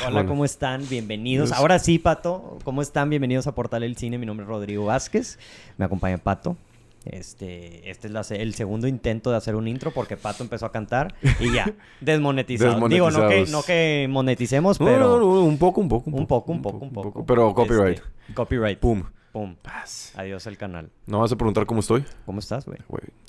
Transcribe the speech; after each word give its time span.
Hola, 0.00 0.10
bueno. 0.10 0.28
¿cómo 0.28 0.44
están? 0.44 0.86
Bienvenidos. 0.88 1.52
Ahora 1.52 1.78
sí, 1.78 1.98
Pato, 1.98 2.58
¿cómo 2.64 2.82
están? 2.82 3.10
Bienvenidos 3.10 3.46
a 3.46 3.54
Portal 3.54 3.82
El 3.82 3.96
Cine. 3.96 4.18
Mi 4.18 4.26
nombre 4.26 4.44
es 4.44 4.48
Rodrigo 4.48 4.86
Vázquez. 4.86 5.38
Me 5.76 5.84
acompaña 5.84 6.18
Pato. 6.18 6.56
Este, 7.04 7.90
este 7.90 8.08
es 8.08 8.12
la 8.12 8.22
el 8.30 8.54
segundo 8.54 8.88
intento 8.88 9.30
de 9.30 9.36
hacer 9.36 9.54
un 9.54 9.68
intro 9.68 9.90
porque 9.90 10.16
Pato 10.16 10.42
empezó 10.42 10.64
a 10.66 10.72
cantar 10.72 11.14
y 11.38 11.52
ya, 11.52 11.72
desmonetizado. 12.00 12.88
Digo, 12.88 13.10
no 13.10 13.28
que, 13.28 13.44
no 13.46 13.62
que 13.62 14.06
moneticemos, 14.08 14.78
pero 14.78 15.18
no, 15.18 15.18
no, 15.18 15.44
un 15.44 15.58
poco, 15.58 15.80
un 15.80 15.88
poco. 15.88 16.10
un 16.10 16.26
poco, 16.26 16.52
un 16.52 16.62
poco, 16.62 16.78
un 16.78 16.92
poco. 16.92 17.26
Pero 17.26 17.54
copyright. 17.54 17.98
Este, 17.98 18.34
copyright. 18.34 18.78
Pum. 18.78 19.04
Pum. 19.32 19.54
Paz. 19.56 20.12
Adiós 20.16 20.46
el 20.46 20.56
canal. 20.56 20.90
¿No 21.06 21.20
vas 21.20 21.30
a 21.30 21.36
preguntar 21.36 21.66
cómo 21.66 21.80
estoy? 21.80 22.04
¿Cómo 22.24 22.38
estás, 22.38 22.64
güey? 22.66 22.78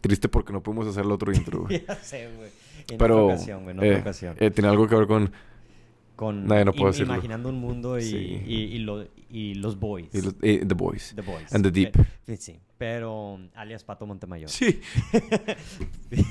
Triste 0.02 0.30
porque 0.30 0.54
no 0.54 0.62
pudimos 0.62 0.88
hacer 0.88 1.04
el 1.04 1.12
otro 1.12 1.34
intro, 1.34 1.64
güey. 1.64 1.84
ya 1.88 1.96
sé, 1.96 2.30
güey. 2.38 2.50
En 2.90 2.98
Pero, 2.98 3.26
otra 3.26 3.36
ocasión, 3.36 3.64
güey, 3.64 3.72
en 3.72 3.80
otra 3.80 3.98
eh, 3.98 4.02
ocasión. 4.02 4.36
eh, 4.40 4.52
tiene 4.52 4.70
algo 4.70 4.88
que 4.88 4.96
ver 4.96 5.08
con... 5.08 5.32
Con 6.16 6.46
nadie 6.48 6.66
no 6.66 6.72
puedo 6.74 6.88
im- 6.90 6.92
decirlo. 6.94 7.14
imaginando 7.14 7.50
un 7.50 7.60
mundo 7.60 7.98
y, 8.00 8.04
Sí. 8.04 8.42
y, 8.46 8.56
y 8.56 8.80
lo- 8.80 9.06
y 9.30 9.56
los 9.56 9.80
boys. 9.80 10.08
y 10.14 10.22
los- 10.22 10.36
eh, 10.42 10.64
The 10.66 10.74
Boys. 10.74 11.14
The 11.16 11.22
Boys. 11.22 11.54
And 11.54 11.64
the 11.66 11.72
Deep. 11.72 11.96
Eh, 12.28 12.38
sí, 12.38 12.60
pero 12.78 13.40
alias 13.56 13.84
Pato 13.84 14.06
Montemayor. 14.06 14.50
Sí. 14.50 14.80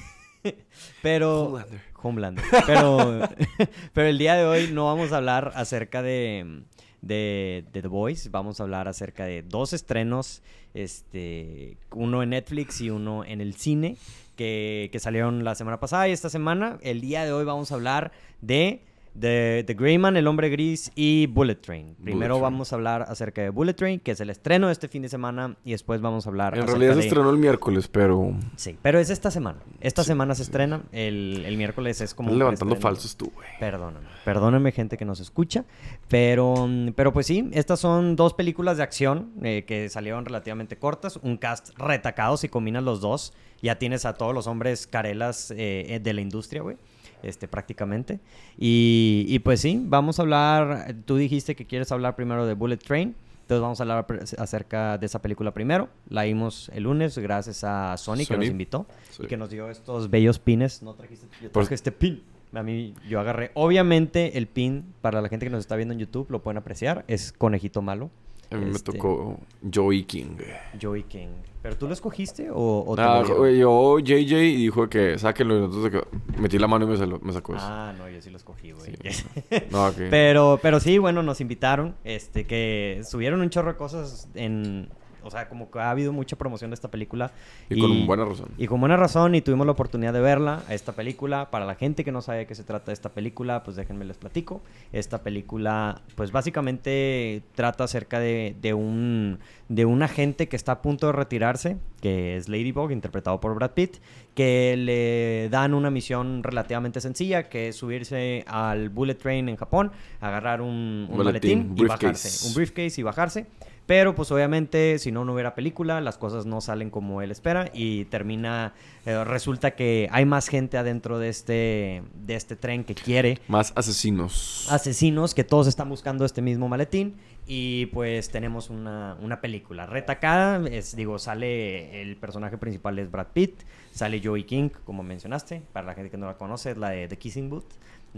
Pero 1.02 1.44
Homelander. 1.44 1.80
Homelander. 2.02 2.44
Pero 2.66 3.22
pero 3.94 4.08
el 4.08 4.18
día 4.18 4.34
de 4.34 4.44
hoy 4.44 4.68
no 4.72 4.84
vamos 4.86 5.12
a 5.12 5.16
hablar 5.16 5.52
acerca 5.54 6.02
de 6.02 6.64
de, 7.00 7.64
de 7.72 7.82
The 7.82 7.88
Boys, 7.88 8.30
vamos 8.30 8.60
a 8.60 8.62
hablar 8.64 8.88
acerca 8.88 9.24
de 9.26 9.42
dos 9.42 9.72
estrenos, 9.74 10.42
este, 10.74 11.76
uno 11.92 12.22
en 12.22 12.30
Netflix 12.30 12.80
y 12.80 12.88
uno 12.90 13.24
en 13.26 13.40
el 13.42 13.54
cine 13.54 13.96
que, 14.36 14.88
que 14.92 14.98
salieron 14.98 15.44
la 15.44 15.54
semana 15.54 15.80
pasada 15.80 16.08
y 16.08 16.12
esta 16.12 16.28
semana. 16.30 16.78
El 16.82 17.00
día 17.02 17.24
de 17.24 17.32
hoy 17.32 17.44
vamos 17.44 17.72
a 17.72 17.74
hablar 17.74 18.12
de 18.40 18.82
The, 19.18 19.62
The 19.66 19.74
Greyman, 19.74 20.16
El 20.16 20.26
Hombre 20.26 20.48
Gris 20.50 20.90
y 20.94 21.26
Bullet 21.28 21.54
Train. 21.56 21.94
Primero 22.02 22.34
Bullet 22.34 22.42
vamos 22.42 22.72
a 22.72 22.76
hablar 22.76 23.02
acerca 23.08 23.42
de 23.42 23.50
Bullet 23.50 23.74
Train, 23.74 24.00
que 24.00 24.10
es 24.10 24.20
el 24.20 24.28
estreno 24.30 24.66
de 24.66 24.72
este 24.72 24.88
fin 24.88 25.02
de 25.02 25.08
semana, 25.08 25.56
y 25.64 25.70
después 25.72 26.00
vamos 26.00 26.26
a 26.26 26.30
hablar 26.30 26.58
En 26.58 26.66
realidad 26.66 26.94
se 26.94 26.98
de- 27.00 27.06
estrenó 27.06 27.30
el 27.30 27.38
miércoles, 27.38 27.86
pero... 27.88 28.34
Sí, 28.56 28.76
pero 28.82 28.98
es 28.98 29.10
esta 29.10 29.30
semana. 29.30 29.58
Esta 29.80 30.02
Sí, 30.02 30.08
semana 30.08 30.34
se 30.34 30.42
sí. 30.44 30.48
estrena. 30.50 30.82
El, 30.92 31.44
el 31.46 31.56
miércoles 31.56 32.00
es 32.00 32.12
como. 32.14 32.34
Levantando 32.34 32.74
falsos 32.76 33.16
tú, 33.16 33.30
güey. 33.34 33.46
Perdóname. 33.60 34.06
Perdóname, 34.24 34.72
gente 34.72 34.96
que 34.96 35.04
nos 35.04 35.20
escucha. 35.20 35.64
Pero, 36.08 36.68
pero 36.96 37.12
pues 37.12 37.26
sí, 37.26 37.48
estas 37.52 37.80
son 37.80 38.16
dos 38.16 38.34
películas 38.34 38.76
de 38.78 38.82
acción 38.82 39.30
eh, 39.42 39.64
que 39.66 39.88
salieron 39.88 40.24
relativamente 40.24 40.76
cortas. 40.76 41.18
Un 41.22 41.36
cast 41.36 41.70
retacado. 41.78 42.36
Si 42.36 42.48
combinas 42.48 42.82
los 42.82 43.00
dos, 43.00 43.32
ya 43.62 43.78
tienes 43.78 44.04
a 44.04 44.14
todos 44.14 44.34
los 44.34 44.46
hombres 44.46 44.86
carelas 44.86 45.50
eh, 45.52 45.86
eh, 45.88 46.00
de 46.00 46.12
la 46.12 46.20
industria, 46.20 46.62
güey. 46.62 46.76
Este, 47.24 47.48
prácticamente. 47.48 48.20
Y, 48.58 49.24
y 49.28 49.38
pues 49.40 49.60
sí, 49.60 49.80
vamos 49.84 50.18
a 50.18 50.22
hablar. 50.22 50.94
Tú 51.04 51.16
dijiste 51.16 51.56
que 51.56 51.66
quieres 51.66 51.90
hablar 51.92 52.14
primero 52.16 52.46
de 52.46 52.54
Bullet 52.54 52.76
Train. 52.78 53.14
Entonces 53.42 53.60
vamos 53.60 53.78
a 53.80 53.82
hablar 53.82 54.06
acerca 54.38 54.96
de 54.96 55.04
esa 55.06 55.20
película 55.20 55.52
primero. 55.52 55.88
La 56.08 56.22
vimos 56.24 56.70
el 56.74 56.84
lunes 56.84 57.18
gracias 57.18 57.62
a 57.64 57.96
Sony, 57.98 58.24
que 58.26 58.36
nos 58.36 58.46
Sony. 58.46 58.50
invitó 58.52 58.86
Sí. 59.10 59.22
y 59.24 59.26
que 59.26 59.36
nos 59.36 59.50
dio 59.50 59.68
estos 59.70 60.08
bellos 60.08 60.38
pines. 60.38 60.82
No 60.82 60.94
trajiste, 60.94 61.26
yo 61.42 61.50
Por- 61.52 61.64
traje 61.64 61.74
este 61.74 61.92
pin. 61.92 62.22
A 62.54 62.62
mí, 62.62 62.94
yo 63.08 63.18
agarré. 63.20 63.50
Obviamente, 63.54 64.38
el 64.38 64.46
pin, 64.46 64.84
para 65.00 65.20
la 65.20 65.28
gente 65.28 65.44
que 65.44 65.50
nos 65.50 65.58
está 65.60 65.74
viendo 65.76 65.92
en 65.92 65.98
YouTube, 66.00 66.30
lo 66.30 66.40
pueden 66.42 66.56
apreciar. 66.56 67.04
Es 67.08 67.32
conejito 67.32 67.82
malo. 67.82 68.10
A 68.54 68.58
mí 68.58 68.66
me 68.66 68.70
Este, 68.72 68.92
tocó 68.92 69.38
Joey 69.72 70.04
King. 70.04 70.36
Joey 70.80 71.02
King. 71.04 71.28
¿Pero 71.62 71.76
tú 71.78 71.86
lo 71.86 71.94
esquiste 71.94 72.50
o, 72.50 72.84
o 72.86 72.94
te 72.94 73.00
Ah, 73.00 73.22
yo, 73.26 73.98
JJ, 73.98 74.36
dijo 74.36 74.88
que 74.90 75.18
sáquenlo. 75.18 75.58
Y 75.60 75.64
entonces 75.64 76.02
metí 76.38 76.58
la 76.58 76.66
mano 76.66 76.84
y 76.84 76.88
me, 76.88 76.96
salo- 76.98 77.20
me 77.22 77.32
sacó 77.32 77.56
eso. 77.56 77.64
Ah, 77.66 77.94
no, 77.96 78.06
yo 78.10 78.20
sí 78.20 78.28
lo 78.28 78.36
escogí, 78.36 78.72
güey. 78.72 78.92
Sí. 79.10 79.24
No, 79.70 79.86
ok. 79.86 79.96
Pero, 80.10 80.58
pero 80.60 80.78
sí, 80.78 80.98
bueno, 80.98 81.22
nos 81.22 81.40
invitaron, 81.40 81.94
este, 82.04 82.46
que 82.46 83.00
subieron 83.08 83.40
un 83.40 83.48
chorro 83.48 83.72
de 83.72 83.78
cosas 83.78 84.28
en, 84.34 84.88
o 85.24 85.30
sea, 85.30 85.48
como 85.48 85.70
que 85.70 85.78
ha 85.78 85.90
habido 85.90 86.12
mucha 86.12 86.36
promoción 86.36 86.70
de 86.70 86.74
esta 86.74 86.90
película. 86.90 87.32
Y 87.68 87.80
con 87.80 88.06
buena 88.06 88.24
razón. 88.24 88.48
Y 88.58 88.66
con 88.66 88.80
buena 88.80 88.96
razón, 88.96 89.34
y 89.34 89.40
tuvimos 89.40 89.66
la 89.66 89.72
oportunidad 89.72 90.12
de 90.12 90.20
verla, 90.20 90.62
esta 90.68 90.92
película. 90.92 91.50
Para 91.50 91.64
la 91.66 91.74
gente 91.74 92.04
que 92.04 92.12
no 92.12 92.22
sabe 92.22 92.38
de 92.38 92.46
qué 92.46 92.54
se 92.54 92.64
trata 92.64 92.92
esta 92.92 93.10
película, 93.10 93.62
pues 93.62 93.76
déjenme 93.76 94.04
les 94.04 94.18
platico. 94.18 94.62
Esta 94.92 95.22
película, 95.22 96.02
pues 96.14 96.32
básicamente 96.32 97.42
trata 97.54 97.84
acerca 97.84 98.20
de, 98.20 98.54
de 98.60 98.74
un, 98.74 99.38
de 99.68 99.84
un 99.84 100.02
agente 100.02 100.48
que 100.48 100.56
está 100.56 100.72
a 100.72 100.82
punto 100.82 101.06
de 101.06 101.12
retirarse, 101.12 101.76
que 102.00 102.36
es 102.36 102.48
Ladybug, 102.48 102.90
interpretado 102.90 103.40
por 103.40 103.54
Brad 103.54 103.70
Pitt, 103.70 103.96
que 104.34 104.76
le 104.76 105.48
dan 105.48 105.74
una 105.74 105.90
misión 105.90 106.42
relativamente 106.42 107.00
sencilla, 107.00 107.48
que 107.48 107.68
es 107.68 107.76
subirse 107.76 108.44
al 108.46 108.90
Bullet 108.90 109.14
Train 109.14 109.48
en 109.48 109.56
Japón, 109.56 109.92
agarrar 110.20 110.60
un, 110.60 111.08
un 111.08 111.16
Maletín, 111.16 111.58
maletín, 111.58 111.72
y 111.72 111.80
briefcase. 111.80 112.04
bajarse. 112.06 112.48
Un 112.48 112.54
briefcase 112.54 113.00
y 113.00 113.04
bajarse. 113.04 113.46
Pero 113.86 114.14
pues 114.14 114.30
obviamente 114.32 114.98
si 114.98 115.12
no, 115.12 115.26
no 115.26 115.34
hubiera 115.34 115.54
película, 115.54 116.00
las 116.00 116.16
cosas 116.16 116.46
no 116.46 116.62
salen 116.62 116.88
como 116.88 117.20
él 117.20 117.30
espera 117.30 117.70
y 117.74 118.06
termina, 118.06 118.72
eh, 119.04 119.22
resulta 119.24 119.72
que 119.72 120.08
hay 120.10 120.24
más 120.24 120.48
gente 120.48 120.78
adentro 120.78 121.18
de 121.18 121.28
este, 121.28 122.02
de 122.14 122.34
este 122.34 122.56
tren 122.56 122.84
que 122.84 122.94
quiere 122.94 123.38
Más 123.46 123.74
asesinos. 123.76 124.68
asesinos 124.70 125.34
que 125.34 125.44
todos 125.44 125.66
están 125.66 125.90
buscando 125.90 126.24
este 126.24 126.40
mismo 126.40 126.66
maletín 126.68 127.16
y 127.46 127.86
pues 127.86 128.30
tenemos 128.30 128.70
una, 128.70 129.18
una 129.20 129.42
película 129.42 129.84
retacada, 129.84 130.66
es, 130.66 130.96
digo, 130.96 131.18
sale 131.18 132.00
el 132.00 132.16
personaje 132.16 132.56
principal 132.56 132.98
es 132.98 133.10
Brad 133.10 133.26
Pitt, 133.34 133.64
sale 133.92 134.22
Joey 134.24 134.44
King, 134.44 134.70
como 134.86 135.02
mencionaste, 135.02 135.60
para 135.74 135.86
la 135.86 135.92
gente 135.94 136.10
que 136.10 136.16
no 136.16 136.24
la 136.24 136.38
conoce, 136.38 136.70
es 136.70 136.78
la 136.78 136.88
de 136.88 137.06
The 137.06 137.18
Kissing 137.18 137.50
Booth, 137.50 137.66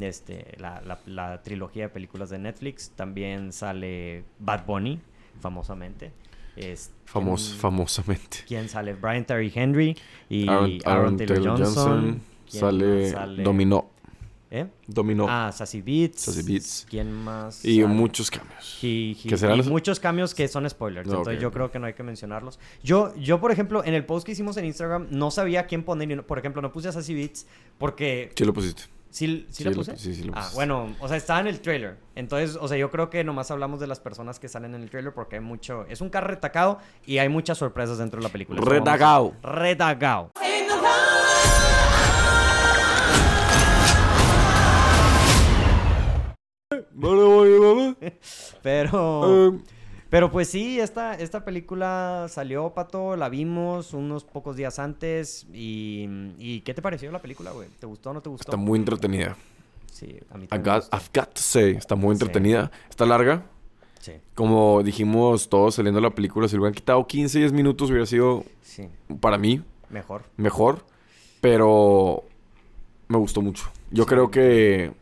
este, 0.01 0.55
la, 0.59 0.81
la- 0.83 1.01
la 1.07 1.43
trilogía 1.43 1.85
de 1.85 1.89
películas 1.89 2.31
de 2.31 2.39
Netflix, 2.39 2.91
también 2.95 3.53
sale 3.53 4.23
Bad 4.39 4.65
Bunny, 4.65 5.01
famosamente. 5.41 6.13
Es, 6.57 6.91
Famos, 7.05 7.49
¿quién- 7.49 7.59
famosamente. 7.61 8.39
¿Quién 8.49 8.69
sale? 8.69 8.95
Brian 8.95 9.25
Terry 9.27 9.53
Henry 9.55 9.97
y 10.29 10.49
Aaron, 10.49 10.79
Aaron 10.85 11.17
Taylor 11.17 11.59
Johnson. 11.59 12.21
¿Quién 12.51 12.61
Sale? 13.13 13.43
Dominó. 13.43 13.91
¿Eh? 14.49 14.65
Dominó. 14.87 15.27
Ah, 15.29 15.51
Sassy 15.53 15.83
Beats. 15.83 16.21
Sassy 16.23 16.43
Beats. 16.43 16.87
¿Quién 16.89 17.13
más? 17.13 17.65
y 17.65 17.83
sale? 17.83 17.87
muchos 17.93 18.31
cambios. 18.31 18.79
¿Que 18.81 19.37
serán 19.37 19.57
y 19.57 19.59
los- 19.59 19.69
muchos 19.69 19.99
cambios 19.99 20.35
que 20.35 20.47
son 20.47 20.71
spoilers. 20.71 21.07
No, 21.09 21.19
entonces 21.19 21.43
yo 21.43 21.51
creo 21.51 21.71
que 21.73 21.79
no 21.81 21.87
hay 21.87 21.95
que 21.95 22.05
mencionarlos. 22.05 22.61
Yo, 22.83 23.13
yo, 23.17 23.41
por 23.41 23.51
ejemplo, 23.51 23.85
en 23.85 23.95
el 23.95 24.07
post 24.07 24.25
que 24.25 24.33
hicimos 24.33 24.57
en 24.57 24.65
Instagram, 24.67 25.09
no 25.11 25.33
sabía 25.33 25.67
quién 25.67 25.83
poner. 25.83 26.25
Por 26.25 26.39
ejemplo, 26.39 26.63
no 26.63 26.73
puse 26.73 26.89
a 26.89 26.93
Sassy 26.93 27.13
Beats 27.15 27.47
porque... 27.77 28.31
Sí 28.37 28.45
lo 28.45 28.55
pusiste. 28.55 28.85
¿Sí, 29.17 29.47
sí, 29.49 29.51
Sí, 29.51 29.65
lo 29.65 29.71
lo- 29.71 29.77
puse? 29.79 29.97
sí, 29.97 30.15
sí 30.15 30.25
lo 30.25 30.33
ah, 30.35 30.41
pusiste. 30.41 30.57
bueno, 30.57 30.95
o 31.01 31.09
sea, 31.09 31.17
estaba 31.17 31.41
en 31.41 31.47
el 31.47 31.61
trailer. 31.63 31.97
Entonces, 32.17 32.59
o 32.61 32.69
sea, 32.69 32.77
yo 32.77 32.91
creo 32.91 33.09
que 33.09 33.25
nomás 33.25 33.51
hablamos 33.51 33.81
de 33.81 33.87
las 33.87 33.99
personas 33.99 34.39
que 34.39 34.47
salen 34.47 34.75
en 34.75 34.83
el 34.83 34.91
trailer 34.91 35.15
porque 35.15 35.37
hay 35.37 35.41
mucho... 35.41 35.87
Es 35.89 36.03
un 36.03 36.11
carro 36.11 36.27
retacado 36.27 36.81
y 37.07 37.17
hay 37.17 37.31
muchas 37.31 37.57
sorpresas 37.57 37.97
dentro 37.97 38.21
de 38.21 38.25
la 38.25 38.29
película. 38.31 38.61
Retacao. 38.63 39.33
Retacao. 39.43 40.33
Pero... 48.63 49.49
Eh, 49.49 49.59
Pero 50.09 50.31
pues 50.31 50.49
sí, 50.49 50.79
esta, 50.79 51.15
esta 51.15 51.45
película 51.45 52.27
salió, 52.29 52.71
Pato, 52.75 53.17
la 53.17 53.29
vimos 53.29 53.93
unos 53.93 54.25
pocos 54.25 54.55
días 54.57 54.79
antes 54.79 55.47
y, 55.53 56.09
y 56.39 56.61
¿qué 56.61 56.75
te 56.75 56.83
pareció 56.83 57.11
la 57.11 57.21
película, 57.21 57.51
güey? 57.51 57.69
¿Te 57.81 57.87
gustó 57.87 58.11
o 58.11 58.15
no 58.15 58.21
te 58.23 58.29
gustó? 58.29 58.43
está 58.53 58.57
muy 58.57 58.79
entretenida. 58.79 59.37
Sí, 59.91 60.17
a 60.31 60.39
mí 60.39 60.47
también 60.47 60.75
got-. 60.77 60.95
I've 60.95 61.11
got 61.13 61.33
to 61.35 61.41
say, 61.41 61.73
está 61.73 61.97
muy 61.97 62.15
Sí. 62.15 62.23
entretenida. 62.23 62.71
Está 62.89 63.05
larga. 63.05 63.47
Sí, 64.01 64.13
Como 64.37 64.83
dijimos 64.85 65.49
todos 65.49 65.75
saliendo 65.75 66.01
de 66.01 66.07
la 66.09 66.15
película, 66.15 66.47
si 66.47 66.55
le 66.55 66.61
hubieran 66.61 66.75
quitado 66.75 67.05
15, 67.07 67.41
10 67.41 67.53
minutos 67.53 67.91
hubiera 67.91 68.07
sido, 68.07 68.45
sí, 68.63 68.89
para 69.21 69.37
mí, 69.39 69.63
mejor. 69.91 70.23
mejor. 70.37 70.85
Pero 71.41 72.23
me 73.09 73.19
gustó 73.19 73.43
mucho. 73.43 73.69
Yo 73.91 74.05
Sí. 74.05 74.09
creo 74.11 74.31
que 74.31 74.93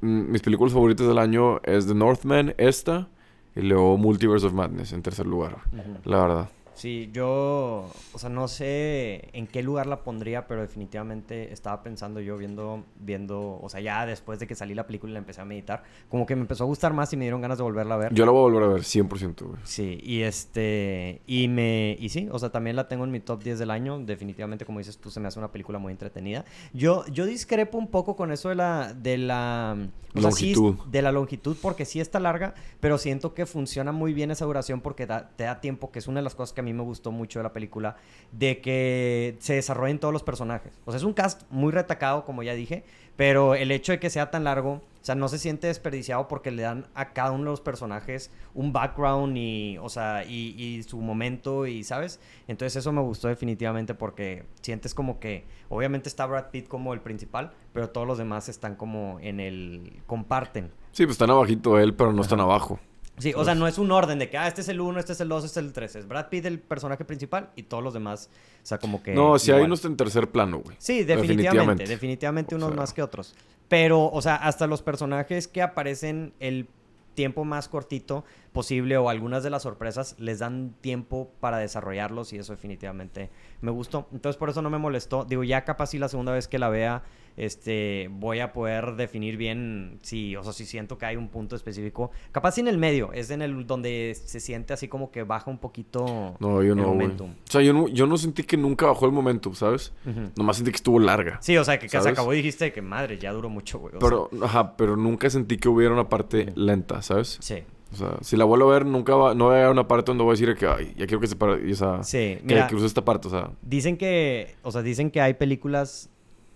mm, 0.00 0.30
mis 0.30 0.40
películas 0.40 0.72
favoritas 0.72 1.06
del 1.06 1.18
año 1.18 1.60
es 1.64 1.86
The 1.86 1.94
Northman, 1.94 2.54
esta, 2.56 3.08
y 3.54 3.60
luego 3.60 3.96
Multiverse 3.96 4.46
of 4.46 4.52
Madness 4.52 4.92
en 4.92 5.02
tercer 5.02 5.26
lugar. 5.26 5.58
La 6.04 6.20
verdad. 6.22 6.48
Sí, 6.74 7.10
yo, 7.12 7.90
o 8.12 8.18
sea, 8.18 8.30
no 8.30 8.48
sé 8.48 9.28
en 9.34 9.46
qué 9.46 9.62
lugar 9.62 9.86
la 9.86 10.02
pondría, 10.02 10.46
pero 10.46 10.62
definitivamente 10.62 11.52
estaba 11.52 11.82
pensando 11.82 12.20
yo 12.20 12.36
viendo, 12.38 12.84
viendo, 12.98 13.60
o 13.62 13.68
sea, 13.68 13.80
ya 13.80 14.06
después 14.06 14.38
de 14.38 14.46
que 14.46 14.54
salí 14.54 14.74
la 14.74 14.86
película 14.86 15.10
y 15.10 15.12
la 15.12 15.18
empecé 15.18 15.40
a 15.40 15.44
meditar, 15.44 15.82
como 16.08 16.24
que 16.24 16.34
me 16.34 16.42
empezó 16.42 16.64
a 16.64 16.66
gustar 16.66 16.92
más 16.92 17.12
y 17.12 17.16
me 17.16 17.24
dieron 17.24 17.40
ganas 17.40 17.58
de 17.58 17.64
volverla 17.64 17.94
a 17.94 17.98
ver. 17.98 18.14
Yo 18.14 18.24
la 18.24 18.32
voy 18.32 18.40
a 18.40 18.42
volver 18.42 18.62
a 18.62 18.72
ver 18.72 18.82
100%, 18.82 19.42
güey. 19.46 19.60
Sí, 19.64 20.00
y 20.02 20.22
este, 20.22 21.20
y 21.26 21.48
me, 21.48 21.96
y 22.00 22.08
sí, 22.08 22.28
o 22.32 22.38
sea, 22.38 22.50
también 22.50 22.76
la 22.76 22.88
tengo 22.88 23.04
en 23.04 23.10
mi 23.10 23.20
top 23.20 23.42
10 23.42 23.58
del 23.58 23.70
año, 23.70 23.98
definitivamente, 23.98 24.64
como 24.64 24.78
dices 24.78 24.98
tú, 24.98 25.10
se 25.10 25.20
me 25.20 25.28
hace 25.28 25.38
una 25.38 25.52
película 25.52 25.78
muy 25.78 25.92
entretenida. 25.92 26.44
Yo, 26.72 27.04
yo 27.06 27.26
discrepo 27.26 27.76
un 27.76 27.88
poco 27.88 28.16
con 28.16 28.32
eso 28.32 28.48
de 28.48 28.54
la, 28.54 28.94
de 28.94 29.18
la, 29.18 29.76
o 30.14 30.20
sea, 30.20 30.30
sí, 30.32 30.54
de 30.90 31.02
la 31.02 31.12
longitud, 31.12 31.56
porque 31.60 31.84
sí 31.84 32.00
está 32.00 32.20
larga, 32.20 32.54
pero 32.80 32.98
siento 32.98 33.34
que 33.34 33.46
funciona 33.46 33.92
muy 33.92 34.12
bien 34.12 34.30
esa 34.30 34.44
duración 34.44 34.80
porque 34.80 35.06
da- 35.06 35.30
te 35.36 35.44
da 35.44 35.60
tiempo, 35.60 35.90
que 35.90 35.98
es 36.00 36.08
una 36.08 36.20
de 36.20 36.24
las 36.24 36.34
cosas 36.34 36.52
que 36.52 36.60
a 36.60 36.64
mí 36.64 36.72
mí 36.72 36.78
me 36.78 36.82
gustó 36.84 37.10
mucho 37.12 37.38
de 37.38 37.42
la 37.44 37.52
película, 37.52 37.96
de 38.30 38.60
que 38.60 39.36
se 39.40 39.54
desarrollen 39.54 39.98
todos 39.98 40.12
los 40.12 40.22
personajes. 40.22 40.72
O 40.84 40.90
sea, 40.90 40.98
es 40.98 41.04
un 41.04 41.12
cast 41.12 41.42
muy 41.50 41.72
retacado, 41.72 42.24
como 42.24 42.42
ya 42.42 42.54
dije, 42.54 42.84
pero 43.16 43.54
el 43.54 43.70
hecho 43.70 43.92
de 43.92 43.98
que 43.98 44.10
sea 44.10 44.30
tan 44.30 44.44
largo, 44.44 44.80
o 45.02 45.04
sea, 45.04 45.16
no 45.16 45.28
se 45.28 45.38
siente 45.38 45.66
desperdiciado 45.66 46.28
porque 46.28 46.52
le 46.52 46.62
dan 46.62 46.86
a 46.94 47.12
cada 47.12 47.32
uno 47.32 47.44
de 47.44 47.50
los 47.50 47.60
personajes 47.60 48.30
un 48.54 48.72
background 48.72 49.36
y, 49.36 49.76
o 49.78 49.88
sea, 49.88 50.24
y, 50.24 50.54
y 50.56 50.82
su 50.84 50.98
momento 51.00 51.66
y, 51.66 51.82
¿sabes? 51.82 52.20
Entonces 52.46 52.76
eso 52.76 52.92
me 52.92 53.00
gustó 53.00 53.26
definitivamente 53.26 53.94
porque 53.94 54.44
sientes 54.60 54.94
como 54.94 55.18
que, 55.18 55.44
obviamente 55.68 56.08
está 56.08 56.24
Brad 56.26 56.50
Pitt 56.50 56.68
como 56.68 56.94
el 56.94 57.00
principal, 57.00 57.52
pero 57.72 57.90
todos 57.90 58.06
los 58.06 58.16
demás 58.16 58.48
están 58.48 58.76
como 58.76 59.18
en 59.20 59.40
el, 59.40 60.00
comparten. 60.06 60.70
Sí, 60.92 61.04
pues 61.04 61.14
están 61.14 61.30
abajito 61.30 61.80
él, 61.80 61.94
pero 61.94 62.12
no 62.12 62.22
están 62.22 62.40
abajo. 62.40 62.78
Sí, 63.18 63.32
o 63.36 63.44
sea, 63.44 63.54
no 63.54 63.68
es 63.68 63.78
un 63.78 63.90
orden 63.92 64.18
de 64.18 64.30
que, 64.30 64.38
ah, 64.38 64.48
este 64.48 64.62
es 64.62 64.68
el 64.68 64.80
1, 64.80 64.98
este 64.98 65.12
es 65.12 65.20
el 65.20 65.28
2, 65.28 65.44
este 65.44 65.60
es 65.60 65.66
el 65.66 65.72
3. 65.72 65.96
Es 65.96 66.08
Brad 66.08 66.28
Pitt 66.28 66.46
el 66.46 66.58
personaje 66.58 67.04
principal 67.04 67.50
y 67.56 67.64
todos 67.64 67.84
los 67.84 67.92
demás, 67.92 68.30
o 68.62 68.66
sea, 68.66 68.78
como 68.78 69.02
que... 69.02 69.12
No, 69.14 69.38
si 69.38 69.50
hay 69.50 69.58
igual. 69.58 69.68
unos 69.68 69.84
en 69.84 69.96
tercer 69.96 70.30
plano, 70.30 70.58
güey. 70.58 70.76
Sí, 70.80 71.04
definitivamente, 71.04 71.84
definitivamente, 71.84 72.54
O 72.54 72.58
unos 72.58 72.70
sea- 72.70 72.76
más 72.76 72.92
que 72.92 73.02
otros. 73.02 73.34
Pero, 73.68 74.10
o 74.10 74.22
sea, 74.22 74.36
hasta 74.36 74.66
los 74.66 74.82
personajes 74.82 75.46
que 75.46 75.62
aparecen 75.62 76.32
el 76.40 76.68
tiempo 77.14 77.44
más 77.44 77.68
cortito 77.68 78.24
posible 78.52 78.96
o 78.96 79.10
algunas 79.10 79.42
de 79.42 79.50
las 79.50 79.62
sorpresas 79.64 80.16
les 80.18 80.38
dan 80.38 80.74
tiempo 80.80 81.30
para 81.40 81.58
desarrollarlos 81.58 82.32
y 82.32 82.38
eso 82.38 82.52
definitivamente 82.52 83.28
me 83.60 83.70
gustó. 83.70 84.08
Entonces 84.12 84.38
por 84.38 84.48
eso 84.48 84.62
no 84.62 84.70
me 84.70 84.78
molestó. 84.78 85.24
Digo, 85.26 85.44
ya 85.44 85.64
capaz 85.64 85.88
si 85.88 85.98
la 85.98 86.08
segunda 86.08 86.32
vez 86.32 86.48
que 86.48 86.58
la 86.58 86.70
vea, 86.70 87.02
este, 87.36 88.08
voy 88.12 88.40
a 88.40 88.52
poder 88.52 88.96
definir 88.96 89.36
bien 89.36 89.98
si, 90.02 90.36
o 90.36 90.42
sea, 90.42 90.52
si 90.52 90.66
siento 90.66 90.98
que 90.98 91.06
hay 91.06 91.16
un 91.16 91.28
punto 91.28 91.56
específico. 91.56 92.10
Capaz 92.30 92.58
en 92.58 92.68
el 92.68 92.78
medio, 92.78 93.12
es 93.12 93.30
en 93.30 93.42
el 93.42 93.66
donde 93.66 94.14
se 94.14 94.40
siente 94.40 94.72
así 94.72 94.88
como 94.88 95.10
que 95.10 95.22
baja 95.22 95.50
un 95.50 95.58
poquito 95.58 96.36
No, 96.40 96.62
yo 96.62 96.72
el 96.72 96.78
no, 96.78 96.88
momentum. 96.88 97.30
O 97.30 97.50
sea, 97.50 97.62
yo 97.62 97.72
no, 97.72 97.88
yo 97.88 98.06
no 98.06 98.16
sentí 98.16 98.42
que 98.42 98.56
nunca 98.56 98.86
bajó 98.86 99.06
el 99.06 99.12
momentum, 99.12 99.54
¿sabes? 99.54 99.92
Nomás 100.36 100.56
sentí 100.56 100.70
que 100.70 100.76
estuvo 100.76 100.98
larga. 100.98 101.38
Sí, 101.40 101.56
o 101.56 101.64
sea, 101.64 101.78
que, 101.78 101.88
que 101.88 102.00
se 102.00 102.08
acabó 102.08 102.32
y 102.34 102.36
dijiste 102.36 102.72
que 102.72 102.82
madre, 102.82 103.18
ya 103.18 103.32
duró 103.32 103.48
mucho, 103.48 103.78
güey. 103.78 103.94
Pero, 103.98 104.30
ajá, 104.42 104.76
pero 104.76 104.96
nunca 104.96 105.28
sentí 105.30 105.56
que 105.56 105.68
hubiera 105.68 105.92
una 105.92 106.08
parte 106.08 106.52
lenta, 106.54 107.02
¿sabes? 107.02 107.38
sea, 107.40 107.58
sí. 107.58 107.64
O 107.92 107.96
sea, 107.96 108.16
si 108.22 108.36
la 108.36 108.44
vuelvo 108.44 108.70
a 108.70 108.72
ver, 108.72 108.86
nunca 108.86 109.14
va, 109.14 109.34
no 109.34 109.46
va 109.48 109.54
a 109.54 109.58
haber 109.58 109.70
una 109.70 109.86
parte 109.86 110.10
donde 110.10 110.24
voy 110.24 110.32
a 110.32 110.34
decir 110.38 110.56
que, 110.56 110.66
ay, 110.66 110.94
ya 110.96 111.06
quiero 111.06 111.20
que 111.20 111.26
se 111.26 111.36
pare, 111.36 111.68
y, 111.68 111.72
o 111.72 111.76
sea, 111.76 112.02
Sí, 112.02 112.38
que 112.38 112.42
mira, 112.44 112.66
cruce 112.66 112.86
esta 112.86 113.04
parte, 113.04 113.28
o 113.28 113.30
sea, 113.30 113.50
dicen 113.60 113.98
que, 113.98 114.54
o 114.62 114.72
sea, 114.72 114.80
dicen 114.82 115.10
que 115.10 115.20
hay 115.20 115.34
películas 115.34 116.08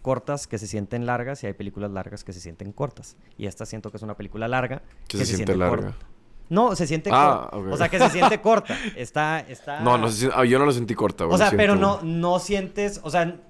cortas 0.06 0.46
que 0.46 0.56
se 0.56 0.68
sienten 0.68 1.04
largas 1.04 1.42
y 1.42 1.48
hay 1.48 1.52
películas 1.52 1.90
largas 1.90 2.22
que 2.22 2.32
se 2.32 2.38
sienten 2.38 2.70
cortas. 2.70 3.16
Y 3.36 3.46
esta 3.46 3.66
siento 3.66 3.90
que 3.90 3.96
es 3.96 4.04
una 4.04 4.16
película 4.16 4.46
larga 4.46 4.80
que 5.08 5.18
se, 5.18 5.26
siente 5.26 5.56
larga. 5.56 5.88
corta. 5.88 6.06
No, 6.48 6.76
se 6.76 6.86
siente 6.86 7.10
Ah, 7.12 7.48
corta. 7.50 7.74
O 7.74 7.76
sea, 7.76 7.88
que 7.88 7.98
se 7.98 8.10
siente 8.10 8.40
corta. 8.48 8.78
Está, 8.94 9.40
está... 9.40 9.80
No, 9.80 9.98
no 9.98 10.06
ah, 10.32 10.44
yo 10.44 10.60
no 10.60 10.66
la 10.66 10.70
sentí 10.70 10.94
corta, 10.94 11.24
güey. 11.24 11.34
O 11.34 11.38
sea, 11.38 11.50
lo 11.50 11.56
pero 11.56 11.74
no, 11.74 12.02
no 12.04 12.38
sientes, 12.38 13.00
o 13.02 13.10
sea, 13.10 13.40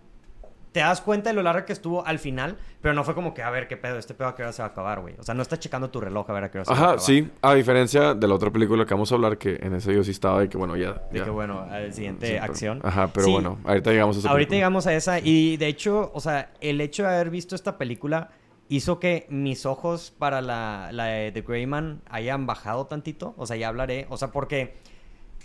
te 0.77 0.81
das 0.83 1.01
cuenta 1.01 1.31
de 1.31 1.35
lo 1.35 1.43
larga 1.43 1.65
que 1.65 1.73
estuvo 1.73 2.07
al 2.07 2.19
final, 2.19 2.59
pero 2.83 2.93
no 2.93 3.03
fue 3.03 3.15
como 3.15 3.33
que, 3.33 3.43
a 3.43 3.49
ver, 3.49 3.67
qué 3.67 3.79
pedo, 3.79 3.97
este 3.99 4.13
pedo 4.13 4.29
a 4.29 4.35
qué 4.35 4.43
hora 4.43 4.53
se 4.53 4.61
va 4.61 4.69
a 4.69 4.73
acabar, 4.73 5.01
güey. 5.01 5.15
O 5.19 5.23
sea, 5.23 5.35
no 5.35 5.41
estás 5.41 5.59
checando 5.59 5.89
tu 5.89 6.03
reloj 6.03 6.29
a 6.29 6.35
ver 6.35 6.45
a 6.45 6.51
qué 6.51 6.59
hora 6.59 6.65
se 6.67 6.71
va 6.71 6.77
a 6.77 6.79
Ajá, 6.79 6.85
acabar. 6.91 7.01
sí. 7.01 7.31
A 7.41 7.55
diferencia 7.55 8.13
de 8.13 8.29
la 8.29 8.35
otra 8.35 8.51
película 8.51 8.85
que 8.85 8.93
vamos 8.93 9.11
a 9.11 9.15
hablar, 9.15 9.39
que 9.39 9.59
en 9.63 9.73
esa 9.75 9.91
yo 9.91 10.05
sí 10.05 10.11
estaba 10.11 10.41
de 10.41 10.51
que, 10.51 10.59
bueno, 10.59 10.77
ya. 10.77 11.01
De 11.11 11.23
que, 11.25 11.31
bueno, 11.31 11.67
al 11.71 11.95
siguiente 11.95 12.27
Sí, 12.27 12.33
pero- 12.35 12.45
acción. 12.45 12.81
Ajá, 12.85 13.07
pero 13.11 13.25
Sí. 13.25 13.33
bueno, 13.33 13.59
ahorita 13.65 13.91
llegamos 13.91 14.17
a 14.17 14.19
esa 14.19 14.29
Ahorita 14.29 14.49
película. 14.51 14.57
llegamos 14.59 14.87
a 14.87 14.93
esa 14.95 15.19
y 15.21 15.57
de 15.57 15.67
hecho, 15.67 16.11
o 16.13 16.21
sea, 16.21 16.51
el 16.61 16.79
hecho 16.83 17.05
de 17.05 17.09
haber 17.09 17.31
visto 17.31 17.55
esta 17.55 17.79
película 17.79 18.29
hizo 18.69 19.01
que 19.01 19.27
mis 19.31 19.65
ojos 19.65 20.13
para 20.19 20.43
la, 20.43 20.91
la 20.93 21.05
de 21.07 21.33
The 21.33 21.41
Grey 21.41 21.67
Man 21.67 22.03
hayan 22.11 22.45
bajado 22.45 22.85
tantito. 22.87 23.33
O 23.39 23.47
sea, 23.47 23.57
ya 23.57 23.69
hablaré. 23.69 24.07
O 24.11 24.19
sea, 24.19 24.29
porque 24.29 24.75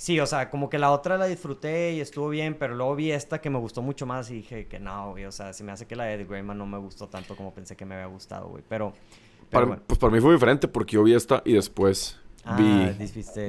sí, 0.02 0.20
o 0.20 0.26
sea, 0.26 0.50
como 0.50 0.68
que 0.68 0.80
la 0.80 0.90
otra 0.92 1.16
la 1.16 1.28
disfruté 1.28 1.94
y 1.94 2.00
estuvo 2.02 2.28
bien, 2.30 2.56
pero 2.58 2.74
luego 2.74 2.96
vi 2.96 3.12
esta 3.12 3.40
que 3.40 3.52
me 3.52 3.60
gustó 3.60 3.84
mucho 3.84 4.08
más 4.08 4.32
y 4.32 4.36
dije 4.36 4.66
que 4.66 4.80
no, 4.80 5.12
güey. 5.12 5.26
O 5.26 5.32
sea, 5.32 5.54
se 5.54 5.64
me 5.64 5.72
hace 5.72 5.86
que 5.86 5.96
la 5.96 6.06
de 6.06 6.18
The 6.18 6.26
Grey 6.26 6.42
Man 6.42 6.58
no 6.58 6.66
me 6.66 6.80
gustó 6.80 7.08
tanto 7.08 7.36
como 7.36 7.54
pensé 7.54 7.76
que 7.76 7.86
me 7.86 7.94
había 7.94 8.08
gustado, 8.08 8.48
güey. 8.48 8.64
Pero, 8.68 8.94
pero 8.94 9.48
Para- 9.52 9.66
bueno. 9.68 9.84
Pues 9.86 10.00
para 10.00 10.12
mí 10.12 10.20
fue 10.20 10.34
diferente 10.34 10.68
porque 10.68 10.96
yo 10.96 11.04
vi 11.04 11.14
esta 11.14 11.44
y 11.46 11.54
después 11.54 12.20
Ah, 12.44 12.56
vi 12.58 12.90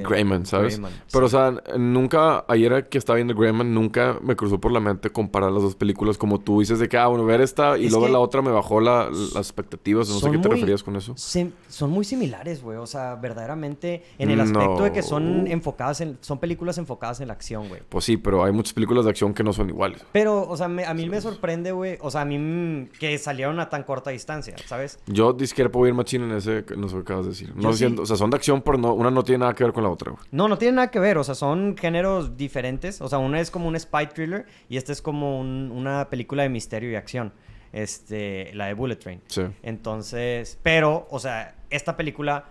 Greyman, 0.03 0.45
¿sabes? 0.45 0.79
Pero, 1.11 1.27
sí. 1.27 1.35
o 1.35 1.39
sea, 1.39 1.77
nunca, 1.77 2.45
ayer 2.47 2.87
que 2.89 2.97
estaba 2.97 3.15
viendo 3.15 3.33
Greyman, 3.35 3.73
nunca 3.73 4.17
me 4.21 4.35
cruzó 4.35 4.59
por 4.59 4.71
la 4.71 4.79
mente 4.79 5.09
comparar 5.09 5.51
las 5.51 5.63
dos 5.63 5.75
películas 5.75 6.17
como 6.17 6.39
tú 6.39 6.59
dices 6.59 6.79
de 6.79 6.87
que, 6.89 6.97
ah, 6.97 7.07
bueno, 7.07 7.25
ver 7.25 7.41
esta 7.41 7.77
y 7.77 7.85
Es 7.85 7.91
luego 7.91 8.05
que 8.07 8.11
la 8.11 8.19
otra 8.19 8.41
me 8.41 8.51
bajó 8.51 8.79
la- 8.79 9.09
las 9.09 9.35
expectativas. 9.35 10.07
No 10.09 10.15
sé 10.19 10.31
qué 10.31 10.37
te 10.37 10.47
muy- 10.47 10.55
referías 10.57 10.83
con 10.83 10.95
eso. 10.95 11.13
Son 11.17 11.89
muy 11.89 12.05
similares, 12.05 12.61
güey. 12.63 12.77
O 12.77 12.87
sea, 12.87 13.15
verdaderamente 13.15 14.03
en 14.17 14.29
el 14.29 14.39
aspecto 14.41 14.83
de 14.83 14.91
que 14.91 15.01
son 15.01 15.47
enfocadas 15.47 16.01
en... 16.01 16.17
Son 16.21 16.37
películas 16.39 16.77
enfocadas 16.77 17.19
en 17.21 17.27
la 17.27 17.33
acción, 17.33 17.67
güey. 17.69 17.81
Pues 17.89 18.05
sí, 18.05 18.17
pero 18.17 18.43
hay 18.43 18.51
muchas 18.51 18.73
películas 18.73 19.05
de 19.05 19.11
acción 19.11 19.33
que 19.33 19.43
no 19.43 19.53
son 19.53 19.69
iguales. 19.69 20.03
Pero, 20.11 20.47
o 20.47 20.55
sea, 20.57 20.67
me- 20.67 20.85
a 20.85 20.93
mí 20.93 21.09
me 21.09 21.19
sorprende, 21.21 21.71
güey. 21.71 21.97
O 22.01 22.11
sea, 22.11 22.21
a 22.21 22.25
mí 22.25 22.37
mm, 22.37 22.89
que 22.99 23.17
salieron 23.17 23.59
a 23.59 23.69
tan 23.69 23.83
corta 23.83 24.11
distancia, 24.11 24.55
¿sabes? 24.65 24.99
Yo 25.07 25.33
discrepo 25.33 25.85
ir 25.87 25.93
machín 25.93 26.23
en 26.23 26.31
ese, 26.33 26.63
no 26.77 26.87
sé 26.87 26.95
qué 26.95 27.01
acabas 27.01 27.25
de 27.25 27.31
decir. 27.31 27.53
No 27.55 27.71
sí. 27.71 27.79
siento- 27.79 28.03
o 28.03 28.05
sea, 28.05 28.15
son 28.17 28.29
de 28.29 28.37
acción, 28.37 28.61
pero 28.61 28.77
no, 28.83 28.93
una 28.93 29.09
no 29.11 29.23
tiene 29.23 29.39
nada 29.39 29.53
que 29.55 29.63
ver 29.63 29.73
con 29.73 29.83
la 29.83 29.89
otra, 29.89 30.11
güey. 30.11 30.23
No, 30.31 30.47
no 30.47 30.57
tiene 30.57 30.75
nada 30.75 30.91
que 30.91 30.99
ver. 30.99 31.17
O 31.17 31.23
sea, 31.23 31.35
son 31.35 31.75
géneros 31.77 32.37
diferentes. 32.37 33.01
O 33.01 33.07
sea, 33.07 33.17
una 33.17 33.39
es 33.39 33.49
como 33.49 33.67
un 33.67 33.79
spy 33.79 34.07
thriller 34.13 34.45
y 34.69 34.77
esta 34.77 34.91
es 34.91 35.01
como 35.01 35.39
un- 35.39 35.71
una 35.71 36.09
película 36.09 36.43
de 36.43 36.49
misterio 36.49 36.91
y 36.91 36.95
acción. 36.95 37.33
Este, 37.71 38.51
la 38.53 38.67
de 38.67 38.73
Bullet 38.75 38.97
Train. 38.97 39.21
Sí. 39.27 39.41
Entonces, 39.63 40.59
pero, 40.61 41.07
o 41.09 41.19
sea, 41.19 41.55
esta 41.69 41.97
película, 41.97 42.45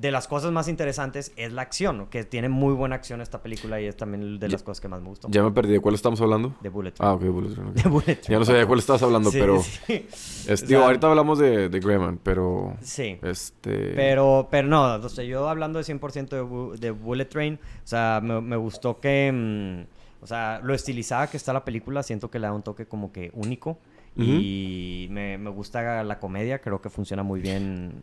de 0.00 0.10
las 0.10 0.26
cosas 0.28 0.50
más 0.50 0.66
interesantes 0.68 1.30
es 1.36 1.52
la 1.52 1.60
acción, 1.60 1.98
¿no? 1.98 2.08
que 2.08 2.24
tiene 2.24 2.48
muy 2.48 2.72
buena 2.72 2.94
acción 2.96 3.20
esta 3.20 3.42
película 3.42 3.80
y 3.82 3.84
es 3.86 3.96
también 3.96 4.38
de 4.38 4.48
Ya- 4.48 4.52
las 4.52 4.62
cosas 4.62 4.80
que 4.80 4.88
más 4.88 5.02
me 5.02 5.08
gustó. 5.08 5.28
Ya 5.30 5.42
me 5.42 5.50
perdí. 5.50 5.72
¿De 5.72 5.80
cuál 5.80 5.94
estamos 5.94 6.20
hablando? 6.22 6.54
De 6.62 6.70
Bullet 6.70 6.92
Train. 6.92 7.10
Ah, 7.10 7.14
ok, 7.14 7.22
Bullet 7.24 7.50
Train, 7.54 7.68
ok. 7.68 7.74
De 7.74 7.88
Bullet 7.90 8.04
Train. 8.16 8.32
Ya 8.32 8.38
no 8.38 8.44
sabía 8.46 8.60
de 8.60 8.66
cuál 8.66 8.78
estabas 8.78 9.02
hablando, 9.02 9.30
Sí, 9.30 9.38
pero... 9.38 9.60
sí. 9.62 10.06
es- 10.48 10.62
O 10.62 10.66
digo, 10.66 10.80
sea, 10.80 10.86
ahorita 10.86 11.06
hablamos 11.08 11.38
de, 11.38 11.68
de 11.68 11.80
Greyman, 11.80 12.18
pero... 12.22 12.76
Sí. 12.80 13.18
Este... 13.22 13.92
Pero, 13.94 14.48
pero 14.50 14.68
no, 14.68 14.94
o 14.94 15.08
sea, 15.10 15.22
yo 15.24 15.46
hablando 15.48 15.78
de 15.78 15.84
100% 15.84 16.28
de, 16.30 16.42
Bu- 16.42 16.78
de 16.78 16.90
Bullet 16.92 17.26
Train, 17.26 17.54
o 17.84 17.86
sea, 17.86 18.20
me, 18.22 18.40
me 18.40 18.56
gustó 18.56 19.00
que, 19.00 19.30
mm, 19.30 20.22
o 20.24 20.26
sea, 20.26 20.60
lo 20.64 20.72
estilizada 20.72 21.26
que 21.26 21.36
está 21.36 21.52
la 21.52 21.64
película, 21.64 22.02
siento 22.02 22.30
que 22.30 22.38
le 22.38 22.46
da 22.46 22.54
un 22.54 22.62
toque 22.62 22.86
como 22.86 23.12
que 23.12 23.30
único. 23.34 23.78
Y 24.16 25.08
me, 25.10 25.38
me 25.38 25.50
gusta 25.50 26.02
la 26.04 26.18
comedia, 26.18 26.58
creo 26.60 26.80
que 26.80 26.90
funciona 26.90 27.22
muy 27.22 27.40
bien. 27.40 28.02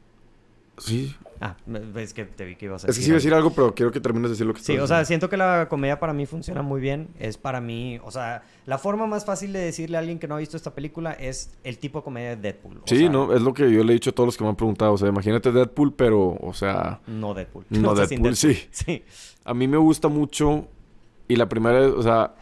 Sí. 0.78 1.16
Ah, 1.40 1.56
es 1.98 2.14
que 2.14 2.26
te 2.26 2.46
vi 2.46 2.56
que 2.56 2.66
ibas 2.66 2.84
a 2.84 2.88
Es 2.88 2.96
que 2.98 3.02
sí 3.04 3.10
iba 3.10 3.16
a 3.16 3.20
decir 3.20 3.34
algo, 3.34 3.52
pero 3.52 3.74
quiero 3.76 3.92
que 3.92 4.00
termines 4.00 4.30
de 4.30 4.34
decir 4.34 4.46
lo 4.48 4.54
que 4.54 4.60
Sí, 4.62 4.78
o 4.78 4.88
sea, 4.88 5.06
siento 5.06 5.30
que 5.30 5.38
la 5.38 5.68
comedia 5.70 6.00
para 6.00 6.14
mí 6.14 6.26
funciona 6.26 6.62
muy 6.64 6.82
bien. 6.82 7.10
Es 7.20 7.38
para 7.38 7.62
mí, 7.62 8.00
o 8.04 8.10
sea, 8.12 8.44
la 8.66 8.78
forma 8.78 9.06
más 9.06 9.24
fácil 9.26 9.54
de 9.54 9.60
decirle 9.60 9.98
a 9.98 10.00
alguien 10.00 10.18
que 10.18 10.28
no 10.28 10.36
ha 10.36 10.40
visto 10.40 10.58
esta 10.58 10.74
película 10.74 11.14
es 11.14 11.52
el 11.64 11.78
tipo 11.78 12.00
de 12.00 12.04
comedia 12.04 12.30
de 12.30 12.38
Deadpool. 12.38 12.78
o 12.78 12.82
Sí, 12.86 12.98
sea, 12.98 13.10
no, 13.10 13.34
es 13.34 13.42
lo 13.42 13.54
que 13.54 13.72
yo 13.72 13.84
le 13.84 13.92
he 13.92 13.96
dicho 13.96 14.10
a 14.10 14.14
todos 14.14 14.28
los 14.28 14.38
que 14.38 14.44
me 14.44 14.50
han 14.50 14.56
preguntado. 14.56 14.94
O 14.94 14.98
sea, 14.98 15.10
imagínate 15.10 15.52
Deadpool, 15.52 15.94
pero, 15.94 16.38
o 16.42 16.54
sea, 16.54 17.02
No 17.08 17.34
Deadpool. 17.34 17.66
No 17.70 17.92
O 17.92 17.96
sea, 17.96 18.08
sin 18.08 18.22
Deadpool, 18.24 18.36
sí. 18.36 18.60
Sí. 18.72 19.04
a 19.46 19.54
mí 19.54 19.68
me 19.68 19.78
gusta 19.78 20.08
mucho. 20.08 20.68
Y 21.28 21.36
la 21.36 21.48
primera 21.50 21.82
o 21.88 22.02
sea, 22.02 22.34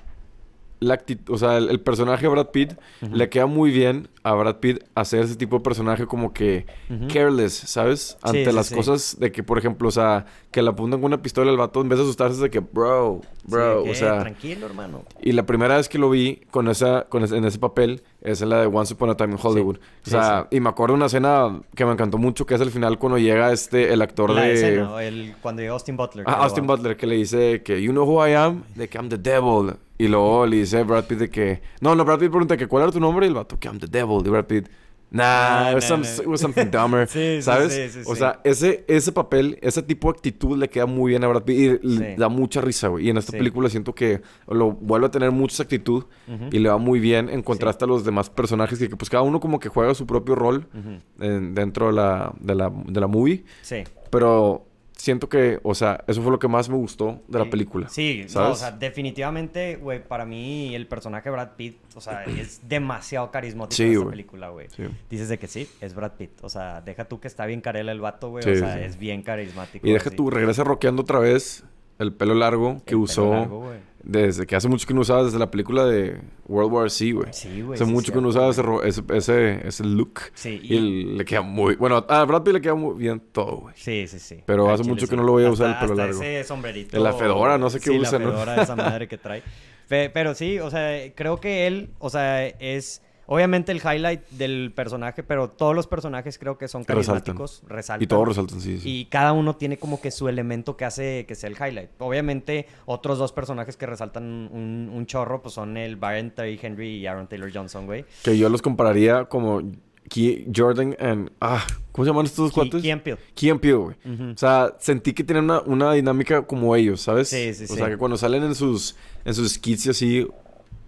la 0.80 0.94
actitud, 0.96 1.34
o 1.34 1.38
sea, 1.38 1.58
el, 1.58 1.70
el 1.70 1.80
personaje 1.80 2.24
de 2.24 2.28
Brad 2.30 2.50
Pitt 2.50 2.74
Ujú. 3.02 3.16
le 3.16 3.30
queda 3.30 3.46
muy 3.46 3.72
bien 3.72 4.10
a 4.24 4.34
Brad 4.34 4.58
Pitt 4.58 4.84
hacer 4.96 5.22
ese 5.24 5.36
tipo 5.36 5.58
de 5.58 5.64
personaje 5.64 6.06
como 6.06 6.34
que 6.34 6.66
Ujú. 6.90 7.08
careless, 7.12 7.54
¿sabes? 7.54 8.18
Ante 8.22 8.46
sí, 8.46 8.52
las 8.52 8.68
sí. 8.68 8.76
cosas 8.76 9.18
de 9.20 9.32
que, 9.32 9.42
por 9.44 9.58
ejemplo, 9.58 9.88
o 9.88 9.92
sea, 9.92 10.26
que 10.52 10.62
le 10.62 10.70
apuntan 10.70 11.00
con 11.00 11.08
una 11.14 11.22
pistola 11.22 11.52
al 11.52 11.58
vato 11.58 11.82
en 11.82 11.90
vez 11.90 11.98
de 12.00 12.04
asustarse 12.06 12.36
es 12.36 12.40
de 12.42 12.50
que, 12.50 12.60
bro, 12.60 13.22
bro, 13.46 13.84
Sí, 13.84 13.90
o 13.90 13.94
sea. 13.96 14.20
Tranquilo, 14.22 14.66
hermano. 14.66 15.04
Y 15.22 15.32
la 15.34 15.46
primera 15.46 15.78
vez 15.78 15.88
que 15.90 15.98
lo 15.98 16.10
vi 16.10 16.42
con 16.52 16.68
esa, 16.70 17.04
con 17.10 17.24
ese- 17.24 17.38
en 17.38 17.46
ese 17.46 17.60
papel 17.60 18.04
es 18.22 18.42
en 18.42 18.50
la 18.50 18.60
de 18.62 18.68
Once 18.68 18.94
Upon 18.94 19.10
a 19.12 19.16
Time 19.18 19.34
in 19.34 19.40
Hollywood. 19.42 19.78
Sí, 20.04 20.08
O 20.08 20.10
sea, 20.12 20.48
y 20.52 20.60
me 20.60 20.70
acuerdo 20.70 20.96
una 20.96 21.06
escena 21.06 21.62
que 21.76 21.86
me 21.86 21.92
encantó 21.92 22.18
mucho, 22.18 22.46
que 22.46 22.56
es 22.56 22.62
el 22.62 22.72
final 22.72 22.98
cuando 23.00 23.18
llega 23.18 23.52
este, 23.52 23.94
el 23.94 24.02
actor 24.02 24.32
La 24.32 24.42
de... 24.42 24.54
escena, 24.54 25.04
el, 25.04 25.36
cuando 25.42 25.62
llegó 25.62 25.74
Austin 25.76 25.96
Butler. 25.98 26.26
Ah, 26.28 26.44
Austin 26.44 26.66
Butler, 26.68 26.98
que 26.98 27.06
le 27.08 27.16
dice 27.16 27.62
que, 27.64 27.82
you 27.82 27.92
know 27.92 28.06
who 28.06 28.26
I 28.28 28.34
am? 28.34 28.64
De 28.76 28.88
que 28.90 28.98
I'm 28.98 29.10
the 29.10 29.18
devil. 29.18 29.76
Y 29.98 30.08
luego 30.08 30.46
le 30.46 30.58
dice 30.58 30.84
Brad 30.84 31.06
Pitt 31.06 31.20
de 31.20 31.30
que... 31.30 31.62
No, 31.82 31.96
no, 31.96 32.04
Brad 32.04 32.20
Pitt 32.20 32.30
pregunta 32.30 32.58
que 32.58 32.68
cuál 32.68 32.84
era 32.84 32.92
tu 32.92 33.00
nombre 33.00 33.26
y 33.26 33.30
el 33.30 33.36
vato 33.36 33.58
que 33.60 33.68
I'm 33.68 33.80
the 33.80 33.88
devil. 33.88 34.22
Y 34.26 34.30
Brad 34.30 34.46
Pitt... 34.46 34.68
Nah, 35.12 35.68
Ah, 35.68 35.72
it 35.72 35.76
was, 35.76 35.86
some- 35.86 36.04
it 36.04 36.28
was 36.28 36.42
something 36.42 36.66
dumber. 36.70 37.08
Sí, 37.08 37.38
sí, 37.38 37.42
¿Sabes? 37.44 37.72
sí, 37.74 37.88
sí, 37.90 38.00
o 38.06 38.16
sea, 38.16 38.42
ese, 38.44 38.84
ese 38.88 39.12
papel, 39.14 39.58
ese 39.62 39.82
tipo 39.84 40.12
de 40.12 40.18
actitud 40.18 40.58
le 40.58 40.68
queda 40.68 40.88
muy 40.88 41.12
bien 41.12 41.24
a 41.24 41.28
Brad 41.28 41.44
Pitt 41.44 41.80
y 41.84 41.88
le 41.88 42.16
da 42.18 42.28
mucha 42.28 42.60
risa, 42.60 42.90
güey. 42.90 43.06
Y 43.06 43.10
en 43.12 43.18
esta 43.18 43.32
película 43.32 43.70
siento 43.70 43.94
que 43.96 44.22
lo 44.50 44.72
vuelve 44.74 45.08
a 45.08 45.12
tener 45.12 45.32
mucha 45.32 45.64
actitud 45.64 46.04
Ujú. 46.28 46.46
y 46.52 46.60
le 46.60 46.68
va 46.70 46.78
muy 46.78 47.00
bien 47.00 47.30
en 47.30 47.44
contraste 47.44 47.86
a 47.86 47.88
los 47.88 48.04
demás 48.04 48.30
personajes 48.30 48.78
que, 48.80 48.90
que, 48.90 48.98
pues 48.98 49.10
cada 49.10 49.24
uno 49.24 49.40
como 49.40 49.60
que 49.60 49.70
juega 49.70 49.94
su 49.94 50.06
propio 50.06 50.36
rol 50.36 50.68
Ujú. 50.74 51.24
en- 51.24 51.56
dentro 51.56 51.88
de 51.88 51.94
la, 51.94 52.34
de, 52.40 52.56
la, 52.56 52.70
de 52.86 53.00
la 53.00 53.08
movie. 53.08 53.46
Sí. 53.62 53.84
Pero 54.10 54.66
siento 54.98 55.30
que, 55.30 55.60
o 55.64 55.76
sea, 55.76 56.04
eso 56.08 56.22
fue 56.22 56.32
lo 56.32 56.40
que 56.40 56.48
más 56.48 56.70
me 56.70 56.76
gustó 56.76 57.22
de 57.28 57.40
la 57.40 57.50
película. 57.50 57.90
Sí, 57.90 58.22
no, 58.24 58.30
¿sabes? 58.30 58.52
o 58.52 58.56
sea, 58.56 58.72
definitivamente, 58.72 59.76
güey, 59.76 60.04
para 60.04 60.26
mí 60.26 60.74
el 60.76 60.88
personaje 60.88 61.30
Brad 61.30 61.52
Pitt, 61.56 61.78
o 61.96 62.02
sea, 62.02 62.24
es 62.26 62.68
demasiado 62.68 63.32
carismático 63.32 63.76
Sí, 63.76 63.84
en 63.84 63.94
esta 63.94 64.10
película, 64.10 64.50
güey. 64.50 64.68
Sí. 64.76 64.84
Dices 65.10 65.30
de 65.30 65.38
que 65.38 65.48
sí, 65.48 65.70
es 65.82 65.94
Brad 65.94 66.14
Pitt. 66.14 66.32
O 66.42 66.50
sea, 66.50 66.82
deja 66.82 67.06
tú 67.06 67.20
que 67.20 67.28
está 67.28 67.46
bien 67.46 67.62
carela 67.62 67.92
el 67.92 68.00
vato, 68.00 68.30
güey. 68.30 68.44
Sí, 68.44 68.52
o 68.52 68.56
sea, 68.56 68.84
es 68.84 68.98
bien 68.98 69.22
carismático. 69.22 69.86
Y 69.88 69.92
deja 69.92 70.10
así. 70.10 70.16
tú, 70.16 70.30
regresa 70.30 70.64
rockeando 70.64 71.04
otra 71.04 71.20
vez 71.20 71.64
el 72.00 72.14
pelo 72.14 72.34
largo 72.34 72.82
que 72.86 72.96
El 72.96 73.00
pelo 73.00 73.00
usó 73.02 73.32
largo, 73.32 73.60
güey. 73.60 73.95
Desde 74.06 74.46
que 74.46 74.56
hace 74.56 74.68
mucho 74.70 74.86
que 74.88 74.94
no 74.94 75.02
usaba, 75.02 75.24
desde 75.24 75.40
la 75.40 75.50
película 75.50 75.86
de 75.86 76.22
World 76.48 76.72
War 76.72 76.90
C, 76.92 77.12
güey. 77.12 77.28
Sí, 77.34 77.62
güey. 77.62 77.76
Hace 77.76 77.86
sí, 77.86 77.92
mucho 77.92 78.14
que 78.14 78.22
no 78.22 78.32
cierto, 78.32 78.62
usaba 78.62 78.88
ese, 78.88 79.02
ese, 79.14 79.68
ese, 79.68 79.84
look. 79.84 80.20
Sí, 80.36 80.60
Y, 80.64 80.76
y- 80.76 81.04
le 81.18 81.26
queda 81.26 81.42
muy... 81.42 81.76
Bueno, 81.76 82.06
a 82.08 82.24
Brad 82.26 82.44
Pitt 82.44 82.54
le 82.54 82.62
queda 82.62 82.76
muy 82.76 82.96
bien 82.98 83.20
todo, 83.32 83.58
güey. 83.58 83.74
Sí, 83.78 84.08
sí, 84.08 84.20
sí. 84.20 84.44
Pero 84.46 84.70
hace 84.70 84.84
chile 84.84 84.94
mucho 84.94 85.08
que 85.08 85.16
no 85.16 85.24
lo 85.24 85.32
voy 85.32 85.46
a 85.46 85.50
usar 85.50 85.68
el 85.68 85.74
Hasta- 85.74 85.82
pelo 85.88 85.94
hasta 85.94 86.06
largo. 86.06 86.22
ese 86.24 86.44
sombrerito. 86.48 86.98
De 86.98 87.04
la 87.04 87.14
fedora, 87.14 87.58
no 87.58 87.70
sé 87.70 87.80
qué 87.80 87.90
usa, 87.92 88.20
la 88.20 88.26
¿no? 88.26 88.32
fedora 88.32 88.62
esa 88.62 88.76
madre 88.76 89.08
que 89.08 89.18
trae. 89.18 89.42
Pe- 89.88 90.10
pero 90.12 90.34
sí, 90.36 90.60
o 90.60 90.70
sea, 90.72 90.98
creo 91.14 91.40
que 91.40 91.68
él, 91.68 91.90
o 92.00 92.10
sea, 92.10 92.46
es 92.48 93.02
obviamente 93.28 93.72
el 93.72 93.78
highlight 93.80 94.28
del 94.32 94.72
personaje, 94.76 95.24
pero 95.24 95.50
todos 95.50 95.76
los 95.76 95.88
personajes 95.88 96.38
creo 96.38 96.58
que 96.58 96.68
son 96.68 96.84
carismáticos, 96.84 97.64
resaltan. 97.68 98.04
Y 98.04 98.08
todos 98.08 98.28
resaltan, 98.28 98.62
sí, 98.62 98.80
sí. 98.80 98.90
Y 98.90 99.06
cada 99.06 99.34
uno 99.34 99.56
tiene 99.56 99.78
como 99.78 100.02
que 100.02 100.12
su 100.12 100.28
elemento 100.28 100.78
que 100.78 100.86
hace 100.86 101.26
que 101.28 101.36
sea 101.36 101.50
el 101.50 101.56
highlight. 101.56 101.90
Obviamente, 102.00 102.68
otros 102.86 103.18
dos 103.18 103.32
personajes 103.32 103.78
que 103.78 103.86
resaltan 103.86 104.24
un, 104.52 104.90
un 104.94 105.06
chorro, 105.06 105.42
pues 105.42 105.54
son 105.56 105.78
el 105.78 105.96
Byron 105.96 106.32
Terry 106.32 106.60
Henry 106.62 106.98
y 106.98 107.08
Aaron 107.08 107.28
Taylor 107.28 107.52
Johnson, 107.54 107.86
güey. 107.86 108.06
Que 108.24 108.38
yo 108.38 108.50
los 108.50 108.62
compararía 108.62 109.26
como 109.26 109.62
Ki- 110.08 110.46
Jordan 110.56 110.96
and... 111.00 111.32
Ah, 111.42 111.66
¿cómo 111.92 112.06
se 112.06 112.12
llaman 112.12 112.26
estos 112.26 112.46
dos 112.46 112.52
Key- 112.52 112.70
cuates? 112.70 112.82
Key 112.84 112.92
and 112.92 113.02
Peele. 113.02 113.18
Key 113.34 113.50
and 113.50 113.60
Peele, 113.60 113.76
güey. 113.78 113.96
O 114.34 114.38
sea, 114.38 114.76
sentí 114.80 115.14
que 115.14 115.24
tenían 115.24 115.46
una, 115.46 115.62
una 115.62 115.94
dinámica 115.94 116.44
como 116.46 116.76
ellos, 116.76 117.02
¿sabes? 117.02 117.30
Sí, 117.30 117.54
sí, 117.56 117.64
O 117.64 117.68
sí. 117.68 117.76
sea, 117.76 117.90
que 117.90 117.98
cuando 117.98 118.16
salen 118.16 118.44
en 118.44 118.54
sus, 118.54 118.96
en 119.26 119.34
sus 119.34 119.54
skits 119.54 119.88
y 119.88 119.90
así, 119.90 120.28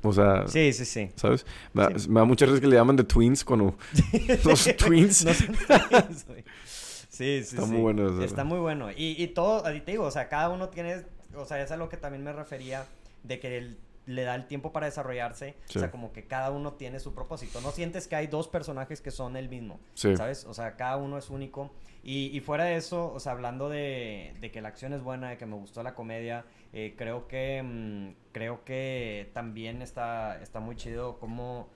o 0.08 0.14
sea, 0.14 0.48
Sí, 0.48 0.72
sí, 0.74 0.86
sí. 0.86 1.10
¿sabes? 1.16 1.46
Me, 1.74 1.84
da- 1.84 2.00
Sí. 2.00 2.10
me 2.10 2.20
da 2.20 2.26
mucha 2.26 2.46
risa 2.46 2.60
que 2.62 2.68
le 2.68 2.76
llaman 2.76 2.96
de 2.96 3.04
twins 3.04 3.44
cuando... 3.44 3.76
Los 4.44 4.76
twins. 4.78 5.26
No 5.26 5.34
son 5.34 5.48
twins, 5.56 6.26
güey. 6.28 6.44
Sí, 6.66 7.44
sí, 7.44 7.56
Está 7.56 7.64
sí. 7.64 7.72
muy 7.72 7.82
bueno 7.82 8.08
eso. 8.10 8.24
Está 8.24 8.44
muy 8.44 8.60
bueno. 8.60 8.92
Y, 8.92 9.22
y 9.22 9.28
todo, 9.28 9.64
te 9.64 9.92
digo, 9.92 10.04
o 10.06 10.12
sea, 10.12 10.30
cada 10.30 10.50
uno 10.50 10.70
tiene, 10.70 11.04
o 11.36 11.46
sea, 11.46 11.62
es 11.62 11.72
a 11.72 11.78
lo 11.78 11.90
que 11.90 11.98
también 11.98 12.24
me 12.24 12.32
refería, 12.34 12.86
de 13.24 13.40
que 13.40 13.58
él 13.58 13.78
le 14.08 14.24
da 14.24 14.34
el 14.34 14.48
tiempo 14.48 14.72
para 14.72 14.88
desarrollarse. 14.88 15.56
Sí. 15.66 15.78
O 15.78 15.82
sea, 15.82 15.92
como 15.92 16.12
que 16.14 16.26
cada 16.26 16.50
uno 16.50 16.74
tiene 16.74 17.00
su 17.00 17.14
propósito. 17.14 17.62
No 17.62 17.70
sientes 17.72 18.08
que 18.08 18.16
hay 18.16 18.26
dos 18.28 18.48
personajes 18.48 19.02
que 19.02 19.12
son 19.12 19.36
el 19.38 19.50
mismo, 19.50 19.80
Sí. 19.94 20.16
¿sabes? 20.18 20.46
O 20.46 20.54
sea, 20.56 20.76
cada 20.76 20.98
uno 20.98 21.18
es 21.18 21.30
único. 21.30 21.72
Y, 22.04 22.28
y 22.36 22.40
fuera 22.40 22.64
de 22.64 22.78
eso, 22.78 23.12
o 23.14 23.20
sea, 23.20 23.34
hablando 23.34 23.68
de, 23.70 24.34
de 24.40 24.50
que 24.50 24.62
la 24.62 24.70
acción 24.70 24.94
es 24.94 25.02
buena, 25.02 25.30
de 25.30 25.38
que 25.38 25.46
me 25.46 25.56
gustó 25.56 25.84
la 25.84 25.94
comedia, 25.94 26.46
eh, 26.74 26.96
creo 26.98 27.28
que 27.28 27.62
mm, 27.62 28.32
creo 28.32 28.64
que 28.64 29.30
también 29.34 29.82
está, 29.82 30.42
está 30.42 30.60
muy 30.62 30.76
chido 30.78 31.20
como 31.20 31.68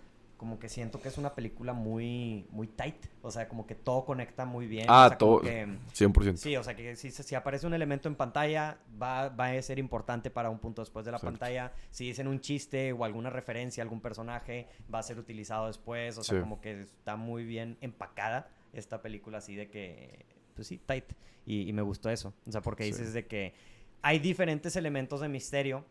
como 0.41 0.57
que 0.57 0.69
siento 0.69 0.99
que 0.99 1.07
es 1.07 1.19
una 1.19 1.35
película 1.35 1.71
muy 1.71 2.47
muy 2.49 2.65
tight, 2.65 2.95
o 3.21 3.29
sea, 3.29 3.47
como 3.47 3.67
que 3.67 3.75
todo 3.75 4.05
conecta 4.05 4.43
muy 4.43 4.65
bien. 4.65 4.87
Ah, 4.89 5.05
o 5.05 5.09
sea, 5.09 5.17
como 5.19 5.31
todo. 5.37 5.41
que- 5.41 5.67
100%. 5.93 6.37
Sí, 6.37 6.57
o 6.57 6.63
sea, 6.63 6.75
que 6.75 6.95
si, 6.95 7.11
si 7.11 7.35
aparece 7.35 7.67
un 7.67 7.75
elemento 7.75 8.09
en 8.09 8.15
pantalla, 8.15 8.79
va, 8.99 9.29
va 9.29 9.49
a 9.51 9.61
ser 9.61 9.77
importante 9.77 10.31
para 10.31 10.49
un 10.49 10.57
punto 10.57 10.81
después 10.81 11.05
de 11.05 11.11
la 11.11 11.17
Exacto. 11.17 11.37
pantalla. 11.37 11.73
Si 11.91 12.05
dicen 12.07 12.27
un 12.27 12.39
chiste 12.41 12.91
o 12.91 13.05
alguna 13.05 13.29
referencia 13.29 13.83
a 13.83 13.85
algún 13.85 14.01
personaje, 14.01 14.67
va 14.91 14.97
a 14.97 15.03
ser 15.03 15.19
utilizado 15.19 15.67
después. 15.67 16.17
O 16.17 16.23
sea, 16.23 16.37
Sí. 16.37 16.41
como 16.41 16.59
que 16.59 16.81
está 16.81 17.15
muy 17.17 17.43
bien 17.45 17.77
empacada 17.79 18.49
esta 18.73 19.03
película 19.03 19.37
así 19.37 19.55
de 19.55 19.69
que, 19.69 20.25
pues 20.55 20.67
sí, 20.67 20.79
tight. 20.79 21.05
Y, 21.45 21.69
y 21.69 21.73
me 21.73 21.83
gustó 21.83 22.09
eso. 22.09 22.33
O 22.47 22.51
sea, 22.51 22.61
porque 22.61 22.85
Sí. 22.85 22.89
dices 22.93 23.13
de 23.13 23.27
que 23.27 23.53
hay 24.01 24.17
diferentes 24.17 24.75
elementos 24.75 25.21
de 25.21 25.29
misterio 25.29 25.85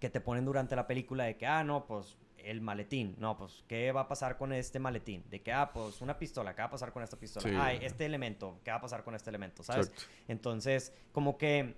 que 0.00 0.10
te 0.10 0.20
ponen 0.20 0.44
durante 0.44 0.74
la 0.74 0.88
película 0.88 1.22
de 1.24 1.36
que, 1.36 1.46
ah, 1.46 1.62
no, 1.62 1.86
pues 1.86 2.16
el 2.44 2.60
maletín, 2.60 3.14
no, 3.18 3.36
pues, 3.36 3.64
¿qué 3.68 3.92
va 3.92 4.02
a 4.02 4.08
pasar 4.08 4.36
con 4.36 4.52
este 4.52 4.78
maletín? 4.78 5.24
De 5.30 5.40
que, 5.40 5.52
ah, 5.52 5.70
pues 5.72 6.00
una 6.00 6.18
pistola, 6.18 6.54
¿qué 6.54 6.62
va 6.62 6.68
a 6.68 6.70
pasar 6.70 6.92
con 6.92 7.02
esta 7.02 7.18
pistola? 7.18 7.48
Sí. 7.48 7.54
Ah, 7.58 7.72
este 7.72 8.06
elemento, 8.06 8.58
¿qué 8.64 8.70
va 8.70 8.78
a 8.78 8.80
pasar 8.80 9.04
con 9.04 9.14
este 9.14 9.30
elemento? 9.30 9.62
¿Sabes? 9.62 9.88
Exacto. 9.88 10.12
Entonces, 10.28 10.92
como 11.12 11.38
que 11.38 11.74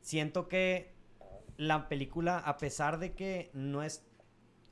siento 0.00 0.48
que 0.48 0.92
la 1.56 1.88
película, 1.88 2.38
a 2.38 2.58
pesar 2.58 2.98
de 2.98 3.12
que 3.12 3.50
no 3.52 3.82
es, 3.82 4.04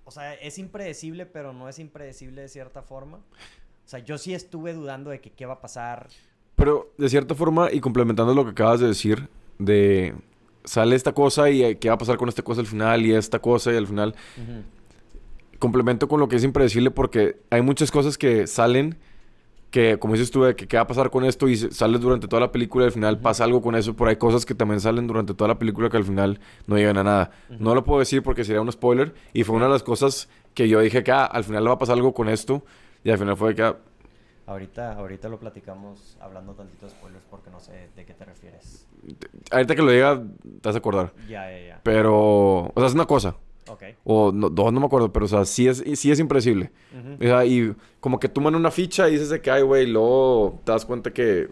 o 0.05 0.11
sea, 0.11 0.35
es 0.35 0.59
impredecible, 0.59 1.27
pero 1.27 1.53
no 1.53 1.69
es 1.69 1.79
impredecible 1.79 2.43
de 2.43 2.49
cierta 2.49 2.83
forma. 2.83 3.19
O 3.19 3.89
sea, 3.89 3.99
yo 4.01 4.19
sí 4.19 4.35
estuve 4.35 4.73
dudando 4.73 5.11
de 5.11 5.21
que 5.21 5.31
qué 5.31 5.47
va 5.47 5.55
a 5.55 5.61
pasar. 5.61 6.09
Pero 6.57 6.93
de 6.99 7.09
cierta 7.09 7.35
forma, 7.35 7.71
y 7.73 7.81
complementando 7.81 8.35
lo 8.35 8.45
que 8.45 8.51
acabas 8.51 8.81
de 8.81 8.89
decir, 8.89 9.29
de 9.59 10.15
sale 10.65 10.97
esta 10.97 11.13
cosa 11.13 11.51
y 11.51 11.63
eh, 11.63 11.79
qué 11.79 11.89
va 11.89 11.95
a 11.95 11.99
pasar 11.99 12.17
con 12.17 12.29
esta 12.29 12.43
cosa 12.43 12.61
al 12.61 12.67
final 12.67 13.05
y 13.05 13.13
esta 13.13 13.39
cosa 13.39 13.73
y 13.73 13.77
al 13.77 13.87
final, 13.87 14.15
complemento 15.65 16.09
con 16.09 16.21
lo 16.21 16.29
que 16.29 16.37
es 16.37 16.45
impredecible 16.45 16.91
porque 16.91 17.41
hay 17.49 17.63
muchas 17.63 17.91
cosas 17.91 18.19
que 18.19 18.47
salen 18.47 18.99
que, 19.71 19.99
como 19.99 20.13
dices 20.13 20.31
tú, 20.31 20.43
de 20.45 20.55
que 20.55 20.69
qué 20.69 20.77
va 20.77 20.83
a 20.83 20.87
pasar 20.87 21.11
con 21.11 21.25
esto 21.25 21.49
y 21.49 21.57
sales 21.57 22.01
durante 22.03 22.29
toda 22.29 22.41
la 22.41 22.53
película 22.53 22.85
y 22.85 22.87
al 22.89 22.93
final 22.93 23.19
pasa 23.19 23.45
algo 23.45 23.63
con 23.63 23.75
eso, 23.75 23.97
pero 23.97 24.11
hay 24.11 24.17
cosas 24.17 24.45
que 24.45 24.55
también 24.55 24.79
salen 24.81 25.07
durante 25.07 25.33
toda 25.33 25.49
la 25.49 25.59
película 25.59 25.89
que 25.89 25.97
al 25.97 26.05
final 26.05 26.39
no 26.67 26.77
llegan 26.77 26.99
a 26.99 27.03
nada. 27.03 27.31
Ujú. 27.49 27.65
No 27.65 27.75
lo 27.75 27.83
puedo 27.83 27.99
decir 28.01 28.23
porque 28.23 28.45
sería 28.45 28.61
un 28.61 28.71
spoiler 28.71 29.15
y 29.33 29.43
fue 29.43 29.57
una 29.57 29.65
de 29.65 29.73
las 29.73 29.83
cosas 29.83 30.29
que 30.53 30.69
yo 30.69 30.81
dije 30.81 31.03
que 31.03 31.13
ah, 31.13 31.25
al 31.25 31.45
final 31.45 31.65
le 31.65 31.69
va 31.71 31.77
a 31.77 31.79
pasar 31.79 31.95
algo 31.97 32.13
con 32.13 32.29
esto 32.29 32.63
y 33.03 33.11
al 33.11 33.19
final 33.19 33.37
fue 33.37 33.55
que 33.55 33.63
ah, 33.63 33.77
Ahorita, 34.47 34.93
ahorita 34.93 35.29
lo 35.31 35.39
platicamos 35.39 36.19
hablando 36.21 36.53
tantito 36.53 36.85
de 36.85 36.93
spoilers 36.93 37.25
porque 37.31 37.51
no 37.51 37.59
sé 37.61 37.89
de 37.97 38.05
qué 38.05 38.13
te 38.13 38.27
refieres. 38.27 38.87
ahorita 39.51 39.75
que 39.75 39.83
lo 39.83 39.91
diga 39.91 40.23
te 40.43 40.69
vas 40.69 40.75
a 40.75 40.79
acordar. 40.79 41.13
Ya, 41.27 41.51
ya, 41.51 41.67
ya. 41.69 41.81
Pero, 41.83 42.67
o 42.67 42.73
sea, 42.77 42.87
es 42.87 42.95
una 42.95 43.07
cosa. 43.07 43.37
O 44.05 44.33
no, 44.33 44.51
dos, 44.51 44.73
no 44.73 44.81
me 44.81 44.87
acuerdo, 44.87 45.13
pero 45.13 45.27
o 45.27 45.29
sea, 45.29 45.45
sí 45.45 45.67
es, 45.67 45.83
sí 45.95 46.11
es 46.11 46.21
impredecible. 46.21 46.71
Ujú. 46.99 47.15
O 47.15 47.27
sea, 47.27 47.45
y 47.45 47.75
como 48.01 48.21
que 48.21 48.29
toman 48.29 48.55
una 48.55 48.71
ficha 48.71 49.09
y 49.09 49.13
dices 49.13 49.31
de 49.31 49.41
que, 49.41 49.51
ay, 49.51 49.63
güey, 49.63 49.87
luego 49.87 50.61
te 50.65 50.73
das 50.73 50.85
cuenta 50.85 51.13
que... 51.13 51.49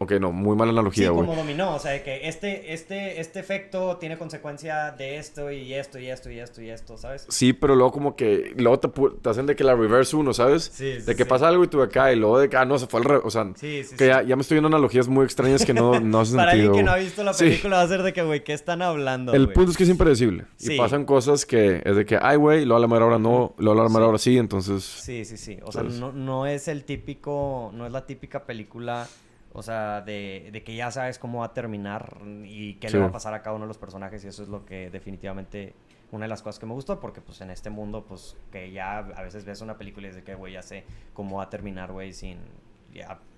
Ok, 0.00 0.12
no, 0.20 0.30
muy 0.32 0.54
mala 0.56 0.70
Sí, 0.70 0.76
analogía, 0.78 1.10
güey. 1.10 1.26
como 1.26 1.36
dominó, 1.36 1.74
o 1.74 1.78
sea, 1.78 1.90
de 1.92 2.02
que 2.02 2.28
este, 2.28 2.72
este, 2.72 3.20
este 3.20 3.40
efecto 3.40 3.96
tiene 3.96 4.16
consecuencia 4.16 4.92
de 4.92 5.16
esto 5.18 5.50
y 5.50 5.74
esto 5.74 5.98
y 5.98 6.08
esto 6.08 6.30
y 6.30 6.38
esto 6.38 6.62
y 6.62 6.70
esto, 6.70 6.96
¿sabes? 6.96 7.26
Sí, 7.28 7.52
pero 7.52 7.74
luego 7.74 7.90
como 7.92 8.14
que... 8.16 8.52
Luego 8.56 8.78
te, 8.78 9.28
hacen 9.28 9.46
de 9.46 9.56
que 9.56 9.64
la 9.64 9.74
reverse 9.74 10.14
uno, 10.16 10.32
¿sabes? 10.32 10.70
Sí, 10.72 10.94
sí, 11.00 11.02
de 11.04 11.16
que 11.16 11.24
sí. 11.24 11.28
pasa 11.28 11.48
algo 11.48 11.64
y 11.64 11.68
tú 11.68 11.82
acá 11.82 12.12
y 12.12 12.16
luego 12.16 12.38
de 12.38 12.48
que, 12.48 12.56
ah, 12.56 12.64
no, 12.64 12.78
se 12.78 12.86
fue 12.86 13.00
al 13.00 13.04
revés. 13.04 13.22
O 13.24 13.30
sea, 13.30 13.44
Sí, 13.56 13.82
sí, 13.84 13.96
que 13.96 14.04
sí. 14.04 14.06
ya, 14.10 14.22
ya 14.22 14.36
me 14.36 14.42
estoy 14.42 14.54
viendo 14.56 14.68
analogías 14.68 15.08
muy 15.08 15.24
extrañas 15.24 15.64
que 15.64 15.74
no, 15.74 15.98
no 15.98 16.20
hacen 16.20 16.36
Para 16.38 16.52
alguien 16.52 16.66
sentido. 16.68 16.76
que 16.76 16.82
no 16.84 16.92
ha 16.92 16.96
visto 16.98 17.24
la 17.24 17.32
Sí. 17.34 17.44
película 17.44 17.76
va 17.78 17.82
a 17.82 17.88
ser 17.88 18.02
de 18.04 18.12
que, 18.12 18.22
güey, 18.22 18.44
¿qué 18.44 18.52
están 18.52 18.82
hablando, 18.82 19.32
El 19.34 19.52
punto 19.52 19.72
es 19.72 19.76
que 19.76 19.82
es 19.82 19.88
impredecible. 19.90 20.44
Sí. 20.56 20.74
Y 20.74 20.78
pasan 20.78 21.04
cosas 21.04 21.44
que 21.44 21.82
es 21.84 21.96
de 21.96 22.06
que, 22.06 22.18
ay, 22.20 22.36
güey, 22.36 22.64
luego 22.64 22.76
a 22.76 22.80
la 22.80 22.86
mera 22.88 23.06
hora 23.06 23.18
no, 23.18 23.54
luego 23.58 23.80
a 23.80 23.82
la 23.84 23.88
mera 23.88 24.04
Sí. 24.04 24.08
hora 24.08 24.18
sí, 24.18 24.38
entonces... 24.38 24.84
Sí, 24.84 25.24
sí, 25.24 25.36
sí. 25.36 25.58
O 25.64 25.72
sea, 25.72 25.82
¿Sabes? 25.82 25.98
no, 25.98 26.12
no 26.12 26.46
es 26.46 26.68
el 26.68 26.84
típico, 26.84 27.72
no 27.74 27.84
es 27.86 27.92
la 27.92 28.06
típica 28.06 28.44
película, 28.44 29.08
o 29.52 29.62
sea, 29.62 30.02
de, 30.02 30.50
de 30.52 30.62
que 30.62 30.74
ya 30.74 30.90
sabes 30.90 31.18
cómo 31.18 31.40
va 31.40 31.46
a 31.46 31.54
terminar 31.54 32.18
y 32.44 32.74
qué 32.74 32.88
Sí. 32.88 32.94
le 32.94 33.00
va 33.00 33.08
a 33.08 33.12
pasar 33.12 33.34
a 33.34 33.42
cada 33.42 33.56
uno 33.56 33.64
de 33.64 33.68
los 33.68 33.78
personajes 33.78 34.24
y 34.24 34.28
eso 34.28 34.42
es 34.42 34.48
lo 34.48 34.64
que 34.64 34.90
definitivamente 34.90 35.74
una 36.10 36.24
de 36.24 36.28
las 36.28 36.42
cosas 36.42 36.58
que 36.58 36.66
me 36.66 36.72
gustó 36.72 37.00
porque 37.00 37.20
pues 37.20 37.40
en 37.40 37.50
este 37.50 37.70
mundo 37.70 38.04
pues 38.06 38.36
que 38.50 38.70
ya 38.72 38.98
a 38.98 39.22
veces 39.22 39.44
ves 39.44 39.60
una 39.60 39.76
película 39.76 40.06
y 40.06 40.10
dices 40.10 40.24
que 40.24 40.34
güey 40.34 40.54
ya 40.54 40.62
sé 40.62 40.84
cómo 41.12 41.36
va 41.38 41.44
a 41.44 41.50
terminar 41.50 41.92
güey 41.92 42.12
sin 42.12 42.38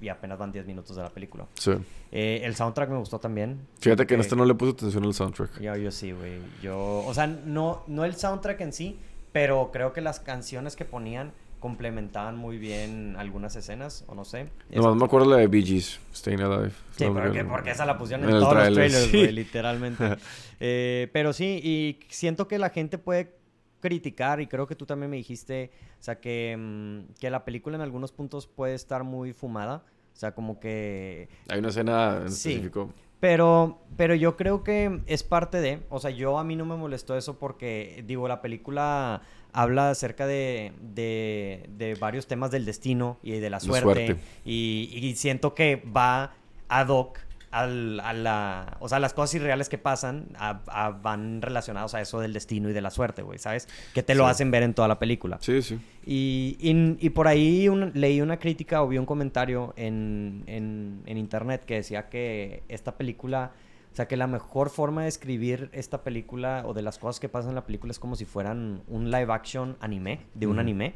y, 0.01 0.09
apenas 0.09 0.39
van 0.39 0.53
10 0.53 0.67
minutos 0.67 0.97
de 0.97 1.03
la 1.03 1.11
película. 1.11 1.47
Sí. 1.55 1.73
Eh, 2.13 2.41
el 2.45 2.55
soundtrack 2.55 2.89
me 2.89 2.99
gustó 2.99 3.19
también. 3.19 3.67
Fíjate 3.81 4.07
que 4.07 4.15
en 4.15 4.21
este 4.21 4.37
no 4.37 4.45
le 4.45 4.55
puse 4.55 4.73
atención 4.73 5.05
al 5.05 5.13
soundtrack. 5.13 5.61
Yo, 5.61 5.77
yo 5.77 5.91
sí, 5.91 6.13
güey. 6.13 6.41
Yo, 6.63 7.05
o 7.05 7.13
sea, 7.15 7.27
no, 7.27 7.83
no 7.87 8.05
el 8.05 8.15
soundtrack 8.15 8.61
en 8.61 8.73
sí, 8.73 8.99
pero 9.33 9.71
creo 9.73 9.93
que 9.93 10.01
las 10.01 10.21
canciones 10.21 10.77
que 10.77 10.85
ponían 10.85 11.33
complementaban 11.61 12.37
muy 12.37 12.59
bien 12.59 13.15
algunas 13.19 13.55
escenas, 13.55 14.05
o 14.09 14.15
no 14.15 14.25
sé. 14.25 14.49
Nomás 14.71 14.97
me 14.97 15.05
acuerdo 15.05 15.31
la 15.31 15.37
de 15.37 15.47
Bee 15.47 15.63
Gees, 15.63 16.01
Staying 16.15 16.41
Alive. 16.41 16.73
Sí, 16.97 17.05
porque, 17.13 17.31
que- 17.39 17.45
porque 17.45 17.71
esa 17.71 17.87
la 17.87 17.97
pusieron 17.99 18.25
en, 18.29 18.31
todos 18.41 18.55
los 18.55 18.65
trailers, 18.75 18.97
sí. 19.11 19.29
literalmente. 19.33 20.03
Eh, 20.63 21.09
pero 21.15 21.33
sí, 21.33 21.59
y 21.65 22.01
siento 22.11 22.47
que 22.47 22.59
la 22.59 22.69
gente 22.69 22.99
puede 22.99 23.35
criticar, 23.81 24.43
y 24.43 24.47
creo 24.47 24.67
que 24.67 24.75
tú 24.75 24.85
también 24.85 25.11
me 25.11 25.17
dijiste, 25.17 25.71
o 25.99 26.03
sea, 26.03 26.21
que, 26.21 26.55
mm, 26.59 27.15
que 27.19 27.31
la 27.31 27.47
película 27.47 27.77
en 27.77 27.81
algunos 27.83 28.13
puntos 28.13 28.47
puede 28.47 28.75
estar 28.75 29.03
muy 29.05 29.33
fumada. 29.33 29.85
O 30.13 30.17
sea, 30.21 30.35
como 30.35 30.61
que 30.61 31.31
Hay 31.49 31.61
una 31.61 31.69
escena 31.71 32.19
en 32.23 32.31
Sí. 32.31 32.51
específico. 32.51 32.93
pero, 33.21 33.79
pero 33.97 34.15
yo 34.15 34.37
creo 34.37 34.63
que 34.65 35.01
es 35.07 35.23
parte 35.23 35.63
de, 35.63 35.81
o 35.89 35.99
sea, 35.99 36.11
yo 36.11 36.39
a 36.39 36.45
mí 36.45 36.57
no 36.57 36.67
me 36.67 36.77
molestó 36.77 37.17
eso 37.17 37.39
porque, 37.39 38.05
digo, 38.07 38.29
la 38.29 38.43
película 38.43 39.23
habla 39.53 39.91
acerca 39.91 40.27
de, 40.27 40.73
de, 40.81 41.69
de 41.77 41.95
varios 41.95 42.27
temas 42.27 42.51
del 42.51 42.65
destino 42.65 43.19
y 43.23 43.33
de 43.33 43.51
la 43.51 43.61
suerte. 43.61 43.83
suerte. 44.07 44.17
Y, 44.45 44.91
y 44.93 45.17
siento 45.17 45.55
que 45.55 45.83
va 45.97 46.33
ad 46.69 46.89
hoc 46.89 47.19
al- 47.51 47.99
a 48.01 48.13
la... 48.13 48.77
O 48.79 48.89
sea, 48.89 49.01
las 49.01 49.13
cosas 49.13 49.35
irreales 49.35 49.69
que 49.69 49.77
pasan 49.77 50.29
a- 50.39 50.61
a- 50.69 50.91
van 50.91 51.43
relacionados 51.43 51.95
a 51.95 52.01
eso 52.01 52.21
del 52.21 52.33
destino 52.33 52.71
y 52.71 52.73
de 52.73 52.81
la 52.81 52.91
suerte, 52.91 53.23
güey, 53.23 53.41
¿sabes? 53.41 53.67
Que 53.93 54.05
te 54.05 54.15
lo 54.15 54.25
Sí. 54.27 54.31
hacen 54.31 54.53
ver 54.53 54.63
en 54.63 54.73
toda 54.73 54.87
la 54.87 55.01
película. 55.01 55.39
Sí, 55.41 55.61
sí. 55.61 55.81
Y, 56.07 56.57
y- 56.61 56.97
y 57.05 57.11
por 57.11 57.27
ahí 57.27 57.69
un- 57.69 57.91
leí 57.95 58.21
una 58.21 58.39
crítica 58.39 58.83
o 58.85 58.89
vi 58.89 58.99
un 58.99 59.07
comentario 59.07 59.75
en, 59.77 60.45
en- 60.47 61.03
en 61.07 61.19
internet 61.19 61.65
que 61.65 61.75
decía 61.75 62.09
que 62.09 62.63
esta 62.69 62.97
película, 62.97 63.51
o 63.93 63.97
sea, 63.97 64.07
que 64.09 64.17
la 64.17 64.27
mejor 64.27 64.71
forma 64.71 65.03
de 65.03 65.09
escribir 65.09 65.69
esta 65.73 66.03
película 66.05 66.63
o 66.67 66.75
de 66.75 66.83
las 66.83 66.99
cosas 66.99 67.19
que 67.21 67.29
pasan 67.29 67.51
en 67.51 67.55
la 67.57 67.65
película 67.67 67.91
es 67.91 67.99
como 67.99 68.15
si 68.17 68.25
fueran 68.25 68.83
un 68.89 69.11
live 69.11 69.33
action 69.33 69.77
anime, 69.81 70.21
de 70.35 70.47
un 70.47 70.59
anime. 70.59 70.95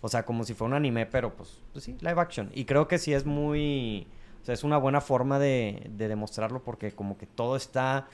O 0.00 0.08
sea, 0.08 0.24
como 0.24 0.42
si 0.42 0.52
fuera 0.54 0.70
un 0.70 0.74
anime, 0.74 1.06
pero 1.06 1.34
pues, 1.36 1.60
pues 1.72 1.84
sí, 1.84 1.96
live 2.00 2.20
action. 2.20 2.50
Y 2.54 2.64
creo 2.64 2.88
que 2.88 2.98
sí 2.98 3.12
es 3.12 3.24
muy, 3.24 4.08
o 4.42 4.44
sea, 4.44 4.52
es 4.54 4.64
una 4.64 4.76
buena 4.76 5.00
forma 5.00 5.38
de, 5.38 5.86
de 5.90 6.08
demostrarlo 6.08 6.64
porque 6.64 6.90
como 6.90 7.16
que 7.16 7.26
todo 7.26 7.54
está 7.54 8.08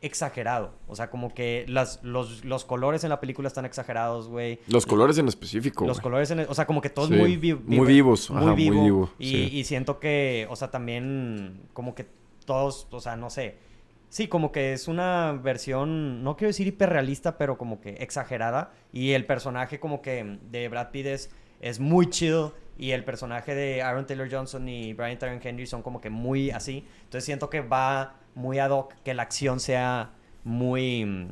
exagerado. 0.00 0.72
O 0.88 0.96
sea, 0.96 1.10
como 1.10 1.32
que 1.34 1.64
las, 1.68 2.02
los, 2.02 2.44
los 2.44 2.64
colores 2.64 3.04
en 3.04 3.10
la 3.10 3.20
película 3.20 3.48
están 3.48 3.64
exagerados, 3.64 4.28
güey. 4.28 4.60
Los 4.68 4.86
colores 4.86 5.18
en 5.18 5.28
específico. 5.28 5.86
Los 5.86 6.00
colores 6.00 6.30
en... 6.30 6.40
O 6.40 6.54
sea, 6.54 6.66
como 6.66 6.80
que 6.80 6.90
todo 6.90 7.08
Sí, 7.08 7.14
es 7.14 7.20
muy... 7.20 7.36
vi- 7.36 7.54
muy 7.54 7.86
vivos, 7.86 8.30
Muy 8.30 8.38
ajá, 8.38 8.46
muy 8.48 8.56
vivo. 8.56 8.82
vivo, 8.82 9.10
y, 9.18 9.30
sí. 9.30 9.48
y 9.52 9.64
siento 9.64 10.00
que, 10.00 10.46
o 10.50 10.56
sea, 10.56 10.70
también 10.70 11.60
como 11.72 11.94
que 11.94 12.06
todos, 12.44 12.86
o 12.90 13.00
sea, 13.00 13.16
no 13.16 13.30
sé. 13.30 13.56
Sí, 14.14 14.28
como 14.28 14.52
que 14.52 14.72
es 14.72 14.86
una 14.86 15.32
versión, 15.32 16.22
no 16.22 16.36
quiero 16.36 16.50
decir 16.50 16.68
hiperrealista, 16.68 17.36
pero 17.36 17.58
como 17.58 17.80
que 17.80 17.94
exagerada. 17.94 18.70
Y 18.92 19.10
el 19.10 19.26
personaje 19.26 19.80
como 19.80 20.02
que 20.02 20.38
de 20.52 20.68
Brad 20.68 20.92
Pitt 20.92 21.06
es, 21.06 21.30
es 21.60 21.80
muy 21.80 22.08
chill. 22.10 22.52
Y 22.78 22.92
el 22.92 23.02
personaje 23.02 23.56
de 23.56 23.82
Aaron 23.82 24.06
Taylor 24.06 24.30
Johnson 24.30 24.68
y 24.68 24.92
Brian 24.92 25.18
Tyrone 25.18 25.40
Henry 25.42 25.66
son 25.66 25.82
como 25.82 26.00
que 26.00 26.10
muy 26.10 26.52
así. 26.52 26.86
Entonces 27.02 27.24
siento 27.24 27.50
que 27.50 27.60
va 27.60 28.14
muy 28.36 28.60
ad 28.60 28.70
hoc 28.70 28.94
que 29.02 29.14
la 29.14 29.24
acción 29.24 29.58
sea 29.58 30.12
muy... 30.44 31.28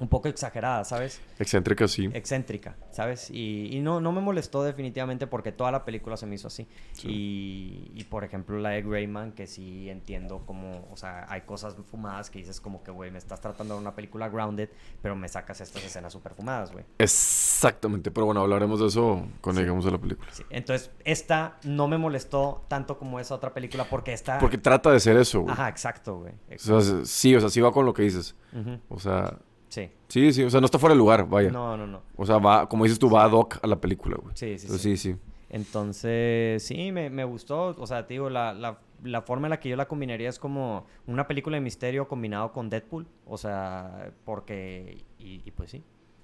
un 0.00 0.08
poco 0.08 0.28
exagerada, 0.28 0.84
¿sabes? 0.84 1.20
Excéntrica, 1.38 1.88
sí. 1.88 2.08
excéntrica, 2.12 2.76
¿sabes? 2.92 3.30
Y, 3.30 3.68
y 3.76 3.80
no, 3.80 4.00
no 4.00 4.12
me 4.12 4.20
molestó 4.20 4.62
definitivamente 4.62 5.26
porque 5.26 5.50
toda 5.52 5.72
la 5.72 5.84
película 5.84 6.16
se 6.16 6.26
me 6.26 6.36
hizo 6.36 6.46
así. 6.48 6.68
Sí. 6.92 7.08
Y, 7.08 7.92
y, 7.94 8.04
por 8.04 8.24
ejemplo 8.24 8.58
la 8.58 8.70
de 8.70 8.82
Greyman, 8.82 9.32
que 9.32 9.46
sí 9.46 9.90
entiendo 9.90 10.42
como, 10.46 10.86
o 10.92 10.96
sea, 10.96 11.26
hay 11.28 11.42
cosas 11.42 11.74
fumadas 11.90 12.30
que 12.30 12.38
dices 12.38 12.60
como 12.60 12.82
que, 12.82 12.90
güey, 12.90 13.10
me 13.10 13.18
estás 13.18 13.40
tratando 13.40 13.74
de 13.74 13.80
una 13.80 13.94
película 13.94 14.28
grounded, 14.28 14.68
pero 15.02 15.16
me 15.16 15.28
sacas 15.28 15.60
estas 15.60 15.82
escenas 15.84 16.12
súper 16.12 16.34
fumadas, 16.34 16.72
güey. 16.72 16.84
Exactamente. 16.98 18.10
Pero 18.10 18.26
bueno, 18.26 18.40
hablaremos 18.40 18.80
de 18.80 18.86
eso 18.86 19.26
cuando 19.40 19.60
Sí. 19.60 19.64
lleguemos 19.64 19.86
a 19.86 19.90
la 19.90 19.98
película. 19.98 20.28
Sí. 20.32 20.44
Entonces, 20.50 20.90
esta 21.04 21.58
no 21.64 21.88
me 21.88 21.98
molestó 21.98 22.64
tanto 22.68 22.98
como 22.98 23.18
esa 23.18 23.34
otra 23.34 23.52
película 23.52 23.84
porque 23.84 24.12
esta... 24.12 24.38
Porque 24.38 24.58
trata 24.58 24.92
de 24.92 25.00
ser 25.00 25.16
eso, 25.16 25.40
güey. 25.40 25.52
Ajá, 25.52 25.68
exacto, 25.68 26.18
güey. 26.18 26.34
O 26.54 26.58
sea, 26.58 27.04
sí, 27.04 27.34
o 27.34 27.40
sea, 27.40 27.48
sí 27.50 27.60
va 27.60 27.72
con 27.72 27.84
lo 27.84 27.92
que 27.94 28.02
dices. 28.02 28.36
Ujú. 28.52 28.78
O 28.88 28.98
sea, 28.98 29.38
Sí. 29.68 29.90
sí, 30.08 30.32
sí. 30.32 30.42
O 30.44 30.50
sea, 30.50 30.60
no 30.60 30.64
está 30.66 30.78
fuera 30.78 30.94
de 30.94 30.98
lugar, 30.98 31.28
vaya. 31.28 31.50
No, 31.50 31.76
no, 31.76 31.86
no. 31.86 32.02
O 32.16 32.24
sea, 32.26 32.38
va, 32.38 32.68
como 32.68 32.84
dices 32.84 32.98
tú, 32.98 33.10
va 33.10 33.24
ad 33.24 33.32
hoc 33.32 33.58
a 33.62 33.66
la 33.66 33.80
película, 33.80 34.16
güey. 34.20 34.34
Sí, 34.36 34.58
sí, 34.58 34.66
Entonces, 34.66 34.80
sí. 34.82 34.96
sí, 34.96 35.12
sí. 35.12 35.18
Entonces, 35.50 36.62
sí, 36.62 36.92
me, 36.92 37.10
me 37.10 37.24
gustó. 37.24 37.74
O 37.78 37.86
sea, 37.86 38.06
te 38.06 38.14
digo, 38.14 38.30
la, 38.30 38.52
la, 38.52 38.78
la 39.04 39.22
forma 39.22 39.46
en 39.46 39.50
la 39.50 39.60
que 39.60 39.68
yo 39.68 39.76
la 39.76 39.86
combinaría 39.88 40.28
es 40.28 40.38
como 40.38 40.84
una 41.06 41.26
película 41.26 41.56
de 41.56 41.60
misterio 41.60 42.08
combinado 42.08 42.52
con 42.52 42.68
Deadpool. 42.70 43.06
O 43.26 43.36
sea, 43.38 44.12
porque... 44.24 45.04
Y, 45.18 45.42
y 45.44 45.50
pues 45.52 45.70
sí. 45.70 45.82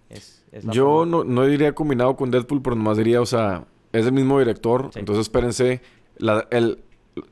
Es, 0.09 0.45
es 0.53 0.65
la 0.65 0.73
Yo 0.73 0.87
forma- 0.87 1.11
no, 1.11 1.25
no 1.25 1.47
diría 1.47 1.75
combinado 1.75 2.17
con 2.17 2.31
Deadpool, 2.31 2.63
pero 2.63 2.77
nomás 2.77 2.97
diría, 2.99 3.21
o 3.21 3.27
sea, 3.27 3.67
es 3.93 4.07
el 4.07 4.13
mismo 4.13 4.39
director. 4.39 4.91
Sí. 4.93 4.99
Entonces 5.01 5.23
espérense 5.23 5.81
la- 6.17 6.47
el 6.51 6.84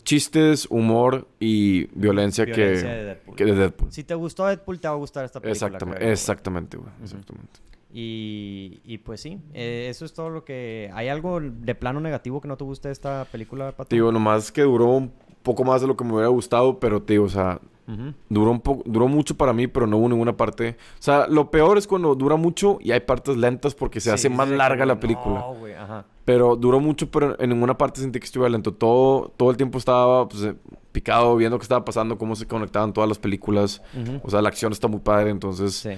chistes, 0.05 0.67
humor 0.71 1.29
y 1.41 1.87
violencia, 1.99 2.45
Violencia 2.45 2.89
que, 2.89 2.95
de 2.97 3.05
Deadpool. 3.05 3.37
que 3.37 3.45
de 3.45 3.55
Deadpool. 3.55 3.93
Si 3.93 4.05
te 4.05 4.15
gustó 4.15 4.47
Deadpool, 4.47 4.81
te 4.81 4.89
va 4.89 4.95
a 4.95 4.97
gustar 4.97 5.25
esta 5.25 5.41
película. 5.41 5.67
Exactamente, 5.67 6.01
creo 6.01 6.13
exactamente, 6.13 6.77
güey. 6.77 6.91
Exactamente. 7.03 7.61
Y, 7.95 8.81
y 8.85 8.99
pues 8.99 9.21
sí, 9.21 9.39
eh, 9.53 9.89
eso 9.91 10.05
es 10.05 10.15
todo 10.15 10.31
lo 10.31 10.45
que... 10.45 10.91
¿Hay 10.95 11.09
algo 11.09 11.41
de 11.41 11.75
plano 11.75 12.01
negativo 12.01 12.41
que 12.41 12.49
no 12.49 12.57
te 12.57 12.65
guste 12.65 12.89
de 12.89 12.93
esta 12.93 13.27
película, 13.31 13.73
Pato? 13.73 13.95
Digo, 13.95 14.11
nomás 14.11 14.51
que 14.51 14.63
duró 14.63 14.87
un 14.87 15.13
poco 15.43 15.65
más 15.65 15.83
de 15.83 15.87
lo 15.89 15.97
que 15.97 16.05
me 16.05 16.13
hubiera 16.15 16.29
gustado, 16.29 16.79
pero 16.81 17.03
te 17.03 17.15
digo, 17.15 17.27
o 17.27 17.29
sea, 17.29 17.61
duró 18.29 18.51
un 18.53 18.63
duró 18.87 19.09
mucho 19.09 19.37
para 19.37 19.53
mí, 19.53 19.67
pero 19.67 19.87
no 19.87 19.99
hubo 19.99 20.09
ninguna 20.09 20.37
parte. 20.37 20.77
O 20.99 21.03
sea, 21.03 21.27
lo 21.27 21.51
peor 21.51 21.77
es 21.77 21.87
cuando 21.87 22.15
dura 22.15 22.37
mucho 22.37 22.79
y 22.81 22.93
hay 22.93 23.01
partes 23.01 23.37
lentas 23.37 23.75
porque 23.75 24.01
se 24.01 24.11
Sí, 24.11 24.15
hace 24.15 24.29
más 24.31 24.49
que, 24.49 24.57
larga 24.57 24.87
la 24.87 24.99
película. 24.99 25.41
No, 25.41 25.55
güey, 25.55 25.75
ajá. 25.75 26.07
Pero 26.25 26.55
duró 26.57 26.79
mucho, 26.79 27.11
pero 27.11 27.39
en 27.41 27.51
ninguna 27.51 27.77
parte 27.77 28.01
sentí 28.01 28.21
que 28.21 28.27
estuviera 28.27 28.49
lento. 28.51 28.73
Todo, 28.73 29.29
todo 29.37 29.51
el 29.51 29.57
tiempo 29.57 29.79
estaba 29.79 30.29
pues, 30.29 30.43
eh, 30.45 30.55
picado, 30.93 31.35
viendo 31.37 31.59
qué 31.59 31.63
estaba 31.65 31.85
pasando, 31.85 32.17
cómo 32.17 32.37
se 32.37 32.47
conectaban 32.47 32.93
todas 32.93 33.09
las 33.09 33.19
películas. 33.19 33.83
O 34.23 34.31
sea, 34.31 34.41
la 34.41 34.49
acción 34.49 34.71
está 34.73 34.87
muy 34.89 35.01
padre, 35.01 35.31
entonces, 35.31 35.75
Sí. 35.75 35.91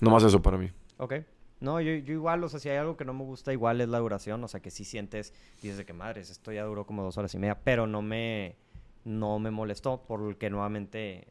nomás 0.00 0.22
eso 0.24 0.40
para 0.40 0.56
mí. 0.56 0.70
Ok. 0.98 1.14
No, 1.60 1.80
yo, 1.80 1.92
yo 1.94 2.12
igual, 2.14 2.44
o 2.44 2.48
sea, 2.48 2.60
si 2.60 2.68
hay 2.68 2.76
algo 2.76 2.96
que 2.96 3.04
no 3.06 3.12
me 3.14 3.24
gusta, 3.24 3.52
igual 3.52 3.80
es 3.80 3.88
la 3.88 3.98
duración. 3.98 4.42
O 4.44 4.48
sea, 4.48 4.60
que 4.60 4.70
sí 4.70 4.84
sientes, 4.84 5.32
dices 5.62 5.76
de 5.78 5.84
que 5.86 5.92
madres, 5.92 6.30
esto 6.30 6.52
ya 6.52 6.64
duró 6.64 6.86
como 6.86 7.02
dos 7.02 7.16
horas 7.18 7.34
y 7.34 7.38
media, 7.38 7.58
pero 7.62 7.86
no 7.86 8.02
me, 8.02 8.56
no 9.04 9.38
me 9.38 9.50
molestó 9.50 10.02
porque 10.06 10.48
nuevamente, 10.50 11.28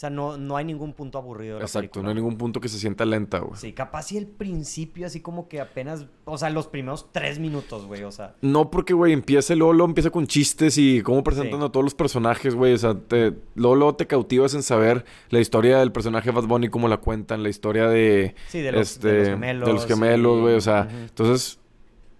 o 0.00 0.04
sea, 0.04 0.08
no, 0.08 0.38
no 0.38 0.56
hay 0.56 0.64
ningún 0.64 0.94
punto 0.94 1.18
aburrido 1.18 1.56
de 1.56 1.60
la 1.60 1.66
Exacto, 1.66 1.80
película. 1.80 2.02
no 2.04 2.08
hay 2.08 2.14
ningún 2.14 2.38
punto 2.38 2.58
que 2.58 2.70
se 2.70 2.78
sienta 2.78 3.04
lenta, 3.04 3.40
güey. 3.40 3.60
Sí, 3.60 3.74
capaz 3.74 4.04
si 4.04 4.16
el 4.16 4.26
principio 4.26 5.06
así 5.06 5.20
como 5.20 5.46
que 5.46 5.60
apenas, 5.60 6.06
o 6.24 6.38
sea, 6.38 6.48
los 6.48 6.68
primeros 6.68 7.12
tres 7.12 7.38
minutos, 7.38 7.84
güey, 7.84 8.04
o 8.04 8.10
sea. 8.10 8.34
No 8.40 8.70
porque, 8.70 8.94
güey, 8.94 9.12
empieza 9.12 9.54
luego 9.54 9.84
empieza 9.84 10.08
con 10.08 10.26
chistes 10.26 10.78
y 10.78 11.02
cómo 11.02 11.22
presentan 11.22 11.60
Sí. 11.60 11.66
a 11.66 11.68
todos 11.68 11.84
los 11.84 11.94
personajes, 11.94 12.54
güey. 12.54 12.72
O 12.72 12.78
sea, 12.78 12.94
te, 12.94 13.34
luego 13.54 13.94
te 13.94 14.06
cautivas 14.06 14.54
en 14.54 14.62
saber 14.62 15.04
la 15.28 15.38
historia 15.38 15.76
del 15.80 15.92
personaje 15.92 16.30
Bad 16.30 16.44
Bunny, 16.44 16.68
cómo 16.70 16.88
la 16.88 16.96
cuentan, 16.96 17.42
la 17.42 17.50
historia 17.50 17.86
de... 17.86 18.34
Sí, 18.48 18.62
de 18.62 18.72
los, 18.72 18.92
este, 18.92 19.08
de 19.08 19.18
los 19.18 19.28
gemelos. 19.28 19.66
De 19.68 19.72
los 19.74 19.86
gemelos, 19.86 20.38
y- 20.38 20.40
güey. 20.40 20.54
O 20.54 20.60
sea, 20.62 20.88
entonces... 20.90 21.58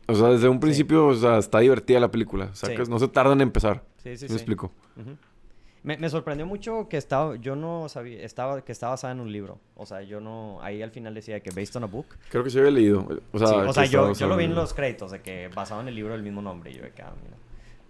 O 0.06 0.14
sea, 0.14 0.28
desde 0.28 0.50
un 0.50 0.60
principio, 0.60 1.06
o 1.06 1.14
sea, 1.14 1.38
está 1.38 1.60
divertida 1.60 1.98
la 1.98 2.10
película. 2.10 2.50
¿sacas? 2.54 2.88
Sí. 2.88 2.90
No 2.92 2.98
se 2.98 3.08
tardan 3.08 3.38
en 3.38 3.42
empezar. 3.48 3.84
Sí, 4.02 4.10
sí, 4.10 4.18
¿Sí 4.18 4.26
sí. 4.26 4.32
me 4.32 4.36
explico? 4.36 4.70
Me, 5.82 5.96
me 5.96 6.10
sorprendió 6.10 6.44
mucho 6.46 6.88
que 6.90 6.98
estaba, 6.98 7.36
yo 7.36 7.56
no 7.56 7.88
sabía, 7.88 8.22
estaba, 8.22 8.62
que 8.62 8.72
estaba 8.72 8.90
basada 8.92 9.14
en 9.14 9.20
un 9.20 9.32
libro. 9.32 9.58
O 9.76 9.86
sea, 9.86 10.02
yo 10.02 10.20
no, 10.20 10.58
ahí 10.62 10.82
al 10.82 10.90
final 10.90 11.14
decía 11.14 11.40
que 11.40 11.50
based 11.50 11.76
on 11.76 11.84
a 11.84 11.86
book. 11.86 12.06
Creo 12.28 12.44
que 12.44 12.50
se 12.50 12.58
había 12.58 12.70
leído. 12.70 13.06
O 13.32 13.38
sea, 13.38 13.48
Sí, 13.48 13.54
o 13.54 13.72
sea, 13.72 13.84
yo, 13.86 14.12
yo 14.12 14.26
lo 14.26 14.36
vi 14.36 14.44
en 14.44 14.54
los 14.54 14.74
créditos 14.74 15.10
de 15.10 15.22
que 15.22 15.48
basado 15.48 15.80
en 15.80 15.88
el 15.88 15.94
libro 15.94 16.12
del 16.12 16.22
mismo 16.22 16.42
nombre. 16.42 16.70
Y 16.70 16.74
yo 16.74 16.82
de 16.82 16.90
que, 16.92 17.00
ah, 17.02 17.14
mira. 17.22 17.36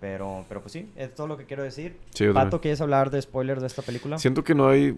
Pero, 0.00 0.46
pero 0.48 0.60
pues 0.62 0.72
sí, 0.72 0.90
es 0.96 1.14
todo 1.14 1.26
lo 1.26 1.36
que 1.36 1.44
quiero 1.46 1.62
decir. 1.62 1.98
Sí, 2.14 2.26
Pato, 2.28 2.34
también. 2.34 2.60
¿quieres 2.60 2.80
hablar 2.80 3.10
de 3.10 3.20
spoilers 3.20 3.60
de 3.60 3.66
esta 3.66 3.82
película? 3.82 4.18
Siento 4.18 4.44
que 4.44 4.54
no 4.54 4.68
hay... 4.68 4.96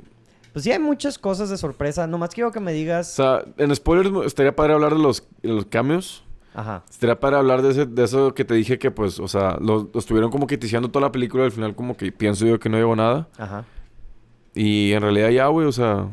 Pues 0.52 0.64
sí, 0.64 0.70
hay 0.70 0.78
muchas 0.78 1.18
cosas 1.18 1.48
de 1.48 1.56
sorpresa. 1.56 2.06
Nomás 2.06 2.28
quiero 2.34 2.52
que 2.52 2.60
me 2.60 2.72
O 2.72 2.74
digas. 2.74 3.10
sea, 3.14 3.42
en 3.56 3.74
spoilers 3.74 4.10
estaría 4.26 4.54
padre 4.54 4.74
hablar 4.74 4.92
de 4.94 5.00
los, 5.02 5.26
de 5.42 5.48
los 5.48 5.64
cameos. 5.64 6.24
Ajá. 6.54 6.82
Estaría 6.90 7.18
para 7.18 7.38
hablar 7.38 7.62
de, 7.62 7.70
ese, 7.70 7.86
de 7.86 8.04
eso 8.04 8.34
que 8.34 8.44
te 8.44 8.54
dije 8.54 8.78
que, 8.78 8.90
pues, 8.90 9.18
o 9.20 9.28
sea, 9.28 9.56
lo, 9.60 9.88
lo 9.92 9.98
estuvieron 9.98 10.30
como 10.30 10.46
que 10.46 10.58
ticiando 10.58 10.90
toda 10.90 11.06
la 11.06 11.12
película 11.12 11.42
y 11.44 11.46
al 11.46 11.52
final 11.52 11.74
como 11.74 11.96
que 11.96 12.12
pienso 12.12 12.44
yo 12.46 12.60
que 12.60 12.68
no 12.68 12.76
llegó 12.76 12.94
nada. 12.96 13.28
Ajá. 13.38 13.64
Y 14.54 14.92
en 14.92 15.00
realidad 15.02 15.30
ya, 15.30 15.46
güey, 15.46 15.66
o 15.66 15.72
sea... 15.72 16.08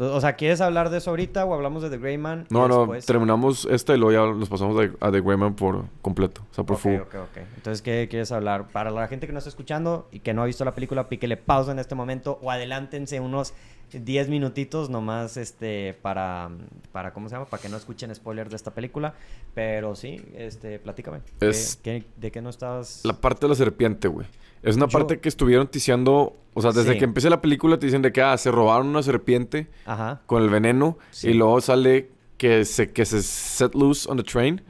O 0.00 0.20
sea, 0.20 0.34
¿quieres 0.34 0.60
hablar 0.60 0.90
de 0.90 0.98
eso 0.98 1.10
ahorita 1.10 1.44
o 1.44 1.52
hablamos 1.54 1.82
de 1.82 1.90
The 1.90 1.98
Grey 1.98 2.18
Man? 2.18 2.46
No, 2.50 2.68
no, 2.68 2.80
después- 2.82 3.04
terminamos 3.06 3.66
esta 3.68 3.94
y 3.96 3.98
luego 3.98 4.12
ya 4.12 4.32
nos 4.38 4.48
pasamos 4.48 4.76
de- 4.78 4.92
a 5.00 5.10
The 5.10 5.20
Greyman 5.22 5.54
por 5.56 5.86
completo. 6.02 6.42
O 6.52 6.54
sea, 6.54 6.62
por 6.62 6.76
Ok, 6.76 6.82
full. 6.82 6.94
ok, 7.00 7.14
ok. 7.16 7.38
Entonces, 7.56 7.82
¿qué 7.82 8.06
quieres 8.08 8.30
hablar? 8.30 8.68
Para 8.68 8.92
la 8.92 9.08
gente 9.08 9.26
que 9.26 9.32
no 9.32 9.38
está 9.40 9.48
escuchando 9.48 10.06
y 10.12 10.20
que 10.20 10.34
no 10.34 10.42
ha 10.42 10.46
visto 10.46 10.64
la 10.64 10.72
película, 10.72 11.08
píquele 11.08 11.36
pausa 11.36 11.72
en 11.72 11.80
este 11.80 11.96
momento 11.96 12.38
o 12.42 12.52
adelántense 12.52 13.18
unos 13.18 13.54
10 13.92 14.28
minutitos 14.28 14.90
nomás 14.90 15.36
este, 15.36 15.94
para, 16.02 16.50
para, 16.92 17.12
¿cómo 17.12 17.28
se 17.28 17.34
llama? 17.34 17.46
Para 17.46 17.62
que 17.62 17.68
no 17.68 17.76
escuchen 17.76 18.14
spoilers 18.14 18.50
de 18.50 18.56
esta 18.56 18.72
película. 18.72 19.14
Pero 19.54 19.94
sí, 19.96 20.20
este, 20.36 20.78
platícame. 20.78 21.20
¿Qué- 21.40 21.48
Es- 21.48 21.76
qué- 21.82 22.04
¿De 22.16 22.30
qué 22.30 22.42
no 22.42 22.50
estabas...? 22.50 23.00
La 23.04 23.14
parte 23.14 23.46
de 23.46 23.50
la 23.50 23.54
serpiente, 23.54 24.08
güey. 24.08 24.26
Es 24.62 24.76
una 24.76 24.86
Yo- 24.86 24.98
parte 24.98 25.20
que 25.20 25.28
estuvieron 25.28 25.68
ticiando... 25.68 26.36
O 26.54 26.60
sea, 26.62 26.72
desde 26.72 26.94
Sí. 26.94 26.98
que 26.98 27.04
empieza 27.04 27.30
la 27.30 27.40
película 27.40 27.78
te 27.78 27.86
dicen 27.86 28.02
de 28.02 28.12
que, 28.12 28.20
ah, 28.20 28.36
se 28.36 28.50
robaron 28.50 28.88
una 28.88 29.02
serpiente 29.02 29.68
Ajá. 29.86 30.20
con 30.26 30.42
el 30.42 30.50
veneno. 30.50 30.98
Sí. 31.12 31.28
Y 31.30 31.34
luego 31.34 31.60
sale 31.60 32.10
que 32.36 32.64
se, 32.64 32.90
que 32.92 33.04
se 33.04 33.22
set 33.22 33.74
loose 33.74 34.08
on 34.10 34.16
the 34.16 34.22
train. 34.24 34.60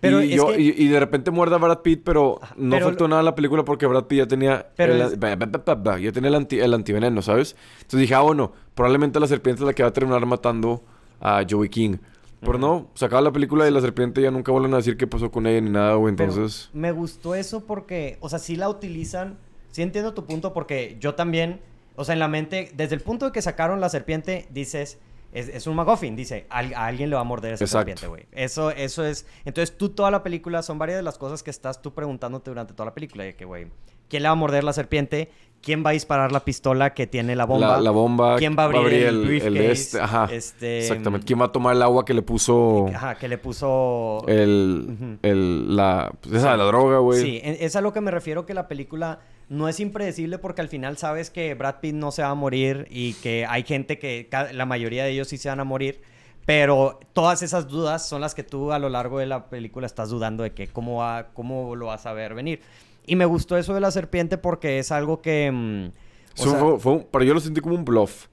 Pero 0.00 0.22
y, 0.22 0.30
es 0.32 0.36
yo- 0.36 0.48
que- 0.48 0.60
y, 0.60 0.74
y 0.76 0.88
de 0.88 1.00
repente 1.00 1.30
muerde 1.30 1.56
a 1.56 1.58
Brad 1.58 1.80
Pitt, 1.80 2.02
pero 2.04 2.38
Ajá, 2.40 2.54
no 2.56 2.76
pero 2.76 2.86
afectó 2.86 3.04
lo- 3.04 3.08
nada 3.08 3.20
a 3.20 3.24
la 3.24 3.34
película 3.34 3.64
porque 3.64 3.86
Brad 3.86 4.04
Pitt 4.04 4.18
ya 4.18 4.26
tenía 4.26 4.70
Pero 4.76 4.92
el, 4.94 5.00
es- 5.00 5.18
ya 5.18 6.12
tenía 6.12 6.28
el, 6.28 6.34
anti, 6.36 6.60
el 6.60 6.72
antiveneno, 6.74 7.20
¿sabes? 7.22 7.56
Entonces 7.78 8.00
dije, 8.00 8.14
ah, 8.14 8.20
bueno, 8.20 8.52
probablemente 8.74 9.18
la 9.18 9.26
serpiente 9.26 9.62
es 9.62 9.66
la 9.66 9.72
que 9.72 9.82
va 9.82 9.88
a 9.88 9.92
terminar 9.92 10.24
matando 10.26 10.84
a 11.20 11.44
Joey 11.48 11.68
King. 11.68 11.96
Pero 12.40 12.56
no, 12.56 12.88
se 12.94 13.04
acaba 13.04 13.20
la 13.20 13.32
película 13.32 13.66
y 13.66 13.72
la 13.72 13.80
serpiente 13.80 14.22
ya 14.22 14.30
nunca 14.30 14.52
vuelven 14.52 14.72
a 14.74 14.76
decir 14.76 14.96
qué 14.96 15.08
pasó 15.08 15.28
con 15.32 15.48
ella 15.48 15.60
ni 15.60 15.70
nada, 15.70 15.94
güey. 15.94 16.14
Pero 16.14 16.30
Entonces, 16.32 16.70
me 16.72 16.92
gustó 16.92 17.34
eso 17.34 17.64
porque, 17.66 18.16
o 18.20 18.28
sea, 18.28 18.38
sí 18.38 18.54
la 18.54 18.68
utilizan. 18.68 19.36
Sí 19.72 19.82
entiendo 19.82 20.14
tu 20.14 20.24
punto 20.24 20.52
porque 20.54 20.96
yo 21.00 21.16
también, 21.16 21.60
o 21.96 22.04
sea, 22.04 22.12
en 22.12 22.20
la 22.20 22.28
mente, 22.28 22.70
desde 22.76 22.94
el 22.94 23.00
punto 23.00 23.26
de 23.26 23.32
que 23.32 23.42
sacaron 23.42 23.80
la 23.80 23.88
serpiente, 23.88 24.46
dices, 24.50 24.98
es, 25.38 25.48
es 25.48 25.66
un 25.66 25.76
McGuffin, 25.76 26.16
dice, 26.16 26.46
"Al- 26.50 26.74
a 26.74 26.86
alguien 26.86 27.10
le 27.10 27.16
va 27.16 27.22
a 27.22 27.24
morder 27.24 27.54
esa 27.54 27.64
serpiente, 27.78 28.06
güey. 28.06 28.26
Eso, 28.32 28.70
eso 28.70 29.04
es. 29.04 29.26
Entonces 29.44 29.76
tú 29.76 29.90
toda 29.90 30.10
la 30.10 30.22
película, 30.22 30.62
son 30.62 30.78
varias 30.78 30.98
de 30.98 31.02
las 31.02 31.18
cosas 31.18 31.42
que 31.42 31.50
estás 31.50 31.80
tú 31.82 31.92
preguntándote 31.94 32.50
durante 32.50 32.72
toda 32.74 32.86
la 32.86 32.94
película, 32.94 33.24
de 33.24 33.34
que, 33.36 33.44
güey, 33.44 33.68
¿quién 34.08 34.22
le 34.22 34.28
va 34.28 34.32
a 34.32 34.36
morder 34.36 34.64
la 34.64 34.72
serpiente? 34.72 35.30
¿Quién 35.60 35.84
va 35.84 35.90
a 35.90 35.92
disparar 35.92 36.30
la 36.32 36.44
pistola 36.44 36.94
que 36.94 37.06
tiene 37.06 37.34
la 37.34 37.44
bomba? 37.44 37.76
La, 37.76 37.80
la 37.80 37.90
bomba. 37.90 38.36
¿Quién 38.36 38.56
va 38.56 38.62
a 38.62 38.66
abrir, 38.66 39.06
el, 39.06 39.26
briefcase? 39.26 39.70
este, 39.72 40.00
ajá. 40.00 40.28
Este, 40.30 40.78
Exactamente. 40.78 41.26
¿Quién 41.26 41.40
va 41.40 41.46
a 41.46 41.52
tomar 41.52 41.74
el 41.74 41.82
agua 41.82 42.04
que 42.04 42.14
le 42.14 42.22
puso 42.22 42.86
Ajá, 42.94 43.16
que 43.16 43.28
le 43.28 43.38
puso... 43.38 44.24
el, 44.28 45.18
el, 45.22 45.76
la, 45.76 46.12
pues 46.20 46.36
esa, 46.36 46.56
la 46.56 46.64
droga, 46.64 46.98
güey? 46.98 47.20
Sí, 47.20 47.40
en- 47.42 47.56
es 47.60 47.74
a 47.76 47.80
lo 47.80 47.92
que 47.92 48.00
me 48.00 48.10
refiero 48.10 48.46
que 48.46 48.54
la 48.54 48.68
película 48.68 49.18
no 49.48 49.68
es 49.68 49.80
impredecible 49.80 50.38
porque 50.38 50.60
al 50.60 50.68
final 50.68 50.96
sabes 50.96 51.30
que 51.30 51.54
Brad 51.54 51.76
Pitt 51.80 51.94
no 51.94 52.12
se 52.12 52.22
va 52.22 52.28
a 52.28 52.34
morir 52.34 52.86
y 52.90 53.14
que 53.14 53.44
hay 53.48 53.64
gente 53.64 53.98
que 53.98 54.28
la 54.52 54.64
mayoría 54.66 55.04
de 55.04 55.10
ellos 55.10 55.28
sí 55.28 55.38
se 55.38 55.48
van 55.48 55.60
a 55.60 55.64
morir. 55.64 56.00
Pero 56.46 56.98
todas 57.12 57.42
esas 57.42 57.68
dudas 57.68 58.08
son 58.08 58.22
las 58.22 58.34
que 58.34 58.42
tú 58.42 58.72
a 58.72 58.78
lo 58.78 58.88
largo 58.88 59.18
de 59.18 59.26
la 59.26 59.50
película 59.50 59.86
estás 59.86 60.08
dudando 60.08 60.44
de 60.44 60.52
que 60.52 60.66
cómo, 60.68 60.96
va, 61.00 61.26
cómo 61.34 61.76
lo 61.76 61.86
vas 61.86 62.06
a 62.06 62.14
ver 62.14 62.32
venir. 62.34 62.60
Y 63.08 63.16
me 63.16 63.24
gustó 63.24 63.56
eso 63.56 63.74
de 63.74 63.80
la 63.80 63.90
serpiente 63.90 64.38
porque 64.38 64.78
es 64.78 64.92
algo 64.92 65.20
que... 65.20 65.50
mm, 65.52 65.86
o 65.86 66.42
Eso 66.42 66.50
sea, 66.50 66.60
fue- 66.60 66.78
fue 66.78 66.92
un- 66.92 67.06
pero 67.10 67.24
yo 67.24 67.34
lo 67.34 67.40
sentí 67.40 67.60
como 67.60 67.74
un 67.74 67.84
bluff. 67.84 68.26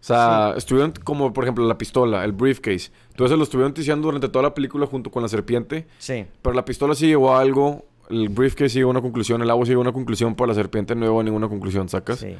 O 0.00 0.04
sea, 0.08 0.54
estuvieron 0.56 0.92
como, 1.04 1.32
por 1.32 1.44
ejemplo, 1.44 1.66
la 1.66 1.76
pistola, 1.76 2.24
el 2.24 2.32
briefcase. 2.32 2.90
Todo 3.16 3.26
eso 3.26 3.36
lo 3.36 3.42
estuvieron 3.42 3.74
ticiando 3.74 4.06
durante 4.06 4.28
toda 4.28 4.44
la 4.44 4.54
película 4.54 4.86
junto 4.86 5.10
con 5.10 5.22
la 5.22 5.28
serpiente. 5.28 5.86
Sí. 5.98 6.24
Pero 6.40 6.54
la 6.54 6.64
pistola 6.64 6.94
sí 6.94 7.08
llegó 7.08 7.34
a 7.34 7.40
algo, 7.40 7.84
el 8.08 8.28
briefcase 8.28 8.68
sí 8.70 8.78
llegó 8.78 8.90
a 8.90 8.92
una 8.92 9.02
conclusión, 9.02 9.42
el 9.42 9.50
agua 9.50 9.64
sí 9.66 9.70
llegó 9.70 9.80
a 9.80 9.82
una 9.82 9.92
conclusión, 9.92 10.36
pero 10.36 10.46
la 10.46 10.54
serpiente 10.54 10.94
no 10.94 11.04
llegó 11.04 11.18
a 11.20 11.24
ninguna 11.24 11.48
conclusión, 11.48 11.88
¿sacas? 11.88 12.20
Sí. 12.20 12.36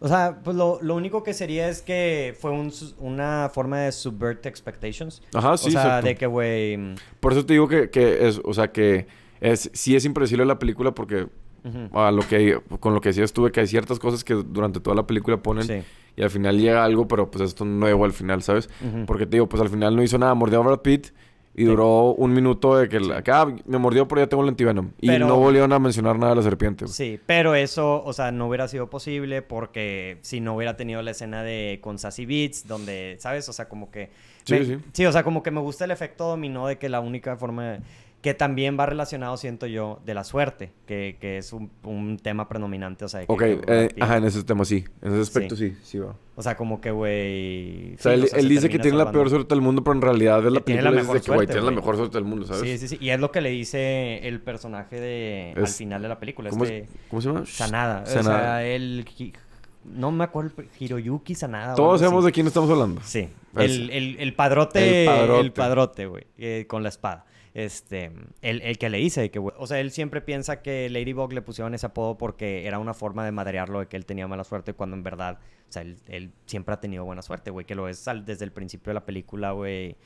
O 0.00 0.08
sea, 0.08 0.40
pues 0.42 0.56
lo, 0.56 0.80
lo 0.82 0.96
único 0.96 1.22
que 1.22 1.32
sería 1.32 1.68
es 1.68 1.80
que 1.80 2.36
fue 2.38 2.50
un 2.50 2.72
una 2.98 3.48
forma 3.54 3.78
de 3.78 3.92
subvert 3.92 4.44
expectations. 4.44 5.22
Ajá, 5.32 5.56
sí, 5.56 5.68
o 5.68 5.70
sea, 5.70 5.82
exacto. 5.82 6.06
de 6.08 6.14
que, 6.16 6.26
güey... 6.26 6.76
mm, 6.76 6.94
Por 7.20 7.32
eso 7.32 7.46
te 7.46 7.52
digo 7.54 7.68
que, 7.68 7.88
que 7.88 8.26
es, 8.26 8.40
o 8.44 8.52
sea, 8.52 8.72
que 8.72 9.06
es, 9.52 9.70
sí 9.72 9.94
es 9.96 10.04
impredecible 10.04 10.44
la 10.44 10.58
película 10.58 10.94
porque 10.94 11.26
ujú, 11.64 11.98
a 11.98 12.10
lo 12.10 12.22
que, 12.26 12.60
con 12.80 12.94
lo 12.94 13.00
que 13.00 13.10
decías 13.10 13.32
tú, 13.32 13.44
de 13.44 13.52
que 13.52 13.60
hay 13.60 13.66
ciertas 13.66 13.98
cosas 13.98 14.24
que 14.24 14.34
durante 14.34 14.80
toda 14.80 14.96
la 14.96 15.06
película 15.06 15.36
ponen 15.42 15.64
Sí. 15.64 15.82
y 16.16 16.22
al 16.22 16.30
final 16.30 16.58
llega 16.58 16.84
algo, 16.84 17.06
pero 17.08 17.30
pues 17.30 17.44
esto 17.44 17.64
no 17.64 17.86
llegó 17.86 18.04
al 18.04 18.12
final, 18.12 18.42
¿sabes? 18.42 18.68
Porque 19.06 19.26
te 19.26 19.36
digo, 19.36 19.48
pues 19.48 19.62
al 19.62 19.68
final 19.68 19.94
no 19.96 20.02
hizo 20.02 20.18
nada, 20.18 20.34
mordió 20.34 20.60
a 20.60 20.62
Brad 20.64 20.80
Pitt 20.80 21.08
y 21.56 21.60
Sí. 21.60 21.64
duró 21.66 22.14
un 22.14 22.32
minuto 22.32 22.76
de 22.76 22.88
que, 22.88 22.98
que, 23.22 23.30
ah, 23.30 23.46
me 23.66 23.78
mordió, 23.78 24.08
pero 24.08 24.20
ya 24.22 24.26
tengo 24.28 24.42
el 24.42 24.48
antivenom. 24.48 24.90
Y 25.00 25.06
Pero- 25.06 25.28
no 25.28 25.36
volvieron 25.36 25.72
a 25.72 25.78
mencionar 25.78 26.18
nada 26.18 26.30
de 26.30 26.36
la 26.36 26.42
serpiente. 26.42 26.88
Sí, 26.88 27.20
pero 27.26 27.54
eso, 27.54 28.02
o 28.04 28.12
sea, 28.12 28.32
no 28.32 28.48
hubiera 28.48 28.66
sido 28.66 28.90
posible 28.90 29.40
porque 29.40 30.18
si 30.22 30.40
no 30.40 30.56
hubiera 30.56 30.76
tenido 30.76 31.00
la 31.02 31.12
escena 31.12 31.44
de 31.44 31.78
con 31.80 31.98
Sassy 31.98 32.26
Beats, 32.26 32.66
donde, 32.66 33.16
¿sabes? 33.20 33.48
O 33.48 33.52
sea, 33.52 33.68
como 33.68 33.90
que... 33.92 34.10
Sí, 34.44 34.54
me- 34.54 34.64
sí. 34.64 34.78
Sí, 34.92 35.06
o 35.06 35.12
sea, 35.12 35.22
como 35.22 35.42
que 35.44 35.52
me 35.52 35.60
gusta 35.60 35.84
el 35.84 35.92
efecto 35.92 36.24
dominó 36.26 36.66
de 36.66 36.76
que 36.78 36.88
la 36.88 36.98
única 37.00 37.36
forma... 37.36 37.78
Que 38.24 38.32
también 38.32 38.80
va 38.80 38.86
relacionado, 38.86 39.36
siento 39.36 39.66
yo, 39.66 40.00
de 40.06 40.14
la 40.14 40.24
suerte, 40.24 40.72
que, 40.86 41.18
que 41.20 41.36
es 41.36 41.52
un, 41.52 41.70
un 41.82 42.16
tema 42.18 42.48
predominante, 42.48 43.04
o 43.04 43.08
sea... 43.10 43.20
que- 43.20 43.30
Ok, 43.30 43.38
que 43.38 43.60
eh, 43.66 43.88
ajá, 44.00 44.16
en 44.16 44.24
ese 44.24 44.42
tema 44.44 44.64
sí. 44.64 44.82
En 45.02 45.12
ese 45.12 45.20
aspecto 45.20 45.54
sí, 45.56 45.76
sí, 45.82 45.98
va. 45.98 46.16
O 46.34 46.42
sea, 46.42 46.56
como 46.56 46.80
que, 46.80 46.90
güey... 46.90 47.96
O 47.96 47.98
sea, 47.98 48.14
sí, 48.14 48.20
él, 48.22 48.28
sea, 48.28 48.38
él 48.38 48.44
se 48.46 48.48
dice 48.48 48.68
que 48.70 48.78
tiene 48.78 48.96
la 48.96 49.12
peor 49.12 49.28
suerte 49.28 49.54
del 49.54 49.60
mundo, 49.60 49.84
pero 49.84 49.94
en 49.96 50.00
realidad 50.00 50.38
es 50.46 50.50
la 50.52 50.60
Que 50.60 50.64
tiene 50.64 50.80
la 50.80 50.90
mejor 50.90 51.20
que, 51.20 51.26
güey, 51.26 51.36
suerte, 51.40 51.52
tiene 51.52 51.66
la 51.66 51.72
mejor 51.76 51.96
suerte 51.96 52.16
del 52.16 52.24
mundo, 52.24 52.46
¿sabes? 52.46 52.62
Sí, 52.62 52.78
sí, 52.78 52.88
sí. 52.88 52.98
Y 52.98 53.10
es 53.10 53.20
lo 53.20 53.30
que 53.30 53.42
le 53.42 53.50
dice 53.50 54.26
el 54.26 54.40
personaje 54.40 54.98
de... 54.98 55.52
al 55.54 55.68
final 55.68 56.00
de 56.00 56.08
la 56.08 56.18
película. 56.18 56.48
¿Cómo, 56.48 56.64
este... 56.64 56.78
es- 56.78 56.88
¿Cómo 57.10 57.20
se 57.20 57.28
llama? 57.28 57.44
Sanada. 57.44 58.04
O 58.04 58.22
sea, 58.22 58.64
el... 58.64 59.04
No 59.84 60.10
me 60.12 60.24
acuerdo, 60.24 60.50
Hiroyuki 60.80 61.34
Sanada. 61.34 61.74
Todos 61.74 62.00
sabemos 62.00 62.20
así. 62.24 62.28
de 62.28 62.32
quién 62.32 62.46
estamos 62.46 62.70
hablando. 62.70 63.02
Sí. 63.04 63.28
El, 63.54 63.90
el, 63.90 64.16
el 64.18 64.32
padrote. 64.34 65.02
El 65.02 65.06
padrote. 65.06 65.40
El 65.42 65.52
padrote, 65.52 66.06
güey. 66.06 66.26
eh, 66.38 66.64
con 66.66 66.82
la 66.82 66.88
espada. 66.88 67.26
Este, 67.54 68.10
el, 68.42 68.60
el 68.62 68.78
que 68.78 68.90
le 68.90 68.98
dice 68.98 69.30
que, 69.30 69.38
o 69.38 69.66
sea, 69.68 69.78
él 69.78 69.92
siempre 69.92 70.20
piensa 70.20 70.60
que 70.60 70.90
Ladybug 70.90 71.32
le 71.32 71.40
pusieron 71.40 71.72
ese 71.72 71.86
apodo 71.86 72.18
porque 72.18 72.66
era 72.66 72.80
una 72.80 72.94
forma 72.94 73.24
de 73.24 73.30
madrearlo 73.30 73.78
de 73.78 73.86
que 73.86 73.96
él 73.96 74.04
tenía 74.06 74.26
mala 74.26 74.42
suerte 74.42 74.74
cuando 74.74 74.96
en 74.96 75.04
verdad, 75.04 75.38
o 75.68 75.72
sea, 75.72 75.82
él, 75.82 75.96
él 76.08 76.32
siempre 76.46 76.74
ha 76.74 76.80
tenido 76.80 77.04
buena 77.04 77.22
suerte, 77.22 77.52
güey, 77.52 77.64
que 77.64 77.76
lo 77.76 77.88
es 77.88 78.08
al- 78.08 78.24
desde 78.24 78.44
el 78.44 78.50
principio 78.50 78.90
de 78.90 78.94
la 78.94 79.06
película, 79.06 79.52
güey, 79.52 79.96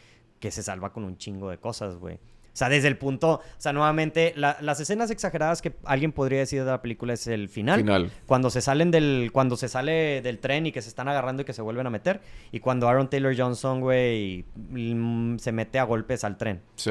que 0.40 0.50
se 0.50 0.62
salva 0.62 0.92
con 0.92 1.04
un 1.04 1.16
chingo 1.16 1.48
de 1.48 1.56
cosas, 1.56 1.96
güey. 1.96 2.16
O 2.16 2.56
sea, 2.58 2.68
desde 2.68 2.88
el 2.88 2.98
punto, 2.98 3.34
o 3.36 3.42
sea, 3.56 3.72
nuevamente, 3.72 4.34
la- 4.36 4.58
las 4.60 4.78
escenas 4.80 5.10
exageradas 5.10 5.62
que 5.62 5.72
alguien 5.84 6.12
podría 6.12 6.40
decir 6.40 6.64
de 6.64 6.70
la 6.70 6.82
película 6.82 7.14
es 7.14 7.26
el 7.28 7.48
final. 7.48 7.80
Final. 7.80 8.10
Cuando 8.26 8.50
se 8.50 8.60
salen 8.60 8.90
del, 8.90 9.30
cuando 9.32 9.56
se 9.56 9.68
sale 9.68 10.20
del 10.20 10.38
tren 10.38 10.66
y 10.66 10.72
que 10.72 10.82
se 10.82 10.88
están 10.90 11.08
agarrando 11.08 11.40
y 11.42 11.44
que 11.46 11.54
se 11.54 11.62
vuelven 11.62 11.86
a 11.86 11.90
meter. 11.90 12.20
Y 12.52 12.60
cuando 12.60 12.88
Aaron 12.88 13.08
Taylor 13.08 13.34
Johnson, 13.34 13.80
güey, 13.80 14.44
mm, 14.56 15.38
se 15.38 15.52
mete 15.52 15.78
a 15.78 15.84
golpes 15.84 16.24
al 16.24 16.36
tren. 16.36 16.60
Sí. 16.74 16.90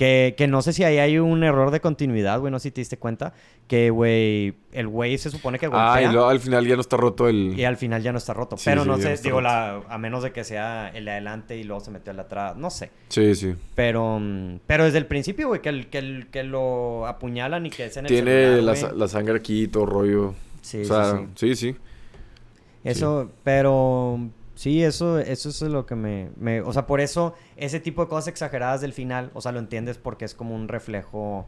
Que, 0.00 0.34
que 0.34 0.48
no 0.48 0.62
sé 0.62 0.72
si 0.72 0.82
ahí 0.82 0.96
hay 0.96 1.18
un 1.18 1.44
error 1.44 1.70
de 1.70 1.80
continuidad, 1.80 2.40
güey, 2.40 2.50
no 2.50 2.58
sé 2.58 2.68
si 2.68 2.70
te 2.70 2.80
diste 2.80 2.96
cuenta. 2.96 3.34
Que, 3.66 3.90
güey, 3.90 4.54
el 4.72 4.88
güey 4.88 5.18
se 5.18 5.28
supone 5.28 5.58
que 5.58 5.66
golpea. 5.66 5.92
Ah, 5.92 6.02
y 6.02 6.06
luego 6.06 6.26
al 6.26 6.40
final 6.40 6.66
ya 6.66 6.74
no 6.74 6.80
está 6.80 6.96
roto 6.96 7.28
el... 7.28 7.52
Y 7.54 7.64
al 7.66 7.76
final 7.76 8.02
ya 8.02 8.10
no 8.10 8.16
está 8.16 8.32
roto. 8.32 8.56
Sí, 8.56 8.62
Pero 8.64 8.84
sí, 8.84 8.88
no 8.88 8.96
sé, 8.96 9.16
no 9.16 9.20
digo, 9.20 9.42
la, 9.42 9.82
a 9.90 9.98
menos 9.98 10.22
de 10.22 10.32
que 10.32 10.42
sea 10.42 10.88
el 10.88 11.04
de 11.04 11.10
adelante 11.10 11.58
y 11.58 11.64
luego 11.64 11.84
se 11.84 11.90
metió 11.90 12.12
el 12.12 12.16
de 12.16 12.22
atrás. 12.22 12.56
No 12.56 12.70
sé. 12.70 12.90
Sí, 13.10 13.34
sí. 13.34 13.54
Pero, 13.74 14.18
mm, 14.18 14.60
pero 14.66 14.84
desde 14.84 14.96
el 14.96 15.04
principio, 15.04 15.48
güey, 15.48 15.60
que, 15.60 15.68
el, 15.68 15.88
que, 15.88 15.98
el, 15.98 16.28
que 16.28 16.44
lo 16.44 17.06
apuñalan 17.06 17.66
y 17.66 17.70
que 17.70 17.84
es 17.84 17.96
en 17.98 18.06
el 18.06 18.08
Tiene 18.08 18.30
celular, 18.30 18.94
la, 18.94 19.06
sangre 19.06 19.36
aquí, 19.36 19.68
todo 19.68 19.84
rollo. 19.84 20.34
Sí, 20.62 20.80
o 20.80 20.84
sea, 20.86 21.26
sí, 21.34 21.54
sí. 21.54 21.54
sí, 21.56 21.72
sí. 21.72 21.76
Eso, 22.84 23.30
pero 23.44 24.18
sí, 24.60 24.82
eso, 24.82 25.18
eso 25.18 25.48
es 25.48 25.60
lo 25.62 25.86
que 25.86 25.94
me, 25.94 26.30
me- 26.36 26.60
O 26.60 26.72
sea, 26.72 26.86
por 26.86 27.00
eso 27.00 27.34
ese 27.56 27.80
tipo 27.80 28.02
de 28.02 28.08
cosas 28.08 28.28
exageradas 28.28 28.80
del 28.80 28.92
final, 28.92 29.30
o 29.34 29.40
sea, 29.40 29.52
lo 29.52 29.58
entiendes 29.58 29.98
porque 29.98 30.24
es 30.24 30.34
como 30.34 30.54
un 30.54 30.68
reflejo 30.68 31.46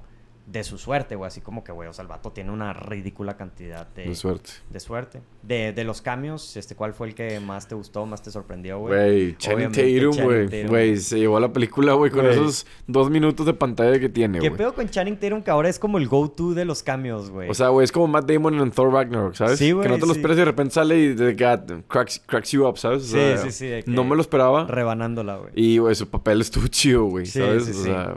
de 0.52 0.64
su 0.64 0.76
suerte, 0.76 1.16
güey. 1.16 1.28
Así 1.28 1.40
como 1.40 1.64
que, 1.64 1.72
güey, 1.72 1.88
o 1.88 1.92
sea, 1.94 2.02
el 2.02 2.08
vato 2.08 2.30
tiene 2.30 2.50
una 2.52 2.74
ridícula 2.74 3.36
cantidad 3.38 3.86
de, 3.88 4.04
De 4.08 4.14
suerte. 4.14 4.50
de 4.68 4.80
suerte. 4.80 5.20
De, 5.42 5.72
de 5.72 5.84
los 5.84 6.02
cambios, 6.02 6.56
este, 6.58 6.74
¿cuál 6.76 6.92
fue 6.92 7.08
el 7.08 7.14
que 7.14 7.40
más 7.40 7.66
te 7.68 7.74
gustó, 7.74 8.04
más 8.04 8.20
te 8.22 8.30
sorprendió, 8.30 8.78
güey? 8.78 8.94
Güey, 8.94 9.36
Channing 9.38 9.72
Tatum, 9.72 10.24
güey. 10.24 10.66
Güey, 10.66 10.96
se 10.98 11.18
llevó 11.18 11.38
a 11.38 11.40
la 11.40 11.52
película, 11.52 11.94
güey, 11.94 12.10
con 12.10 12.26
esos 12.26 12.66
dos 12.86 13.08
minutos 13.10 13.46
de 13.46 13.54
pantalla 13.54 13.98
que 13.98 14.08
tiene, 14.10 14.40
¿Qué 14.40 14.48
güey. 14.50 14.58
pedo 14.58 14.74
con 14.74 14.88
Channing 14.88 15.16
Tatum 15.18 15.42
que 15.42 15.50
ahora 15.50 15.68
es 15.70 15.78
como 15.78 15.96
el 15.98 16.06
go-to 16.06 16.52
de 16.52 16.64
los 16.66 16.82
cambios, 16.82 17.30
güey? 17.30 17.48
O 17.48 17.54
sea, 17.54 17.68
güey, 17.68 17.84
es 17.84 17.92
como 17.92 18.06
Matt 18.06 18.30
Damon 18.30 18.54
en 18.60 18.70
Thor 18.70 18.92
Ragnarok, 18.92 19.34
¿sabes? 19.34 19.58
Sí, 19.58 19.72
güey, 19.72 19.84
Que 19.84 19.88
no 19.88 19.98
te 19.98 20.06
lo 20.06 20.12
sí. 20.12 20.20
esperas 20.20 20.36
y 20.36 20.40
de 20.40 20.44
repente 20.44 20.74
sale 20.74 20.98
y 20.98 21.14
de 21.14 21.34
que 21.34 21.46
ah, 21.46 21.64
cracks, 21.88 22.22
cracks 22.26 22.50
you 22.52 22.66
up, 22.66 22.76
¿sabes? 22.76 23.04
O 23.04 23.06
Sí, 23.06 23.12
sea, 23.12 23.38
sí, 23.38 23.50
sí, 23.52 23.66
de 23.68 23.82
que- 23.84 23.90
No 23.90 24.04
me 24.04 24.14
lo 24.16 24.20
esperaba. 24.20 24.66
rebanándola, 24.66 25.36
güey. 25.36 25.52
Y, 25.54 25.78
güey, 25.78 25.94
su 25.94 26.08
papel 26.08 26.40
estuvo 26.42 26.66
chido, 26.68 27.04
güey, 27.04 27.24
Sí, 27.26 27.38
¿sabes? 27.40 27.64
sí, 27.64 27.70
o 27.70 27.74
sí. 27.74 27.82
sea, 27.84 28.16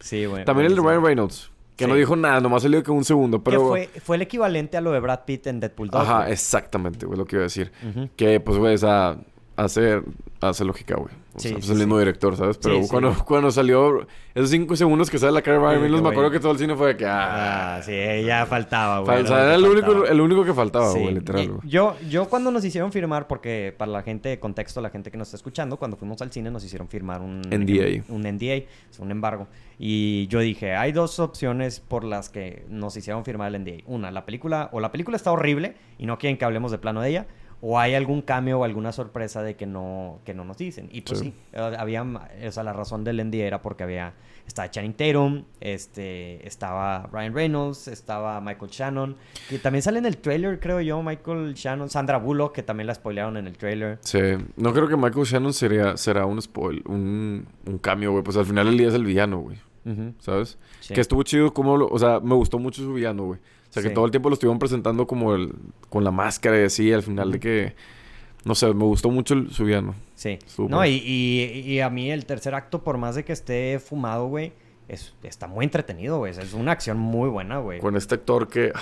Sí, 0.00 0.24
güey. 0.26 0.44
también 0.44 0.66
el 0.70 0.76
de. 0.76 0.82
Ryan 0.82 1.02
Reynolds, 1.04 1.50
que 1.76 1.84
Sí. 1.84 1.90
no 1.90 1.96
dijo 1.96 2.14
nada, 2.16 2.40
nomás 2.40 2.62
salió 2.62 2.82
que 2.82 2.90
un 2.90 3.04
segundo, 3.04 3.42
pero... 3.42 3.60
Que 3.74 3.88
fue, 3.88 4.00
fue 4.00 4.16
el 4.16 4.22
equivalente 4.22 4.76
a 4.76 4.80
lo 4.80 4.92
de 4.92 5.00
Brad 5.00 5.20
Pitt 5.24 5.46
en 5.48 5.60
Deadpool 5.60 5.90
2. 5.90 6.00
Ajá, 6.00 6.18
güey. 6.20 6.32
exactamente, 6.32 7.04
güey, 7.06 7.18
lo 7.18 7.24
que 7.24 7.36
iba 7.36 7.42
a 7.42 7.44
decir. 7.44 7.72
Que, 8.16 8.38
pues, 8.40 8.58
güey, 8.58 8.74
o 8.74 8.78
sea, 8.78 9.16
hace, 9.56 10.02
hace 10.40 10.64
lógica, 10.64 10.94
güey. 10.96 11.12
O 11.36 11.38
Sí, 11.40 11.48
sea, 11.48 11.56
pues 11.56 11.66
sí, 11.66 11.72
el 11.72 11.78
mismo 11.78 11.96
sí. 11.96 11.98
director, 12.00 12.36
¿sabes? 12.36 12.58
Pero 12.58 12.80
cuando, 12.88 13.12
cuando 13.24 13.50
salió 13.50 14.06
esos 14.34 14.50
cinco 14.50 14.76
segundos 14.76 15.10
que 15.10 15.18
sale 15.18 15.32
la 15.32 15.42
cara 15.42 15.58
de 15.58 15.64
Ryan 15.64 15.80
Reynolds, 15.80 16.02
me 16.04 16.08
acuerdo 16.10 16.30
que 16.30 16.38
todo 16.38 16.52
el 16.52 16.58
cine 16.58 16.76
fue 16.76 16.88
de 16.88 16.96
que, 16.96 17.06
ah... 17.06 17.76
Ah, 17.76 17.82
sí, 17.82 17.92
ya 18.24 18.46
faltaba, 18.46 19.00
güey. 19.00 19.16
Fal- 19.18 19.24
o 19.24 19.26
sea, 19.26 19.44
era 19.44 19.54
el 19.56 19.64
único, 19.64 20.06
el 20.06 20.20
único 20.20 20.44
que 20.44 20.54
faltaba, 20.54 20.90
güey, 20.92 21.14
literal, 21.14 21.48
güey. 21.48 21.60
Yo, 21.64 21.96
yo 22.08 22.28
cuando 22.28 22.50
nos 22.52 22.64
hicieron 22.64 22.92
firmar, 22.92 23.26
porque 23.26 23.74
para 23.76 23.90
la 23.90 24.02
gente 24.02 24.28
de 24.28 24.38
contexto, 24.38 24.80
la 24.80 24.90
gente 24.90 25.10
que 25.10 25.16
nos 25.18 25.28
está 25.28 25.36
escuchando, 25.36 25.76
cuando 25.76 25.96
fuimos 25.96 26.22
al 26.22 26.30
cine 26.30 26.50
nos 26.52 26.64
hicieron 26.64 26.86
firmar 26.88 27.20
un 27.20 27.40
NDA. 27.40 28.04
Un 28.08 28.22
NDA, 28.22 28.54
es 28.90 28.98
un 29.00 29.10
embargo. 29.10 29.48
Y 29.78 30.28
yo 30.28 30.38
dije, 30.38 30.76
hay 30.76 30.92
dos 30.92 31.18
opciones 31.18 31.80
por 31.80 32.04
las 32.04 32.28
que 32.28 32.64
nos 32.68 32.96
hicieron 32.96 33.24
firmar 33.24 33.52
el 33.52 33.60
NDA. 33.62 33.82
Una, 33.86 34.10
la 34.12 34.24
película, 34.24 34.68
o 34.72 34.78
la 34.78 34.92
película 34.92 35.16
está 35.16 35.32
horrible 35.32 35.74
y 35.98 36.06
no 36.06 36.16
quieren 36.18 36.38
que 36.38 36.44
hablemos 36.44 36.70
de 36.70 36.78
plano 36.78 37.00
de 37.00 37.10
ella, 37.10 37.26
o 37.66 37.78
hay 37.78 37.94
algún 37.94 38.20
cambio 38.20 38.58
o 38.60 38.64
alguna 38.64 38.92
sorpresa 38.92 39.42
de 39.42 39.56
que 39.56 39.64
no, 39.64 40.18
que 40.26 40.34
no 40.34 40.44
nos 40.44 40.58
dicen. 40.58 40.90
Y 40.92 41.00
pues 41.00 41.20
Sí. 41.20 41.26
sí, 41.26 41.34
eh, 41.54 41.76
había, 41.78 42.02
o 42.02 42.52
sea, 42.52 42.62
la 42.62 42.74
razón 42.74 43.04
del 43.04 43.20
NDA 43.20 43.44
era 43.46 43.62
porque 43.62 43.84
había, 43.84 44.12
estaba 44.46 44.70
Channing 44.70 44.92
Tatum, 44.92 45.44
este, 45.60 46.46
estaba 46.46 47.08
Ryan 47.10 47.32
Reynolds, 47.34 47.88
estaba 47.88 48.38
Michael 48.42 48.70
Shannon, 48.70 49.16
que 49.48 49.58
también 49.58 49.80
sale 49.82 49.98
en 49.98 50.04
el 50.04 50.18
trailer, 50.18 50.60
creo 50.60 50.80
yo, 50.82 51.02
Michael 51.02 51.54
Shannon, 51.54 51.88
Sandra 51.88 52.18
Bullock, 52.18 52.52
que 52.54 52.62
también 52.62 52.86
la 52.86 52.94
spoilearon 52.94 53.38
en 53.38 53.46
el 53.46 53.56
trailer. 53.56 53.98
Sí, 54.02 54.18
no 54.56 54.72
creo 54.74 54.86
que 54.86 54.96
Michael 54.98 55.24
Shannon 55.24 55.54
sería, 55.54 55.96
será 55.96 56.26
un 56.26 56.42
spoil, 56.42 56.82
un, 56.86 57.46
un 57.66 57.78
cambio, 57.78 58.12
güey. 58.12 58.22
Pues 58.22 58.36
al 58.36 58.44
final 58.44 58.68
el 58.68 58.76
día 58.76 58.88
es 58.88 58.94
el 58.94 59.04
villano, 59.04 59.38
güey. 59.40 59.56
¿Sabes? 60.18 60.56
sí. 60.80 60.94
Que 60.94 61.00
estuvo 61.02 61.22
chido 61.24 61.52
como, 61.52 61.76
lo- 61.76 61.88
o 61.88 61.98
sea, 61.98 62.18
me 62.20 62.34
gustó 62.34 62.58
mucho 62.58 62.82
su 62.82 62.92
villano, 62.94 63.24
güey. 63.24 63.40
O 63.74 63.76
sea, 63.76 63.82
que 63.82 63.88
Sí. 63.88 63.94
todo 63.94 64.04
el 64.04 64.10
tiempo 64.12 64.28
lo 64.28 64.34
estuvieron 64.34 64.58
presentando 64.60 65.06
como 65.06 65.34
el, 65.34 65.52
con 65.88 66.04
la 66.04 66.12
máscara 66.12 66.60
y 66.60 66.64
así, 66.64 66.92
al 66.92 67.02
final 67.02 67.32
de 67.32 67.40
que, 67.40 67.74
no 68.44 68.54
sé, 68.54 68.72
me 68.72 68.84
gustó 68.84 69.10
mucho 69.10 69.34
el- 69.34 69.50
su 69.50 69.64
villano. 69.64 69.96
Sí. 70.14 70.38
Súper. 70.46 70.70
No, 70.70 70.84
y, 70.86 70.90
y- 71.04 71.60
y 71.72 71.80
a 71.80 71.90
mí 71.90 72.10
el 72.10 72.24
tercer 72.24 72.54
acto, 72.54 72.84
por 72.84 72.98
más 72.98 73.16
de 73.16 73.24
que 73.24 73.32
esté 73.32 73.80
fumado, 73.80 74.26
güey, 74.28 74.52
es, 74.86 75.12
está 75.24 75.48
muy 75.48 75.64
entretenido, 75.64 76.18
güey. 76.18 76.30
Es 76.38 76.54
una 76.54 76.70
acción 76.72 76.98
muy 76.98 77.28
buena, 77.28 77.58
güey. 77.58 77.80
Con 77.80 77.96
este 77.96 78.14
actor 78.14 78.46
que... 78.48 78.72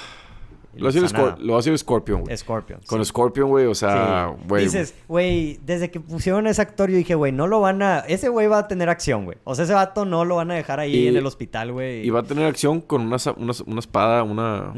Lo 0.74 0.84
va 0.84 0.88
a. 0.90 0.92
Scor- 0.92 1.38
lo 1.38 1.78
Scorpion, 1.78 2.22
güey. 2.22 2.36
Scorpion. 2.36 2.80
Con 2.86 3.04
sí. 3.04 3.08
Scorpion, 3.08 3.48
güey, 3.50 3.66
o 3.66 3.74
sea, 3.74 4.34
Sí. 4.38 4.44
güey. 4.48 4.64
Dices, 4.64 4.94
güey, 5.08 5.58
desde 5.64 5.90
que 5.90 6.00
pusieron 6.00 6.46
ese 6.46 6.62
actor, 6.62 6.90
yo 6.90 6.96
dije, 6.96 7.14
güey, 7.14 7.30
no 7.32 7.46
lo 7.46 7.60
van 7.60 7.82
a. 7.82 7.98
Ese 8.00 8.28
güey 8.28 8.46
va 8.46 8.58
a 8.58 8.68
tener 8.68 8.88
acción, 8.88 9.24
güey. 9.24 9.36
O 9.44 9.54
sea, 9.54 9.64
ese 9.64 9.74
vato 9.74 10.04
no 10.04 10.24
lo 10.24 10.36
van 10.36 10.50
a 10.50 10.54
dejar 10.54 10.80
ahí 10.80 10.94
Y- 10.96 11.08
en 11.08 11.16
el 11.16 11.26
hospital, 11.26 11.72
güey. 11.72 12.06
Y 12.06 12.10
va 12.10 12.20
a 12.20 12.22
tener 12.24 12.46
acción 12.46 12.80
con 12.80 13.02
una, 13.02 13.16
una, 13.36 13.52
una 13.66 13.78
espada, 13.80 14.22
una... 14.22 14.72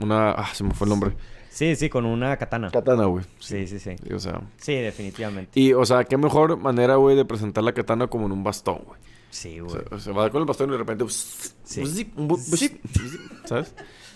Una... 0.00 0.30
Ah, 0.32 0.48
se 0.52 0.62
me 0.64 0.72
fue 0.74 0.84
el 0.86 0.90
nombre. 0.90 1.16
Sí, 1.50 1.74
sí, 1.74 1.88
con 1.88 2.06
una 2.06 2.36
katana. 2.36 2.70
Katana, 2.70 3.06
güey. 3.06 3.24
Sí, 3.40 3.66
sí, 3.66 3.80
sí. 3.80 3.96
Y, 4.08 4.12
o 4.12 4.20
sea... 4.20 4.40
Sí, 4.56 4.72
definitivamente. 4.74 5.58
Y, 5.58 5.72
o 5.72 5.84
sea, 5.84 6.04
qué 6.04 6.16
mejor 6.16 6.56
manera, 6.58 6.94
güey, 6.94 7.16
de 7.16 7.24
presentar 7.24 7.64
la 7.64 7.72
katana 7.72 8.06
como 8.06 8.26
en 8.26 8.32
un 8.32 8.44
bastón, 8.44 8.82
güey. 8.86 9.00
Sí, 9.30 9.58
O 9.60 9.64
güey. 9.66 9.82
sea, 9.88 9.98
se 9.98 10.12
va 10.12 10.30
con 10.30 10.40
el 10.42 10.46
bastón 10.46 10.68
y 10.68 10.72
de 10.72 10.78
repente... 10.78 11.04
Sí. 11.08 11.82
¿Sabes? 13.44 13.74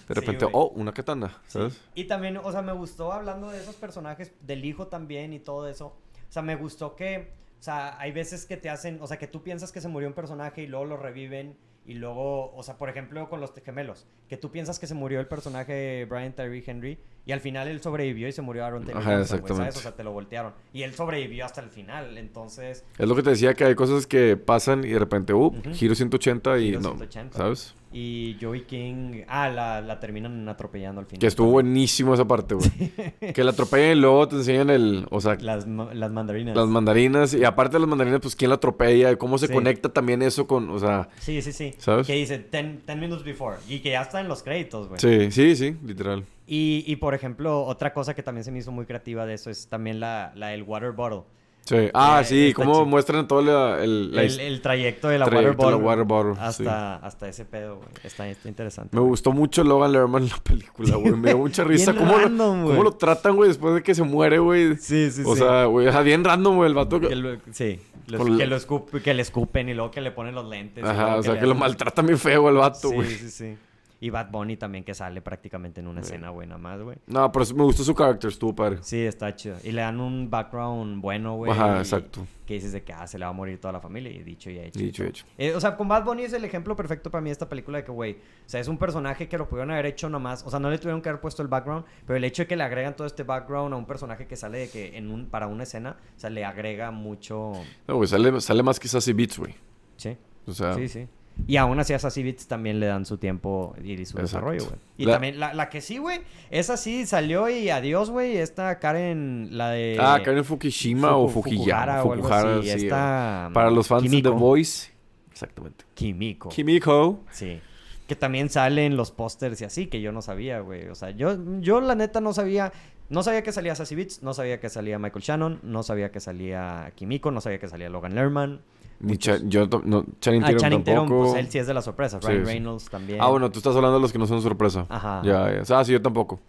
De 0.09 0.15
repente, 0.15 0.47
oh, 0.53 0.69
una 0.75 0.93
katana, 0.93 1.41
¿sabes? 1.47 1.81
Y 1.95 2.05
también, 2.05 2.37
o 2.37 2.53
sea, 2.53 2.63
me 2.63 2.73
gustó 2.73 3.13
hablando 3.13 3.51
de 3.51 3.59
esos 3.59 3.77
personajes, 3.77 4.33
del 4.41 4.65
hijo 4.65 4.89
también 4.89 5.33
y 5.33 5.39
todo 5.39 5.69
eso. 5.69 5.87
O 6.29 6.33
sea, 6.35 6.43
me 6.43 6.57
gustó 6.57 6.97
que, 6.97 7.33
o 7.59 7.63
sea, 7.63 7.99
hay 7.99 8.13
veces 8.13 8.45
que 8.47 8.57
te 8.57 8.69
hacen, 8.69 8.99
o 9.01 9.07
sea, 9.07 9.19
que 9.19 9.27
tú 9.27 9.43
piensas 9.43 9.73
que 9.73 9.81
se 9.81 9.89
murió 9.89 10.09
un 10.09 10.15
personaje 10.15 10.63
y 10.63 10.67
luego 10.67 10.85
lo 10.85 10.97
reviven 10.97 11.57
Y 11.87 11.95
luego, 11.95 12.55
o 12.55 12.63
sea, 12.63 12.79
por 12.79 12.89
ejemplo, 12.89 13.29
con 13.29 13.41
los 13.41 13.53
gemelos, 13.63 14.07
que 14.29 14.37
tú 14.37 14.51
piensas 14.51 14.79
que 14.79 14.87
se 14.87 14.95
murió 14.95 15.21
el 15.21 15.27
personaje 15.29 16.07
Brian 16.09 16.33
Tyree 16.33 16.65
Henry 16.67 16.99
y 17.27 17.33
al 17.33 17.41
final 17.41 17.69
él 17.69 17.81
sobrevivió 17.81 18.29
y 18.29 18.33
se 18.33 18.43
murió 18.43 18.65
Aaron 18.65 18.85
Taylor 18.85 19.01
Ajá, 19.03 19.17
Johnson, 19.17 19.23
exactamente. 19.39 19.73
¿sabes? 19.73 19.77
O 19.77 19.81
sea, 19.81 19.93
te 19.97 20.05
lo 20.05 20.13
voltearon. 20.13 20.53
Y 20.73 20.83
él 20.83 20.93
sobrevivió 20.95 21.45
hasta 21.47 21.61
el 21.63 21.71
final, 21.71 22.19
entonces... 22.19 22.85
Es 22.99 23.09
lo 23.09 23.15
que 23.17 23.23
te 23.23 23.31
decía, 23.31 23.55
que 23.55 23.65
hay 23.65 23.75
cosas 23.75 24.07
que 24.07 24.37
pasan 24.37 24.85
y 24.85 24.89
de 24.91 24.99
repente, 24.99 25.33
uh, 25.33 25.47
Ujú. 25.47 25.73
giro 25.73 25.95
180 25.95 26.59
y 26.59 26.65
Giro 26.67 26.81
no, 26.81 26.89
180. 26.91 27.37
¿sabes? 27.39 27.75
Y 27.97 28.37
Joey 28.41 28.63
King... 28.63 29.23
Ah, 29.29 29.49
la, 29.49 29.81
la 29.81 30.01
terminan 30.01 30.49
atropellando 30.49 31.01
al 31.01 31.07
final. 31.07 31.21
Que 31.21 31.29
estuvo 31.29 31.49
buenísimo 31.49 32.13
esa 32.13 32.27
parte, 32.27 32.57
güey. 32.57 32.69
que 33.33 33.45
la 33.45 33.53
atropellan 33.53 33.97
y 33.97 34.01
luego 34.01 34.27
te 34.27 34.35
enseñan 34.37 34.69
el, 34.69 35.07
o 35.11 35.21
sea, 35.21 35.37
Las, 35.37 35.65
las 35.69 36.11
mandarinas. 36.11 36.57
las 36.57 36.67
mandarinas. 36.67 37.35
Y 37.35 37.45
aparte 37.45 37.75
de 37.75 37.81
las 37.81 37.89
mandarinas, 37.89 38.21
pues 38.21 38.35
quién 38.35 38.49
la 38.49 38.57
atropella 38.57 39.13
y 39.13 39.17
cómo 39.17 39.39
se 39.39 39.47
Sí. 39.47 39.53
conecta 39.53 39.89
también 39.91 40.23
eso 40.23 40.47
con, 40.49 40.69
o 40.71 40.79
sea, 40.81 41.09
Sí, 41.21 41.41
sí, 41.41 41.53
sí. 41.53 41.73
¿Sabes? 41.79 42.07
Que 42.07 42.15
dice 42.15 42.45
10 42.51 42.99
minutes 42.99 43.23
before. 43.23 43.57
Y 43.69 43.79
que 43.79 43.91
ya 43.91 44.03
está 44.03 44.21
en 44.21 44.27
los 44.29 44.43
créditos, 44.43 44.89
güey. 44.89 44.99
sí, 44.99 45.31
sí, 45.31 45.55
sí, 45.55 45.77
literal. 45.85 46.25
Y, 46.47 46.85
y, 46.87 46.97
por 46.97 47.15
ejemplo, 47.15 47.65
otra 47.65 47.93
cosa 47.95 48.15
que 48.15 48.23
también 48.23 48.45
se 48.45 48.53
me 48.53 48.59
hizo 48.59 48.71
muy 48.71 48.85
creativa 48.87 49.25
de 49.25 49.35
eso 49.35 49.49
es 49.51 49.67
también 49.69 49.99
la, 50.01 50.33
la 50.35 50.49
del 50.49 50.63
water 50.63 50.93
bottle. 50.93 51.23
Sí. 51.65 51.77
Ah, 51.95 52.19
Eh, 52.21 52.25
sí, 52.27 52.53
cómo 52.53 52.85
muestran 52.85 53.27
todo 53.27 53.41
la, 53.41 53.83
el, 53.83 54.15
la 54.15 54.23
El, 54.25 54.61
trayecto 54.61 55.09
de 55.09 55.19
la 55.19 55.25
trayecto 55.25 55.63
water 55.63 55.65
de 55.65 55.71
la 55.71 55.77
bottle. 55.77 56.03
water 56.05 56.05
bottle, 56.35 56.45
hasta, 56.45 56.97
hasta 56.97 57.27
ese 57.27 57.47
pedo, 57.47 57.77
güey. 57.77 57.89
Está, 58.05 58.29
está 58.29 58.51
interesante. 58.51 58.95
Me 58.95 59.01
güey. 59.01 59.09
gustó 59.09 59.33
mucho 59.33 59.65
Logan 59.65 59.93
Lerman 59.93 60.25
en 60.25 60.29
la 60.29 60.37
película, 60.37 60.97
güey. 60.97 61.13
Me 61.13 61.29
dio 61.31 61.39
mucha 61.39 61.65
risa. 61.65 61.95
¿Cómo, 61.95 62.19
random, 62.19 62.61
lo, 62.65 62.69
cómo 62.69 62.83
lo 62.83 62.93
tratan, 62.93 63.35
güey, 63.37 63.49
después 63.49 63.75
de 63.77 63.83
que 63.83 63.95
se 63.95 64.03
muere, 64.03 64.39
güey? 64.41 64.77
Sí, 64.77 65.11
sí, 65.11 65.23
O 65.25 65.33
sí. 65.35 65.41
sea, 65.41 65.65
güey, 65.65 65.87
o 65.87 65.93
sea, 65.93 66.03
bien 66.03 66.23
random, 66.23 66.57
güey, 66.57 66.69
el 66.69 66.75
vato. 66.75 67.01
Que 67.01 67.17
lo- 67.17 67.39
sí. 67.53 67.81
Los- 68.09 68.23
que, 68.37 68.47
lo 68.47 68.57
escup- 68.59 69.01
que 69.01 69.15
le 69.15 69.23
escupen 69.23 69.71
y 69.71 69.73
luego 69.73 69.91
que 69.91 70.03
le 70.03 70.11
ponen 70.11 70.35
los 70.35 70.45
lentes. 70.47 70.85
Ajá, 70.85 71.17
o 71.17 71.23
sea, 71.23 71.41
que 71.41 71.47
lo 71.47 71.55
maltratan 71.55 72.05
bien 72.07 72.19
feo 72.19 72.51
el 72.51 72.57
vato, 72.57 72.91
Sí, 72.91 72.95
güey. 72.95 73.09
sí, 73.09 73.31
sí. 73.31 73.57
Y 74.01 74.11
Bad 74.11 74.31
Bunny 74.31 74.57
también 74.57 74.85
que 74.85 74.93
sale 74.93 75.23
prácticamente 75.23 75.81
en 75.81 75.87
una 75.87 76.03
escena, 76.03 76.29
güey, 76.29 76.47
nada 76.47 76.59
más, 76.59 76.81
güey. 76.83 76.99
No, 77.07 77.31
pero 77.33 77.47
me 77.55 77.63
gustó 77.65 77.85
su 77.85 77.95
carácter, 77.95 78.29
estuvo 78.31 78.55
padre. 78.55 78.79
Sí, 78.83 79.01
está 79.01 79.35
chido. 79.35 79.57
Y 79.65 79.71
le 79.73 79.81
dan 79.81 79.99
un 80.01 80.29
background 80.29 81.01
bueno, 81.01 81.37
güey. 81.37 81.51
Ajá, 81.53 81.77
y- 81.77 81.79
exacto. 81.79 82.27
Que 82.45 82.55
dices 82.55 82.73
de 82.73 82.83
que 82.85 82.93
ah, 82.93 83.07
se 83.07 83.19
le 83.19 83.25
va 83.25 83.31
a 83.31 83.33
morir 83.33 83.59
toda 83.59 83.73
la 83.73 83.81
familia. 83.81 84.13
Y 84.13 84.23
dicho 84.23 84.51
y 84.51 84.59
hecho. 84.59 84.79
Dicho 84.79 85.05
y 85.05 85.07
hecho. 85.07 85.25
Eh, 85.39 85.55
o 85.55 85.61
sea, 85.61 85.77
con 85.77 85.89
Bad 85.89 86.05
Bunny 86.05 86.25
es 86.25 86.35
el 86.35 86.45
ejemplo 86.45 86.77
perfecto 86.77 87.11
para 87.11 87.23
mí 87.23 87.31
de 87.31 87.33
esta 87.33 87.49
película 87.49 87.79
de 87.79 87.85
que, 87.85 87.93
güey, 87.93 88.13
o 88.13 88.17
sea, 88.49 88.61
es 88.61 88.69
un 88.69 88.77
personaje 88.77 89.27
que 89.29 89.39
lo 89.39 89.49
pudieron 89.49 89.71
haber 89.71 89.87
hecho 89.87 90.11
nomás. 90.11 90.45
O 90.47 90.51
sea, 90.51 90.59
no 90.61 90.69
le 90.69 90.77
tuvieron 90.77 91.01
que 91.01 91.09
haber 91.09 91.23
puesto 91.23 91.41
el 91.41 91.49
background, 91.49 91.87
pero 92.07 92.19
el 92.19 92.25
hecho 92.25 92.43
de 92.43 92.47
que 92.47 92.57
le 92.57 92.65
agregan 92.65 92.95
todo 92.97 93.07
este 93.07 93.23
background 93.23 93.73
a 93.73 93.77
un 93.79 93.87
personaje 93.87 94.27
que 94.27 94.37
sale 94.37 94.59
de 94.59 94.69
que 94.69 94.99
en 94.99 95.11
un, 95.11 95.27
para 95.27 95.47
una 95.47 95.63
escena, 95.63 95.97
o 96.15 96.21
sea, 96.21 96.29
le 96.29 96.45
agrega 96.45 96.91
mucho. 96.91 97.53
No, 97.89 97.97
güey, 97.97 98.07
sale, 98.09 98.39
sale 98.43 98.63
más 98.63 98.79
que 98.79 98.89
Sassy 98.89 99.15
Beats, 99.15 99.39
güey. 99.39 99.55
Sí, 99.97 100.15
O 100.47 100.53
sea, 100.53 100.75
sí, 100.75 100.89
sí. 100.89 101.09
Y 101.47 101.57
aún 101.57 101.79
así 101.81 101.93
a 101.93 101.99
Sassy 101.99 102.23
Beats 102.23 102.47
también 102.47 102.79
le 102.81 102.87
dan 102.87 103.05
su 103.05 103.19
tiempo 103.19 103.75
y 103.83 103.97
su 103.97 104.03
Exacto. 104.03 104.23
desarrollo, 104.23 104.65
güey. 104.67 104.77
Y 104.97 105.05
La- 105.07 105.13
también, 105.15 105.41
la, 105.41 105.53
la 105.53 105.69
que 105.69 105.81
sí, 105.81 105.99
güey, 105.99 106.21
esa 106.51 106.77
sí 106.77 107.07
salió 107.07 107.49
y 107.49 107.71
adiós, 107.71 108.09
güey. 108.11 108.37
Esta 108.37 108.79
Karen, 108.79 109.49
la 109.51 109.71
de. 109.71 109.99
ah, 110.01 110.21
Karen 110.25 110.45
Fukushima 110.45 111.17
o 111.17 111.29
Fuku- 111.29 111.51
Fukuyama. 111.57 112.03
o 112.05 112.13
algo 112.13 112.33
así. 112.33 112.63
sí. 112.79 112.85
Esta, 112.87 113.51
Para 113.53 113.71
los 113.71 113.89
fans 113.89 114.09
de. 114.11 114.23
The 114.23 114.29
Voice. 114.29 114.91
Exactamente. 115.31 115.85
Kimiko. 115.95 116.49
Kimiko. 116.51 117.21
Sí. 117.33 117.61
Que 118.07 118.15
también 118.15 118.49
sale 118.51 118.87
en 118.87 118.97
los 118.97 119.11
pósters 119.11 119.61
y 119.61 119.65
así, 119.65 119.87
que 119.89 120.01
yo 120.01 120.13
no 120.13 120.23
sabía, 120.23 120.61
güey. 120.61 120.89
O 120.89 120.95
sea, 120.95 121.11
yo, 121.11 121.37
yo 121.61 121.81
la 121.81 121.95
neta 121.95 122.21
no 122.21 122.33
sabía. 122.33 122.73
No 123.11 123.23
sabía 123.23 123.43
que 123.43 123.53
salía 123.53 123.75
Sassy 123.75 123.95
Beats, 123.95 124.23
no 124.23 124.33
sabía 124.35 124.59
que 124.61 124.69
salía 124.69 124.99
Michael 124.99 125.23
Shannon, 125.23 125.61
no 125.63 125.83
sabía 125.83 126.11
que 126.11 126.21
salía 126.21 126.93
Kimiko, 126.95 127.31
no 127.31 127.41
sabía 127.41 127.59
que 127.59 127.69
salía 127.69 127.89
Logan 127.91 128.15
Lerman. 128.15 128.61
Ni. 129.01 129.19
Cha- 129.19 129.39
yo 129.43 129.67
no, 129.85 130.07
Channing 130.21 130.43
Ah, 130.43 130.47
Tatum 130.47 130.61
Channing 130.61 130.85
tampoco. 130.85 131.23
pues 131.25 131.35
él 131.35 131.49
sí 131.51 131.59
es 131.59 131.67
de 131.67 131.75
las 131.75 131.85
sorpresas. 131.85 132.25
Ryan 132.25 132.47
sí. 132.47 132.53
Reynolds 132.53 132.85
también. 132.89 133.21
Ah, 133.21 133.29
bueno, 133.29 133.51
tú 133.51 133.59
estás 133.59 133.75
hablando 133.77 133.97
de 133.97 134.01
los 134.03 134.13
que 134.13 134.19
no 134.19 134.27
son 134.27 134.41
sorpresa. 134.41 134.87
Ajá. 134.89 135.21
Ya, 135.25 135.53
ya. 135.55 135.63
O 135.63 135.65
sea, 135.65 135.85
sí, 135.85 135.93
yo 135.93 136.01
tampoco. 136.01 136.41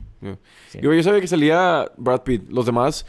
Sí. 0.70 0.80
Yo, 0.82 0.94
yo 0.94 1.04
sabía 1.04 1.20
que 1.20 1.28
salía 1.28 1.92
Brad 1.98 2.22
Pitt. 2.22 2.50
Los 2.50 2.66
demás, 2.66 3.06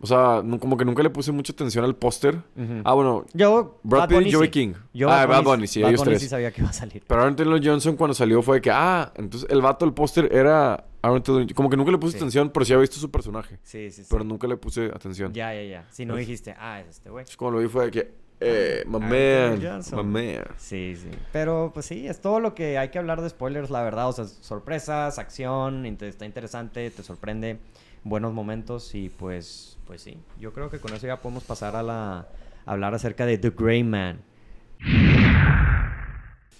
o 0.00 0.06
sea, 0.06 0.42
como 0.60 0.76
que 0.76 0.84
nunca 0.84 1.02
le 1.02 1.10
puse 1.10 1.32
mucha 1.32 1.52
atención 1.52 1.84
al 1.84 1.94
póster. 1.96 2.38
Ah, 2.84 2.94
bueno, 2.94 3.26
Yo, 3.34 3.78
Brad 3.82 4.08
Pitt 4.08 4.28
y 4.28 4.32
Joey. 4.32 4.48
King. 4.50 4.72
Yo 4.94 5.10
ah, 5.10 5.26
Bad 5.26 5.42
Bunny, 5.44 5.66
sí, 5.66 5.82
Bad 5.82 5.90
ellos 5.90 6.00
Bunny 6.00 6.10
tres. 6.12 6.22
sí 6.22 6.28
sabía 6.28 6.50
que 6.52 6.60
iba 6.62 6.70
a 6.70 6.72
salir. 6.72 7.02
Pero 7.06 7.20
Aaron 7.20 7.36
Taylor 7.36 7.60
Johnson 7.62 7.96
cuando 7.96 8.14
salió 8.14 8.40
fue 8.42 8.56
de 8.56 8.60
que, 8.62 8.70
ah, 8.70 9.12
entonces 9.16 9.48
el 9.50 9.60
vato 9.60 9.84
del 9.84 9.92
póster 9.92 10.28
era 10.32 10.84
Aaron 11.06 11.22
Taylor 11.22 11.54
Como 11.54 11.70
que 11.70 11.76
nunca 11.76 11.90
le 11.92 11.98
puse 11.98 12.12
Sí. 12.12 12.18
atención, 12.18 12.50
pero 12.50 12.64
sí 12.66 12.72
había 12.72 12.82
visto 12.82 12.96
su 12.96 13.10
personaje. 13.10 13.58
Sí, 13.62 13.90
sí, 13.90 14.02
sí. 14.02 14.08
Pero 14.10 14.24
nunca 14.24 14.46
le 14.46 14.56
puse 14.56 14.86
atención. 14.86 15.32
Ya, 15.32 15.54
ya, 15.54 15.62
ya. 15.62 15.86
Si 15.90 16.04
no 16.04 16.16
dijiste, 16.16 16.54
ah, 16.58 16.80
es 16.80 16.88
este 16.88 17.10
güey. 17.10 17.24
Cuando 17.36 17.58
lo 17.58 17.62
vi 17.62 17.68
fue 17.68 17.84
de 17.86 17.90
que, 17.90 18.14
eh, 18.40 18.84
my 18.86 18.98
man, 18.98 19.60
Johnson. 19.62 20.10
my 20.12 20.22
man. 20.34 20.44
Sí, 20.58 20.94
sí. 20.96 21.08
Pero 21.32 21.70
pues 21.72 21.86
sí, 21.86 22.06
es 22.06 22.20
todo 22.20 22.40
lo 22.40 22.54
que 22.54 22.76
hay 22.78 22.90
que 22.90 22.98
hablar 22.98 23.20
de 23.22 23.28
spoilers, 23.30 23.70
la 23.70 23.82
verdad. 23.82 24.08
O 24.08 24.12
sea, 24.12 24.24
sorpresas, 24.26 25.18
acción, 25.18 25.86
está 25.86 26.26
interesante, 26.26 26.90
te 26.90 27.02
sorprende, 27.02 27.58
buenos 28.04 28.32
momentos 28.34 28.94
y 28.94 29.08
pues, 29.08 29.78
pues 29.86 30.02
sí. 30.02 30.18
Yo 30.38 30.52
creo 30.52 30.68
que 30.70 30.78
con 30.78 30.92
eso 30.94 31.06
ya 31.06 31.20
podemos 31.20 31.44
pasar 31.44 31.76
a 31.76 31.82
la 31.82 32.28
a 32.66 32.72
hablar 32.72 32.94
acerca 32.94 33.24
de 33.26 33.38
The 33.38 33.50
Grey 33.50 33.84
Man. 33.84 34.20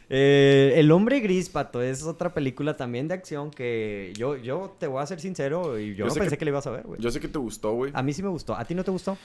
Eh, 0.09 0.75
el 0.77 0.93
hombre 0.93 1.19
gris, 1.21 1.49
pato, 1.49 1.83
es 1.83 2.05
otra 2.05 2.33
película 2.33 2.77
también 2.77 3.09
de 3.09 3.15
acción 3.15 3.51
que 3.51 4.13
yo, 4.17 4.37
yo 4.37 4.75
te 4.79 4.87
voy 4.87 5.03
a 5.03 5.07
ser 5.07 5.19
sincero 5.21 5.79
y 5.81 5.91
yo, 5.91 5.95
Yo 5.97 6.05
no 6.07 6.11
sé 6.13 6.21
pensé 6.21 6.37
que- 6.37 6.39
que, 6.41 6.45
le 6.45 6.51
ibas 6.53 6.67
a 6.67 6.71
ver, 6.71 6.87
güey. 6.87 7.01
Yo 7.01 7.11
sé 7.11 7.19
que 7.19 7.27
te 7.29 7.39
gustó, 7.39 7.73
güey. 7.73 7.91
A 7.95 8.03
mí 8.03 8.13
sí 8.13 8.23
me 8.23 8.29
gustó. 8.29 8.55
¿A 8.55 8.65
ti 8.65 8.75
no 8.75 8.85
te 8.85 8.91
gustó? 8.93 9.19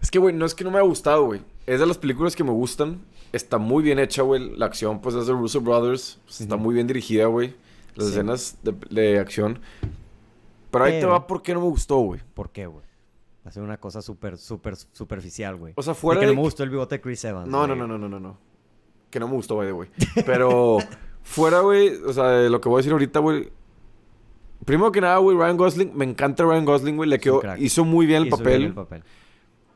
Es 0.00 0.10
que, 0.10 0.18
güey, 0.20 0.34
no 0.34 0.46
es 0.46 0.54
que 0.54 0.62
no 0.64 0.70
me 0.70 0.78
haya 0.78 0.86
gustado, 0.86 1.24
güey. 1.26 1.40
Es 1.66 1.80
de 1.80 1.86
las 1.86 1.98
películas 1.98 2.36
que 2.36 2.44
me 2.44 2.52
gustan. 2.52 3.00
Está 3.32 3.58
muy 3.58 3.82
bien 3.82 3.98
hecha, 3.98 4.22
güey. 4.22 4.56
La 4.56 4.66
acción, 4.66 5.00
pues, 5.00 5.14
es 5.16 5.26
de 5.26 5.32
Russo 5.32 5.60
Brothers. 5.60 6.18
Pues, 6.24 6.40
Está 6.40 6.56
muy 6.56 6.74
bien 6.74 6.86
dirigida, 6.86 7.26
güey. 7.26 7.54
Las 7.96 8.06
Sí. 8.06 8.12
escenas 8.12 8.56
de, 8.62 8.72
de 8.90 9.18
acción. 9.18 9.58
Pero 10.70 10.84
ahí 10.84 11.00
te 11.00 11.06
va 11.06 11.26
por 11.26 11.42
qué 11.42 11.52
no 11.54 11.60
me 11.60 11.66
gustó, 11.66 11.98
güey. 11.98 12.20
¿Por 12.34 12.50
qué, 12.50 12.66
güey? 12.66 12.84
Ser 13.50 13.62
una 13.64 13.78
cosa 13.78 14.00
súper, 14.00 14.38
súper 14.38 14.76
superficial, 14.76 15.56
güey. 15.56 15.72
O 15.76 15.82
sea, 15.82 15.94
De 15.94 15.98
fuera 15.98 16.20
que 16.20 16.26
de... 16.26 16.32
no 16.32 16.36
me 16.36 16.42
gustó 16.44 16.62
el 16.62 16.70
bigote 16.70 16.94
de 16.96 17.00
Chris 17.00 17.24
Evans. 17.24 17.48
No, 17.48 17.66
güey. 17.66 17.68
no, 17.70 17.74
no, 17.86 17.98
no, 17.98 18.08
no, 18.08 18.20
no. 18.20 18.38
Que 19.10 19.20
no 19.20 19.28
me 19.28 19.34
gustó, 19.34 19.56
by 19.56 19.66
the 19.66 19.72
way. 19.72 19.88
Pero 20.24 20.78
fuera, 21.22 21.60
güey, 21.60 21.90
o 22.06 22.12
sea, 22.12 22.28
de 22.28 22.50
lo 22.50 22.60
que 22.60 22.68
voy 22.68 22.76
a 22.76 22.80
decir 22.80 22.92
ahorita, 22.92 23.18
güey. 23.20 23.50
Primero 24.64 24.92
que 24.92 25.00
nada, 25.00 25.16
güey, 25.18 25.36
Ryan 25.36 25.56
Gosling, 25.56 25.92
me 25.96 26.04
encanta 26.04 26.44
Ryan 26.44 26.64
Gosling, 26.64 26.96
güey, 26.96 27.08
le 27.08 27.18
quedó, 27.18 27.40
hizo 27.58 27.84
muy 27.84 28.06
bien 28.06 28.22
el 28.22 28.28
Hizo 28.28 28.36
papel, 28.36 28.58
bien 28.58 28.68
el 28.68 28.74
papel. 28.74 29.02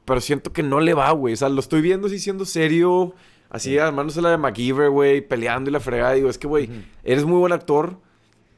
pero 0.04 0.20
siento 0.20 0.52
que 0.52 0.62
no 0.62 0.80
le 0.80 0.92
va, 0.94 1.10
güey. 1.12 1.34
O 1.34 1.36
sea, 1.36 1.48
lo 1.48 1.60
estoy 1.60 1.80
viendo 1.80 2.06
así 2.06 2.18
siendo 2.18 2.44
serio, 2.44 3.14
así 3.48 3.70
Sí. 3.70 3.78
armándose 3.78 4.20
la 4.20 4.30
de 4.30 4.36
MacGyver, 4.38 4.90
güey, 4.90 5.20
peleando 5.26 5.70
y 5.70 5.72
la 5.72 5.80
fregada. 5.80 6.12
Digo, 6.12 6.28
es 6.28 6.36
que, 6.38 6.46
güey, 6.46 6.68
eres 7.02 7.24
muy 7.24 7.38
buen 7.38 7.52
actor, 7.52 7.96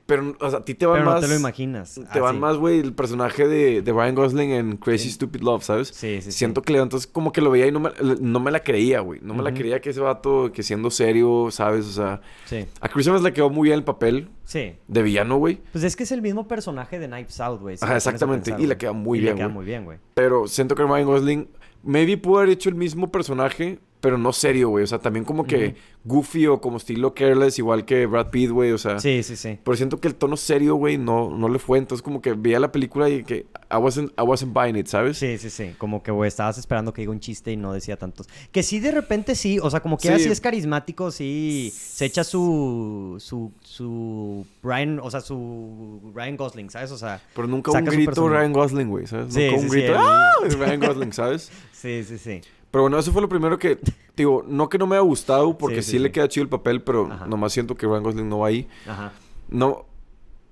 pero, 0.06 0.36
o 0.40 0.50
sea, 0.50 0.60
a 0.60 0.64
ti 0.64 0.74
te 0.74 0.86
van 0.86 1.00
Pero 1.00 1.06
más... 1.10 1.14
no 1.20 1.20
te 1.28 1.34
lo 1.34 1.38
imaginas. 1.38 2.00
Te 2.12 2.20
van 2.20 2.30
así. 2.36 2.38
más, 2.40 2.56
güey, 2.56 2.78
el 2.80 2.92
personaje 2.94 3.46
de, 3.48 3.82
de 3.82 3.92
Ryan 3.92 4.14
Gosling 4.14 4.50
en 4.52 4.76
Crazy 4.76 5.04
Sí. 5.08 5.10
Stupid 5.12 5.40
Love, 5.42 5.62
¿sabes? 5.64 5.88
Sí, 5.88 6.16
sí, 6.22 6.30
sí. 6.30 6.32
Siento 6.32 6.62
que 6.62 6.76
entonces 6.76 7.06
como 7.06 7.32
que 7.32 7.40
lo 7.40 7.50
veía 7.50 7.66
y 7.66 7.72
no 7.72 7.80
me, 7.80 7.90
no 8.20 8.38
me 8.40 8.50
la 8.50 8.60
creía, 8.60 9.00
güey. 9.00 9.20
No 9.22 9.34
me 9.34 9.42
la 9.42 9.52
creía 9.52 9.80
que 9.80 9.90
ese 9.90 10.00
vato, 10.00 10.50
que 10.52 10.62
siendo 10.62 10.90
serio, 10.90 11.48
¿sabes? 11.50 11.86
O 11.86 11.92
sea, 11.92 12.20
Sí. 12.44 12.66
a 12.80 12.88
Chris 12.88 13.06
Evans 13.08 13.22
le 13.24 13.32
quedó 13.32 13.50
muy 13.50 13.66
bien 13.68 13.78
el 13.78 13.84
papel 13.84 14.28
Sí. 14.44 14.74
de 14.86 15.02
villano, 15.02 15.36
güey. 15.38 15.60
Pues 15.72 15.82
es 15.84 15.96
que 15.96 16.04
es 16.04 16.12
el 16.12 16.22
mismo 16.22 16.46
personaje 16.46 16.98
de 16.98 17.08
Knives 17.08 17.40
Out, 17.40 17.60
güey. 17.60 17.76
si 17.76 17.84
Ajá, 17.84 17.96
exactamente. 17.96 18.50
pensar, 18.52 18.60
Y 18.64 18.66
le 18.68 18.76
queda 18.76 18.92
muy 18.92 19.18
Y 19.18 19.22
bien, 19.22 19.34
le 19.34 19.38
queda 19.40 19.48
muy 19.48 19.64
bien, 19.64 19.84
güey. 19.84 19.98
Pero 20.14 20.46
siento 20.46 20.74
que 20.76 20.82
Ryan 20.84 21.04
Gosling, 21.06 21.48
maybe 21.82 22.16
pudo 22.16 22.38
haber 22.38 22.50
hecho 22.50 22.68
el 22.68 22.74
mismo 22.76 23.10
personaje, 23.10 23.80
pero 24.00 24.18
no 24.18 24.32
serio, 24.32 24.68
güey. 24.68 24.84
O 24.84 24.86
sea, 24.86 24.98
también 24.98 25.24
como 25.24 25.44
que 25.44 25.74
goofy 26.04 26.46
o 26.46 26.60
como 26.60 26.76
estilo 26.76 27.14
careless, 27.14 27.58
igual 27.58 27.84
que 27.84 28.06
Brad 28.06 28.30
Pitt, 28.30 28.50
güey. 28.50 28.70
O 28.72 28.78
sea, 28.78 29.00
Sí, 29.00 29.22
sí, 29.22 29.34
sí. 29.36 29.58
pero 29.64 29.76
siento 29.76 29.98
que 30.00 30.06
el 30.08 30.14
tono 30.14 30.36
serio, 30.36 30.76
güey, 30.76 30.98
no, 30.98 31.30
no 31.36 31.48
le 31.48 31.58
fue. 31.58 31.78
Entonces 31.78 32.02
como 32.02 32.20
que 32.22 32.34
veía 32.34 32.60
la 32.60 32.70
película 32.70 33.08
y 33.08 33.24
que 33.24 33.46
I 33.72 33.76
wasn't, 33.78 34.12
I 34.18 34.22
wasn't 34.22 34.52
buying 34.52 34.76
it, 34.76 34.86
¿sabes? 34.86 35.18
Sí, 35.18 35.38
sí, 35.38 35.50
sí. 35.50 35.74
Como 35.78 36.02
que, 36.02 36.12
güey, 36.12 36.28
estabas 36.28 36.58
esperando 36.58 36.92
que 36.92 37.02
diga 37.02 37.10
un 37.12 37.20
chiste 37.20 37.50
y 37.50 37.56
no 37.56 37.72
decía 37.72 37.96
tantos. 37.98 38.28
Que 38.52 38.62
sí, 38.62 38.78
de 38.78 38.92
repente 38.92 39.34
sí. 39.34 39.58
O 39.60 39.68
sea, 39.70 39.80
como 39.80 39.96
que 39.98 40.08
Sí. 40.08 40.14
así 40.14 40.28
es 40.28 40.40
carismático, 40.40 41.10
sí. 41.10 41.72
Se 41.74 42.04
echa 42.04 42.22
su. 42.22 43.16
Su. 43.18 43.52
Su. 43.62 44.46
Ryan. 44.62 45.00
O 45.02 45.10
sea, 45.10 45.20
su. 45.20 46.12
Ryan 46.14 46.36
Gosling, 46.36 46.70
¿sabes? 46.70 46.90
O 46.92 46.98
sea. 46.98 47.20
Pero 47.34 47.48
nunca 47.48 47.72
un 47.72 47.84
grito. 47.84 48.28
Ryan 48.28 48.52
Gosling, 48.52 48.88
güey, 48.88 49.06
¿sabes? 49.06 49.34
Sí, 49.34 49.46
nunca 49.46 49.58
sí, 49.58 49.64
un 49.64 49.70
grito 49.70 49.92
¡Ah! 49.96 50.30
Ryan 50.42 50.80
Gosling, 50.80 51.12
¿sabes? 51.12 51.50
Sí, 51.72 52.02
sí, 52.04 52.18
sí. 52.18 52.40
Pero 52.76 52.82
bueno, 52.82 52.98
eso 52.98 53.10
fue 53.10 53.22
lo 53.22 53.28
primero 53.30 53.58
que, 53.58 53.78
digo, 54.14 54.44
no 54.46 54.68
que 54.68 54.76
no 54.76 54.86
me 54.86 54.96
haya 54.96 55.02
gustado, 55.02 55.56
porque 55.56 55.76
Sí, 55.76 55.82
sí, 55.82 55.90
sí, 55.92 55.98
le 55.98 56.12
queda 56.12 56.28
chido 56.28 56.42
el 56.42 56.50
papel, 56.50 56.82
pero 56.82 57.06
Ajá. 57.10 57.26
nomás 57.26 57.54
siento 57.54 57.74
que 57.74 57.86
Ryan 57.86 58.02
Gosling 58.02 58.28
no 58.28 58.40
va 58.40 58.48
ahí. 58.48 58.68
Ajá. 58.86 59.12
No, 59.48 59.86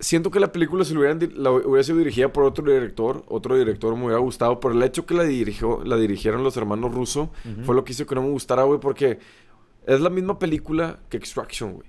siento 0.00 0.30
que 0.30 0.40
la 0.40 0.50
película 0.50 0.87
si 0.87 0.94
lo 0.94 1.00
hubieran, 1.00 1.18
la 1.37 1.50
hubiera 1.50 1.82
sido 1.84 1.98
dirigida 1.98 2.32
por 2.32 2.44
otro 2.44 2.64
director, 2.64 3.22
otro 3.28 3.58
director 3.58 3.94
me 3.94 4.06
hubiera 4.06 4.20
gustado, 4.20 4.58
por 4.58 4.72
el 4.72 4.82
hecho 4.82 5.04
que 5.04 5.12
la 5.12 5.24
dirigió, 5.24 5.84
la 5.84 5.98
dirigieron 5.98 6.42
los 6.42 6.56
hermanos 6.56 6.94
Russo, 6.94 7.28
fue 7.66 7.74
lo 7.74 7.84
que 7.84 7.92
hizo 7.92 8.06
que 8.06 8.14
no 8.14 8.22
me 8.22 8.30
gustara, 8.30 8.62
güey, 8.62 8.80
porque 8.80 9.18
es 9.87 10.00
la 10.00 10.08
misma 10.08 10.38
película 10.38 11.00
que 11.10 11.18
Extraction, 11.18 11.74
güey. 11.74 11.88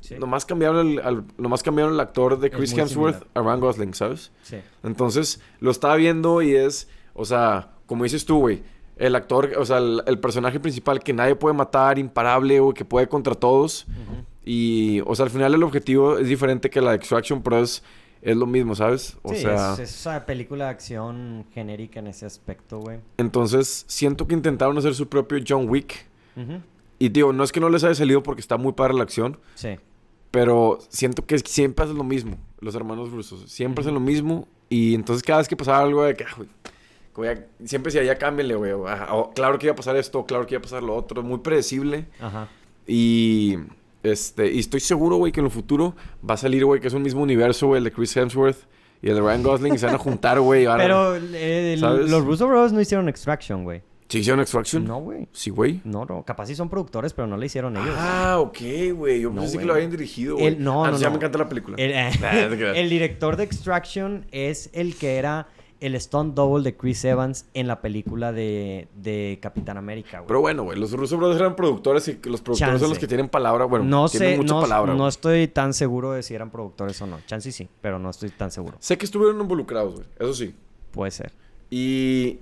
Sí. 0.00 0.14
Nomás 0.16 0.46
cambiaron 0.46 0.86
el, 0.86 0.98
al- 1.00 1.24
nomás 1.38 1.64
cambiaron 1.64 1.94
el 1.94 1.98
actor 1.98 2.38
de 2.38 2.50
Chris 2.52 2.70
Hemsworth 2.72 3.14
similar. 3.16 3.30
a 3.34 3.40
Ryan 3.42 3.60
Gosling, 3.60 3.94
¿sabes? 3.94 4.30
Sí. 4.44 4.58
Entonces, 4.84 5.40
lo 5.58 5.72
estaba 5.72 5.96
viendo 5.96 6.40
y 6.40 6.54
es, 6.54 6.88
o 7.14 7.24
sea, 7.24 7.72
como 7.86 8.04
dices 8.04 8.24
tú, 8.24 8.38
güey, 8.38 8.62
el 8.96 9.14
actor, 9.14 9.52
o 9.58 9.64
sea, 9.64 9.78
el, 9.78 10.02
el 10.06 10.18
personaje 10.18 10.58
principal 10.60 11.00
que 11.00 11.12
nadie 11.12 11.34
puede 11.36 11.54
matar, 11.54 11.98
imparable, 11.98 12.60
o 12.60 12.72
que 12.72 12.84
puede 12.84 13.08
contra 13.08 13.34
todos. 13.34 13.86
Y, 14.44 15.00
o 15.06 15.14
sea, 15.14 15.24
al 15.24 15.30
final 15.30 15.54
el 15.54 15.62
objetivo 15.62 16.18
es 16.18 16.28
diferente 16.28 16.70
que 16.70 16.80
la 16.80 16.90
de 16.90 16.96
Extraction, 16.96 17.42
pero 17.42 17.58
es, 17.60 17.82
es 18.22 18.36
lo 18.36 18.46
mismo, 18.46 18.74
¿sabes? 18.74 19.16
O 19.22 19.30
sí, 19.34 19.40
sea, 19.42 19.72
es, 19.74 19.80
es 19.80 20.06
una 20.06 20.24
película 20.24 20.64
de 20.66 20.70
acción 20.70 21.44
genérica 21.52 21.98
en 22.00 22.06
ese 22.06 22.26
aspecto, 22.26 22.78
güey. 22.78 22.98
entonces 23.18 23.84
siento 23.88 24.26
que 24.26 24.34
intentaron 24.34 24.78
hacer 24.78 24.94
su 24.94 25.08
propio 25.08 25.38
John 25.46 25.68
Wick. 25.68 26.06
Y 26.98 27.08
digo, 27.10 27.32
no 27.32 27.44
es 27.44 27.52
que 27.52 27.60
no 27.60 27.68
les 27.68 27.84
haya 27.84 27.94
salido 27.94 28.22
porque 28.22 28.40
está 28.40 28.56
muy 28.56 28.72
padre 28.72 28.94
la 28.94 29.02
acción, 29.02 29.36
Sí. 29.54 29.76
pero 30.30 30.78
siento 30.88 31.26
que 31.26 31.38
siempre 31.40 31.84
hacen 31.84 31.96
lo 31.98 32.04
mismo, 32.04 32.36
los 32.60 32.74
hermanos 32.74 33.10
rusos. 33.10 33.50
Siempre 33.50 33.82
hacen 33.82 33.94
Ujú. 33.94 34.00
lo 34.00 34.06
mismo. 34.06 34.48
Y 34.68 34.94
entonces 34.94 35.22
cada 35.22 35.38
vez 35.38 35.48
que 35.48 35.56
pasaba 35.56 35.78
algo 35.80 36.02
de 36.04 36.14
que, 36.14 36.24
que 37.22 37.34
ya- 37.34 37.66
siempre 37.66 37.92
decía, 37.92 38.04
ya 38.04 38.18
cámbienle, 38.18 38.54
güey. 38.54 38.72
claro 39.34 39.58
que 39.58 39.66
iba 39.66 39.72
a 39.72 39.76
pasar 39.76 39.96
esto, 39.96 40.24
claro 40.26 40.46
que 40.46 40.54
iba 40.54 40.58
a 40.60 40.62
pasar 40.62 40.82
lo 40.82 40.94
otro. 40.94 41.22
Muy 41.22 41.38
predecible. 41.38 42.06
Ajá. 42.20 42.48
Y 42.86 43.56
este 44.02 44.52
y 44.52 44.60
estoy 44.60 44.80
seguro, 44.80 45.16
güey, 45.16 45.32
que 45.32 45.40
en 45.40 45.46
el 45.46 45.52
futuro 45.52 45.94
va 46.28 46.34
a 46.34 46.36
salir, 46.36 46.64
güey, 46.64 46.80
que 46.80 46.88
es 46.88 46.94
un 46.94 47.02
mismo 47.02 47.22
universo, 47.22 47.66
güey, 47.68 47.78
el 47.78 47.84
de 47.84 47.92
Chris 47.92 48.16
Hemsworth 48.16 48.58
y 49.02 49.08
el 49.08 49.16
de 49.16 49.20
Ryan 49.20 49.42
Gosling 49.42 49.74
y 49.74 49.78
se 49.78 49.86
van 49.86 49.96
a 49.96 49.98
juntar, 49.98 50.40
güey. 50.40 50.66
Pero 50.76 51.16
eh, 51.16 51.76
los 51.78 52.24
Russo 52.24 52.46
Bros 52.46 52.72
no 52.72 52.80
hicieron 52.80 53.08
Extraction, 53.08 53.64
güey. 53.64 53.82
¿Sí 54.08 54.18
hicieron 54.20 54.38
Extraction? 54.40 54.84
No, 54.84 55.00
güey. 55.00 55.26
Sí, 55.32 55.50
güey. 55.50 55.80
No, 55.82 56.04
no. 56.04 56.22
Capaz 56.22 56.46
sí 56.46 56.54
son 56.54 56.68
productores, 56.70 57.12
pero 57.12 57.26
no 57.26 57.36
le 57.36 57.46
hicieron 57.46 57.76
ellos. 57.76 57.92
Ah, 57.98 58.36
ok, 58.38 58.58
güey. 58.94 59.20
Yo 59.20 59.30
No, 59.30 59.40
pensé 59.40 59.58
que 59.58 59.64
lo 59.64 59.74
habían 59.74 59.90
dirigido, 59.90 60.36
güey. 60.36 60.54
No, 60.56 60.84
Ah, 60.84 60.92
no, 60.92 60.96
ya 60.98 61.06
no. 61.06 61.10
me 61.10 61.16
encanta 61.16 61.38
la 61.38 61.48
película. 61.48 61.74
Eh, 61.76 62.12
el 62.76 62.88
director 62.88 63.36
de 63.36 63.42
Extraction 63.42 64.24
es 64.30 64.70
el 64.74 64.94
que 64.94 65.16
era 65.16 65.48
el 65.80 66.00
stunt 66.00 66.34
double 66.34 66.64
de 66.64 66.76
Chris 66.76 67.04
Evans 67.04 67.46
en 67.54 67.66
la 67.66 67.80
película 67.80 68.32
de, 68.32 68.88
de 68.94 69.38
Capitán 69.42 69.76
América, 69.76 70.18
güey. 70.18 70.28
Pero 70.28 70.40
bueno, 70.40 70.62
güey, 70.64 70.78
los 70.78 70.92
Russo 70.92 71.16
Brothers 71.16 71.40
eran 71.40 71.56
productores 71.56 72.08
y 72.08 72.12
los 72.12 72.40
productores 72.40 72.58
Chance. 72.58 72.78
son 72.80 72.88
los 72.90 72.98
que 72.98 73.06
tienen 73.06 73.28
palabra. 73.28 73.64
Bueno, 73.66 73.84
no 73.84 74.08
tienen 74.08 74.30
sé, 74.32 74.36
mucha 74.38 74.54
no, 74.54 74.60
palabra. 74.60 74.92
no 74.92 74.98
güey. 74.98 75.08
estoy 75.08 75.48
tan 75.48 75.74
seguro 75.74 76.12
de 76.12 76.22
si 76.22 76.34
eran 76.34 76.50
productores 76.50 77.00
o 77.02 77.06
no. 77.06 77.18
Chance 77.26 77.52
sí, 77.52 77.68
pero 77.80 77.98
no 77.98 78.10
estoy 78.10 78.30
tan 78.30 78.50
seguro. 78.50 78.76
Sé 78.80 78.96
que 78.96 79.04
estuvieron 79.04 79.40
involucrados, 79.40 79.94
güey. 79.96 80.06
Eso 80.18 80.34
sí. 80.34 80.54
Puede 80.92 81.10
ser. 81.10 81.32
Y. 81.70 82.38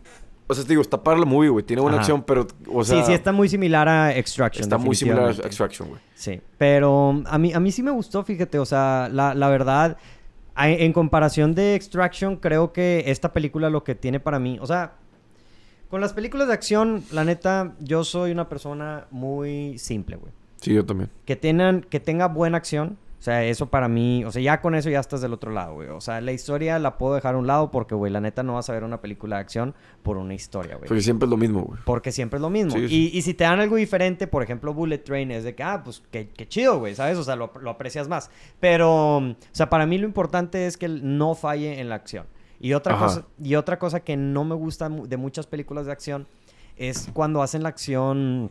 O 0.47 0.53
sea, 0.53 0.63
te 0.63 0.69
digo, 0.69 0.83
está 0.83 1.03
para 1.03 1.19
la 1.19 1.25
movie, 1.25 1.49
güey. 1.49 1.65
Tiene 1.65 1.81
buena 1.81 1.97
Ajá. 1.97 2.03
acción, 2.03 2.23
pero. 2.23 2.47
O 2.71 2.85
sea, 2.85 3.01
sí, 3.01 3.07
sí, 3.07 3.13
está 3.15 3.33
muy 3.33 3.49
similar 3.49 3.89
a 3.89 4.15
Extraction. 4.15 4.63
está 4.63 4.77
muy 4.77 4.95
similar 4.95 5.25
a. 5.25 5.31
Extraction, 5.31 5.89
güey. 5.89 6.01
Sí, 6.15 6.41
pero 6.59 7.23
a 7.27 7.39
mí, 7.39 7.53
a 7.55 7.61
mí 7.61 7.73
sí 7.73 7.83
me 7.83 7.91
gustó, 7.91 8.23
fíjate, 8.23 8.59
o 8.59 8.67
sea, 8.67 9.09
la, 9.11 9.35
la 9.35 9.49
verdad, 9.49 9.97
en 10.57 10.93
comparación 10.93 11.55
de 11.55 11.75
Extraction, 11.75 12.37
creo 12.37 12.73
que 12.73 13.05
esta 13.07 13.33
película 13.33 13.71
lo 13.71 13.85
que 13.85 13.95
tiene 13.95 14.21
para 14.21 14.39
mí, 14.39 14.59
o 14.61 14.67
sea, 14.67 14.95
con 15.89 16.01
las 16.01 16.13
películas 16.13 16.49
de 16.49 16.55
acción, 16.55 17.05
la 17.13 17.25
neta, 17.25 17.75
yo 17.81 18.05
soy 18.05 18.33
una 18.33 18.49
persona 18.49 19.07
muy 19.11 19.79
simple, 19.79 20.17
güey. 20.17 20.33
Sí, 20.61 20.73
yo 20.73 20.85
también. 20.85 21.11
Que, 21.25 21.37
tengan, 21.37 21.83
que 21.83 22.01
tenga 22.01 22.27
buena 22.27 22.57
acción, 22.57 22.97
sea, 23.25 23.43
eso 23.43 23.71
para 23.71 23.89
mí, 23.89 24.23
o 24.25 24.31
sea, 24.31 24.43
ya 24.43 24.61
con 24.61 24.75
eso 24.75 24.91
ya 24.91 25.01
estás 25.01 25.23
del 25.23 25.33
otro 25.33 25.51
lado, 25.51 25.75
güey. 25.75 25.89
O 25.89 26.01
sea, 26.03 26.21
la 26.21 26.33
historia 26.33 26.79
la 26.79 26.99
puedo 26.99 27.15
dejar 27.15 27.37
a 27.37 27.39
un 27.39 27.47
lado 27.47 27.71
porque, 27.71 27.95
güey, 27.95 28.13
la 28.13 28.21
neta 28.21 28.43
no 28.43 28.53
vas 28.53 28.69
a 28.69 28.75
ver 28.75 28.85
una 28.85 29.01
película 29.01 29.37
de 29.37 29.41
acción 29.41 29.75
por 30.03 30.19
una 30.19 30.35
historia, 30.35 30.77
güey. 30.77 30.89
Porque 30.89 31.03
siempre 31.03 31.25
es 31.25 31.31
lo 31.31 31.39
mismo, 31.39 31.63
güey. 31.63 31.81
Porque 31.87 32.13
siempre 32.13 32.37
es 32.37 32.43
lo 32.43 32.51
mismo. 32.51 32.73
Sí, 32.73 32.87
sí. 32.87 33.11
Y, 33.15 33.19
y 33.19 33.23
si 33.23 33.33
te 33.33 33.45
dan 33.45 33.61
algo 33.61 33.77
diferente, 33.77 34.27
por 34.27 34.43
ejemplo, 34.43 34.75
Bullet 34.75 34.99
Train, 34.99 35.31
es 35.31 35.43
de 35.43 35.55
que, 35.55 35.63
ah, 35.63 35.81
pues 35.83 36.03
qué, 36.11 36.29
qué 36.29 36.47
chido, 36.47 36.79
güey, 36.79 36.95
¿sabes? 36.95 37.17
O 37.17 37.25
sea, 37.25 37.35
lo, 37.35 37.51
lo 37.63 37.71
aprecias 37.71 38.09
más. 38.09 38.31
Pero, 38.61 39.17
o 39.17 39.37
sea, 39.53 39.71
para 39.71 39.87
mí 39.87 39.97
lo 39.97 40.07
importante 40.07 40.67
es 40.67 40.77
que 40.77 40.89
no 40.89 41.35
falle 41.35 41.81
en 41.81 41.89
la 41.89 41.95
acción. 41.95 42.27
Y 42.61 42.75
otra, 42.75 42.95
Ajá. 42.95 43.07
cosa, 43.07 43.27
y 43.43 43.55
otra 43.55 43.79
cosa 43.79 44.01
que 44.01 44.17
no 44.19 44.45
me 44.45 44.55
gusta 44.55 44.89
de 44.89 45.17
muchas 45.17 45.47
películas 45.47 45.87
de 45.87 45.93
acción 45.93 46.27
es 46.77 47.09
cuando 47.13 47.43
hacen 47.43 47.63
la 47.63 47.71
acción 47.71 48.51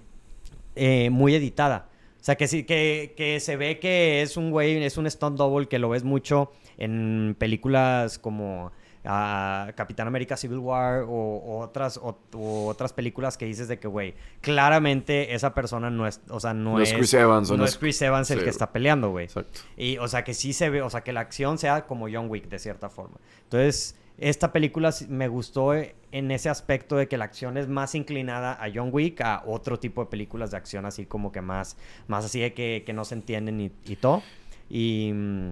eh, 0.76 1.10
muy 1.12 1.36
editada. 1.36 1.90
O 2.24 2.26
sea, 2.26 2.38
que, 2.38 2.48
sí, 2.48 2.64
que, 2.64 3.16
que 3.18 3.42
se 3.42 3.58
ve 3.58 3.80
que 3.80 4.22
es 4.22 4.38
un 4.38 4.50
güey, 4.50 4.82
es 4.82 4.96
un 4.96 5.12
stunt 5.12 5.38
double 5.38 5.68
que 5.68 5.78
lo 5.78 5.90
ves 5.90 6.06
mucho 6.06 6.54
en 6.78 7.36
películas 7.38 8.18
como 8.18 8.72
ah, 9.04 9.74
Capitán 9.76 10.08
América 10.08 10.38
Civil 10.38 10.60
War 10.60 11.02
o, 11.02 11.10
o 11.10 11.60
otras, 11.60 11.98
o, 11.98 12.18
o 12.32 12.68
otras 12.68 12.94
películas 12.94 13.36
que 13.38 13.44
dices 13.44 13.68
de 13.68 13.78
que, 13.78 13.90
güey, 13.90 14.14
claramente 14.40 15.36
esa 15.36 15.54
persona 15.54 15.90
no 15.90 16.08
es, 16.08 16.22
o 16.30 16.40
sea, 16.40 16.54
no, 16.54 16.78
No 16.78 16.80
es 16.80 16.94
Chris 16.94 17.14
Evans, 17.14 17.52
no 17.52 17.58
no 17.58 17.66
es 17.66 17.78
Chris 17.78 18.02
Evans 18.02 18.32
el 18.32 18.40
Sí, 18.40 18.46
que 18.46 18.50
está 18.50 18.72
peleando, 18.72 19.10
güey. 19.10 19.26
Exacto. 19.26 19.60
Y, 19.76 19.98
o 19.98 20.08
sea, 20.08 20.24
que 20.24 20.34
sí 20.34 20.54
se 20.54 20.70
ve, 20.70 20.82
o 20.82 20.90
sea, 20.90 21.02
que 21.02 21.12
la 21.12 21.20
acción 21.20 21.58
sea 21.58 21.86
como 21.86 22.08
John 22.10 22.30
Wick, 22.30 22.48
de 22.48 22.58
cierta 22.58 22.90
forma. 22.90 23.18
Entonces, 23.44 23.98
esta 24.18 24.52
película 24.54 24.94
me 25.10 25.28
gustó 25.28 25.74
eh, 25.74 25.96
en 26.12 26.32
ese 26.32 26.50
aspecto 26.50 26.96
de 26.98 27.08
que 27.08 27.18
la 27.18 27.26
acción 27.26 27.58
es 27.58 27.68
más 27.68 27.96
inclinada 27.96 28.54
a 28.54 28.68
John 28.74 28.90
Wick, 28.92 29.22
a 29.22 29.44
otro 29.46 29.80
tipo 29.80 30.04
de 30.04 30.10
películas 30.12 30.52
de 30.52 30.58
acción, 30.58 30.86
así 30.86 31.06
como 31.06 31.32
que 31.32 31.42
más, 31.42 31.78
más 32.08 32.26
así 32.26 32.40
de 32.40 32.54
que, 32.54 32.84
que 32.86 32.94
no 32.94 33.06
se 33.06 33.16
entienden 33.16 33.60
y, 33.60 33.72
y 33.86 33.96
todo. 33.96 34.22
Y 34.70 35.12
mm, 35.14 35.52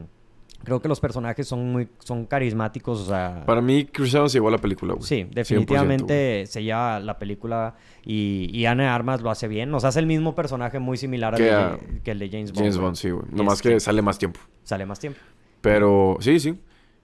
creo 0.63 0.79
que 0.79 0.87
los 0.87 0.99
personajes 0.99 1.47
son 1.47 1.71
muy, 1.71 1.89
son 1.99 2.25
carismáticos, 2.25 3.01
o 3.01 3.05
sea... 3.05 3.43
Para 3.47 3.61
mí, 3.61 3.87
Evans 3.97 4.31
llegó 4.31 4.47
a 4.47 4.51
la 4.51 4.57
película, 4.59 4.93
güey. 4.93 5.03
Sí, 5.05 5.23
100%, 5.23 5.29
definitivamente 5.33 6.45
se 6.45 6.61
lleva 6.63 6.99
la 6.99 7.17
película 7.17 7.75
y, 8.05 8.47
y 8.53 8.65
Ana 8.67 8.93
Armas 8.93 9.21
lo 9.21 9.31
hace 9.31 9.47
bien. 9.47 9.71
Nos 9.71 9.83
hace 9.85 9.99
el 9.99 10.05
mismo 10.05 10.35
personaje 10.35 10.77
muy 10.77 10.97
similar 10.97 11.33
al 11.33 11.39
Que 11.39 11.45
de 11.45 11.51
a- 11.51 11.69
Ja- 11.71 11.79
que 12.03 12.11
el 12.11 12.19
de 12.19 12.29
James. 12.29 12.51
Bond. 12.51 12.59
James. 12.63 12.77
Bond, 12.77 12.95
sí, 12.95 13.09
güey. 13.09 13.25
Nomás 13.31 13.55
es 13.55 13.61
que 13.63 13.69
que- 13.69 13.79
sale 13.79 14.01
más 14.03 14.19
tiempo. 14.19 14.39
Sale 14.63 14.85
más 14.85 14.99
tiempo. 14.99 15.19
Pero, 15.61 16.17
sí, 16.19 16.39
sí. 16.39 16.55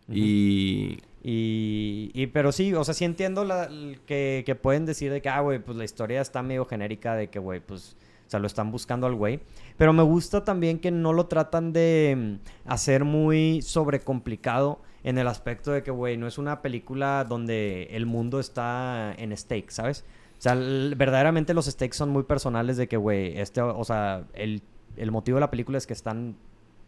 Y... 0.09 0.97
Y, 1.23 2.11
y- 2.13 2.27
pero 2.27 2.51
sí, 2.51 2.73
o 2.73 2.83
sea, 2.83 2.93
sí 2.93 3.05
entiendo 3.05 3.43
la, 3.43 3.69
que, 4.05 4.43
que 4.45 4.55
pueden 4.55 4.85
decir 4.85 5.11
de 5.11 5.21
que, 5.21 5.29
ah, 5.29 5.41
güey, 5.41 5.59
pues 5.59 5.77
la 5.77 5.83
historia 5.83 6.21
está 6.21 6.41
medio 6.43 6.65
genérica 6.65 7.15
de 7.15 7.29
que, 7.29 7.39
güey, 7.39 7.59
pues, 7.59 7.95
o 8.27 8.29
sea, 8.29 8.39
lo 8.39 8.47
están 8.47 8.71
buscando 8.71 9.07
al 9.07 9.15
güey. 9.15 9.39
Pero 9.77 9.93
me 9.93 10.03
gusta 10.03 10.43
también 10.43 10.79
que 10.79 10.91
no 10.91 11.13
lo 11.13 11.27
tratan 11.27 11.73
de 11.73 12.39
mm, 12.65 12.69
hacer 12.69 13.03
muy 13.03 13.61
sobrecomplicado 13.61 14.81
en 15.03 15.17
el 15.17 15.27
aspecto 15.27 15.71
de 15.71 15.83
que, 15.83 15.91
güey, 15.91 16.17
no 16.17 16.27
es 16.27 16.37
una 16.37 16.61
película 16.61 17.25
donde 17.27 17.83
el 17.91 18.05
mundo 18.05 18.39
está 18.39 19.13
en 19.17 19.35
stake, 19.35 19.71
¿sabes? 19.71 20.03
O 20.37 20.41
sea, 20.41 20.55
verdaderamente 20.55 21.53
los 21.53 21.65
stakes 21.65 21.95
son 21.97 22.09
muy 22.09 22.23
personales 22.23 22.77
de 22.77 22.87
que, 22.87 22.97
güey, 22.97 23.37
este, 23.39 23.61
o 23.61 23.83
sea, 23.83 24.27
el, 24.33 24.61
el 24.97 25.11
motivo 25.11 25.37
de 25.37 25.41
la 25.41 25.49
película 25.49 25.77
es 25.77 25.87
que 25.87 25.93
están 25.93 26.35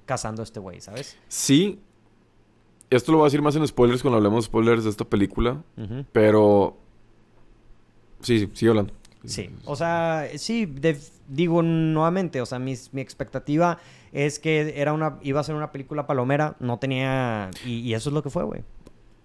cazando 0.06 0.42
a 0.42 0.44
este 0.44 0.60
güey, 0.60 0.82
¿sabes? 0.82 1.18
Sí. 1.28 1.80
Esto 2.90 3.12
lo 3.12 3.20
voy 3.20 3.26
a 3.26 3.28
decir 3.28 3.42
más 3.42 3.56
en 3.56 3.68
spoilers 3.68 4.02
cuando 4.02 4.18
hablemos 4.18 4.44
de 4.44 4.48
spoilers 4.48 4.84
de 4.84 4.90
esta 4.90 5.06
película. 5.06 5.62
Pero... 6.12 6.78
Sí, 8.22 8.40
sí, 8.40 8.50
sigue 8.54 8.70
hablando. 8.70 8.94
Sí, 9.26 9.50
o 9.66 9.76
sea, 9.76 10.28
sí, 10.38 10.74
digo 11.28 11.62
nuevamente, 11.62 12.40
o 12.42 12.46
sea, 12.46 12.58
mis- 12.58 12.94
mi 12.94 13.02
expectativa 13.02 13.78
es 14.14 14.40
que 14.40 14.74
era 14.78 14.94
una, 14.94 15.20
iba 15.22 15.42
a 15.42 15.44
ser 15.44 15.56
una 15.56 15.72
película 15.74 16.08
palomera, 16.08 16.56
no 16.62 16.80
tenía, 16.80 17.52
y, 17.66 17.80
y 17.80 17.94
eso 17.94 18.10
es 18.10 18.14
lo 18.14 18.24
que 18.24 18.30
fue, 18.30 18.44
güey. 18.46 18.64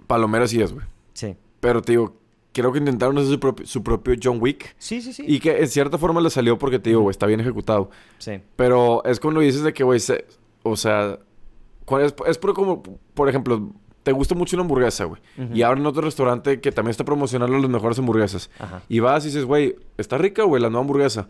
Palomera 0.08 0.48
sí 0.48 0.60
es, 0.60 0.72
güey. 0.72 0.84
Sí. 1.12 1.36
Pero 1.60 1.80
te 1.80 1.92
digo, 1.92 2.16
creo 2.52 2.72
que 2.72 2.78
intentaron 2.80 3.16
hacer 3.18 3.30
su 3.34 3.40
propio, 3.40 3.66
su 3.66 3.82
propio 3.84 4.14
John 4.20 4.38
Wick. 4.40 4.74
Sí, 4.78 5.00
sí, 5.00 5.12
sí. 5.12 5.24
Y 5.28 5.38
que 5.38 5.58
en 5.60 5.68
cierta 5.68 5.96
forma 5.96 6.20
le 6.20 6.28
salió 6.30 6.58
porque 6.58 6.80
te 6.80 6.90
digo, 6.90 7.02
güey, 7.02 7.12
está 7.12 7.26
bien 7.26 7.38
ejecutado. 7.40 7.88
Sí. 8.18 8.40
Pero 8.56 9.02
es 9.04 9.20
cuando 9.20 9.40
dices 9.40 9.62
de 9.62 9.72
que, 9.72 9.84
güey, 9.84 10.00
se- 10.00 10.24
o 10.64 10.74
sea, 10.76 11.20
es, 12.00 12.14
es 12.26 12.38
por 12.38 12.54
como, 12.54 12.82
por 13.14 13.28
ejemplo, 13.28 13.70
te 14.02 14.12
gusta 14.12 14.34
mucho 14.34 14.56
una 14.56 14.62
hamburguesa, 14.64 15.04
güey. 15.04 15.20
Y 15.54 15.62
abren 15.62 15.86
otro 15.86 16.02
restaurante 16.02 16.60
que 16.60 16.72
también 16.72 16.90
está 16.90 17.04
promocionando 17.04 17.56
las 17.56 17.70
mejores 17.70 17.98
hamburguesas. 17.98 18.50
Ajá. 18.58 18.82
Y 18.88 19.00
vas 19.00 19.24
y 19.24 19.28
dices, 19.28 19.44
güey, 19.46 19.76
está 19.96 20.18
rica, 20.18 20.42
güey, 20.44 20.60
la 20.60 20.68
nueva 20.68 20.82
hamburguesa. 20.82 21.28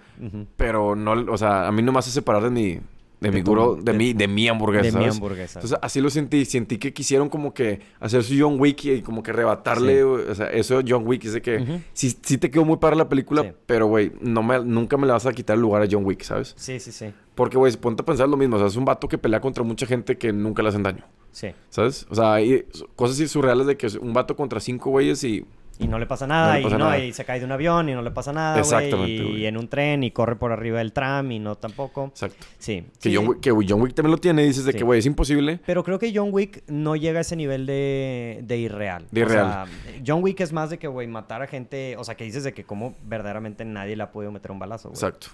Pero 0.57 0.97
no, 0.97 1.13
o 1.33 1.39
sea, 1.39 1.69
a 1.69 1.73
mí 1.73 1.83
no 1.83 1.93
me 1.93 1.99
hace 2.01 2.11
separar 2.11 2.43
de 2.43 2.51
mi, 2.51 2.71
de, 2.75 2.81
De 3.21 3.31
mi 3.31 3.43
guro, 3.43 3.77
de, 3.77 3.93
de- 3.93 3.99
mi, 3.99 4.13
de 4.13 4.29
mi 4.29 4.49
hamburguesa, 4.49 4.99
De 4.99 5.05
mi 5.05 5.11
hamburguesa. 5.11 5.61
Entonces 5.61 5.79
así 5.81 6.01
lo 6.01 6.11
sentí, 6.11 6.45
sentí 6.45 6.79
que 6.79 6.93
quisieron 6.93 7.29
como 7.29 7.55
que 7.55 7.81
hacer 8.01 8.23
su 8.25 8.35
John 8.39 8.57
Wick 8.61 8.85
y 8.87 9.03
como 9.03 9.23
que 9.23 9.31
arrebatarle, 9.31 9.99
Sí. 9.99 10.03
o 10.03 10.35
sea, 10.35 10.47
eso 10.51 10.81
John 10.87 11.07
Wick, 11.07 11.25
es 11.25 11.33
de 11.35 11.41
que 11.43 11.81
sí, 11.93 12.15
sí 12.23 12.39
te 12.39 12.51
quedó 12.51 12.65
muy 12.65 12.77
para 12.79 12.97
la 12.97 13.09
película, 13.09 13.43
Sí. 13.43 13.49
pero 13.67 13.87
güey, 13.87 14.13
no 14.21 14.43
me, 14.43 14.63
nunca 14.65 14.97
me 14.97 15.07
le 15.07 15.13
vas 15.13 15.25
a 15.27 15.33
quitar 15.33 15.55
el 15.55 15.63
lugar 15.63 15.83
a 15.83 15.87
John 15.91 16.05
Wick, 16.05 16.23
¿sabes? 16.23 16.55
Sí, 16.59 16.79
sí, 16.81 16.93
sí. 16.93 17.07
Porque, 17.35 17.57
güey, 17.59 17.73
ponte 17.77 18.03
a 18.03 18.07
pensar 18.07 18.29
lo 18.29 18.37
mismo, 18.37 18.57
o 18.57 18.59
sea, 18.59 18.69
es 18.69 18.77
un 18.77 18.85
vato 18.85 19.09
que 19.09 19.19
pelea 19.19 19.41
contra 19.41 19.65
mucha 19.65 19.87
gente 19.87 20.17
que 20.17 20.33
nunca 20.33 20.63
le 20.63 20.69
hacen 20.69 20.83
daño, 20.85 21.05
Sí. 21.33 21.49
¿sabes? 21.69 22.07
O 22.11 22.15
sea, 22.15 22.35
hay 22.35 22.65
cosas 22.95 23.17
así 23.17 23.27
surreales 23.27 23.67
de 23.67 23.77
que 23.77 23.87
es 23.87 23.97
un 23.97 24.13
vato 24.13 24.37
contra 24.37 24.61
cinco 24.61 24.91
güeyes 24.91 25.25
y... 25.25 25.45
Y 25.77 25.89
no 25.89 25.99
le 25.99 26.07
pasa 26.07 26.25
nada, 26.29 26.53
No 26.53 26.59
le 26.59 26.63
pasa 26.63 26.77
y 26.77 26.79
no, 26.79 27.05
y 27.09 27.13
se 27.13 27.25
cae 27.25 27.41
de 27.41 27.45
un 27.47 27.51
avión 27.51 27.89
y 27.89 27.95
no 27.95 28.03
le 28.03 28.13
pasa 28.13 28.33
nada. 28.33 28.61
Exactamente, 28.61 29.11
Y 29.25 29.45
en 29.47 29.57
un 29.57 29.67
tren 29.67 30.05
y 30.05 30.13
corre 30.13 30.37
por 30.37 30.53
arriba 30.53 30.79
del 30.79 30.93
tram 30.93 31.33
y 31.33 31.41
no 31.41 31.57
tampoco. 31.57 32.05
Exacto. 32.05 32.47
Sí. 32.61 32.85
Que, 33.01 33.11
sí, 33.11 33.17
John. 33.17 33.27
Wick, 33.27 33.41
que 33.41 33.51
John 33.51 33.83
Wick 33.83 33.93
también 33.95 34.13
lo 34.13 34.19
tiene 34.19 34.45
y 34.45 34.47
dices 34.47 34.65
de 34.67 34.71
Sí. 34.71 34.79
que, 34.79 34.85
güey, 34.85 35.01
es 35.01 35.07
imposible. 35.07 35.59
Pero 35.67 35.83
creo 35.83 35.99
que 35.99 36.13
John 36.15 36.29
Wick 36.31 36.63
no 36.69 36.95
llega 36.95 37.19
a 37.19 37.23
ese 37.23 37.35
nivel 37.35 37.67
de, 37.67 38.39
de 38.45 38.57
irreal. 38.57 39.07
De 39.11 39.23
O 39.23 39.27
irreal. 39.27 39.67
sea, 39.67 39.67
John 40.07 40.23
Wick 40.23 40.39
es 40.39 40.53
más 40.53 40.71
de 40.71 40.79
que, 40.79 40.87
güey, 40.87 41.09
matar 41.09 41.43
a 41.43 41.49
gente. 41.49 41.97
O 41.99 42.05
sea, 42.05 42.15
que 42.17 42.23
dices 42.23 42.45
de 42.45 42.55
que 42.55 42.63
como 42.63 42.95
verdaderamente 43.05 43.65
nadie 43.65 43.97
le 43.97 44.05
ha 44.05 44.13
podido 44.13 44.31
meter 44.31 44.53
un 44.53 44.61
balazo, 44.61 44.91
güey. 44.91 44.95
Exacto. 44.95 45.27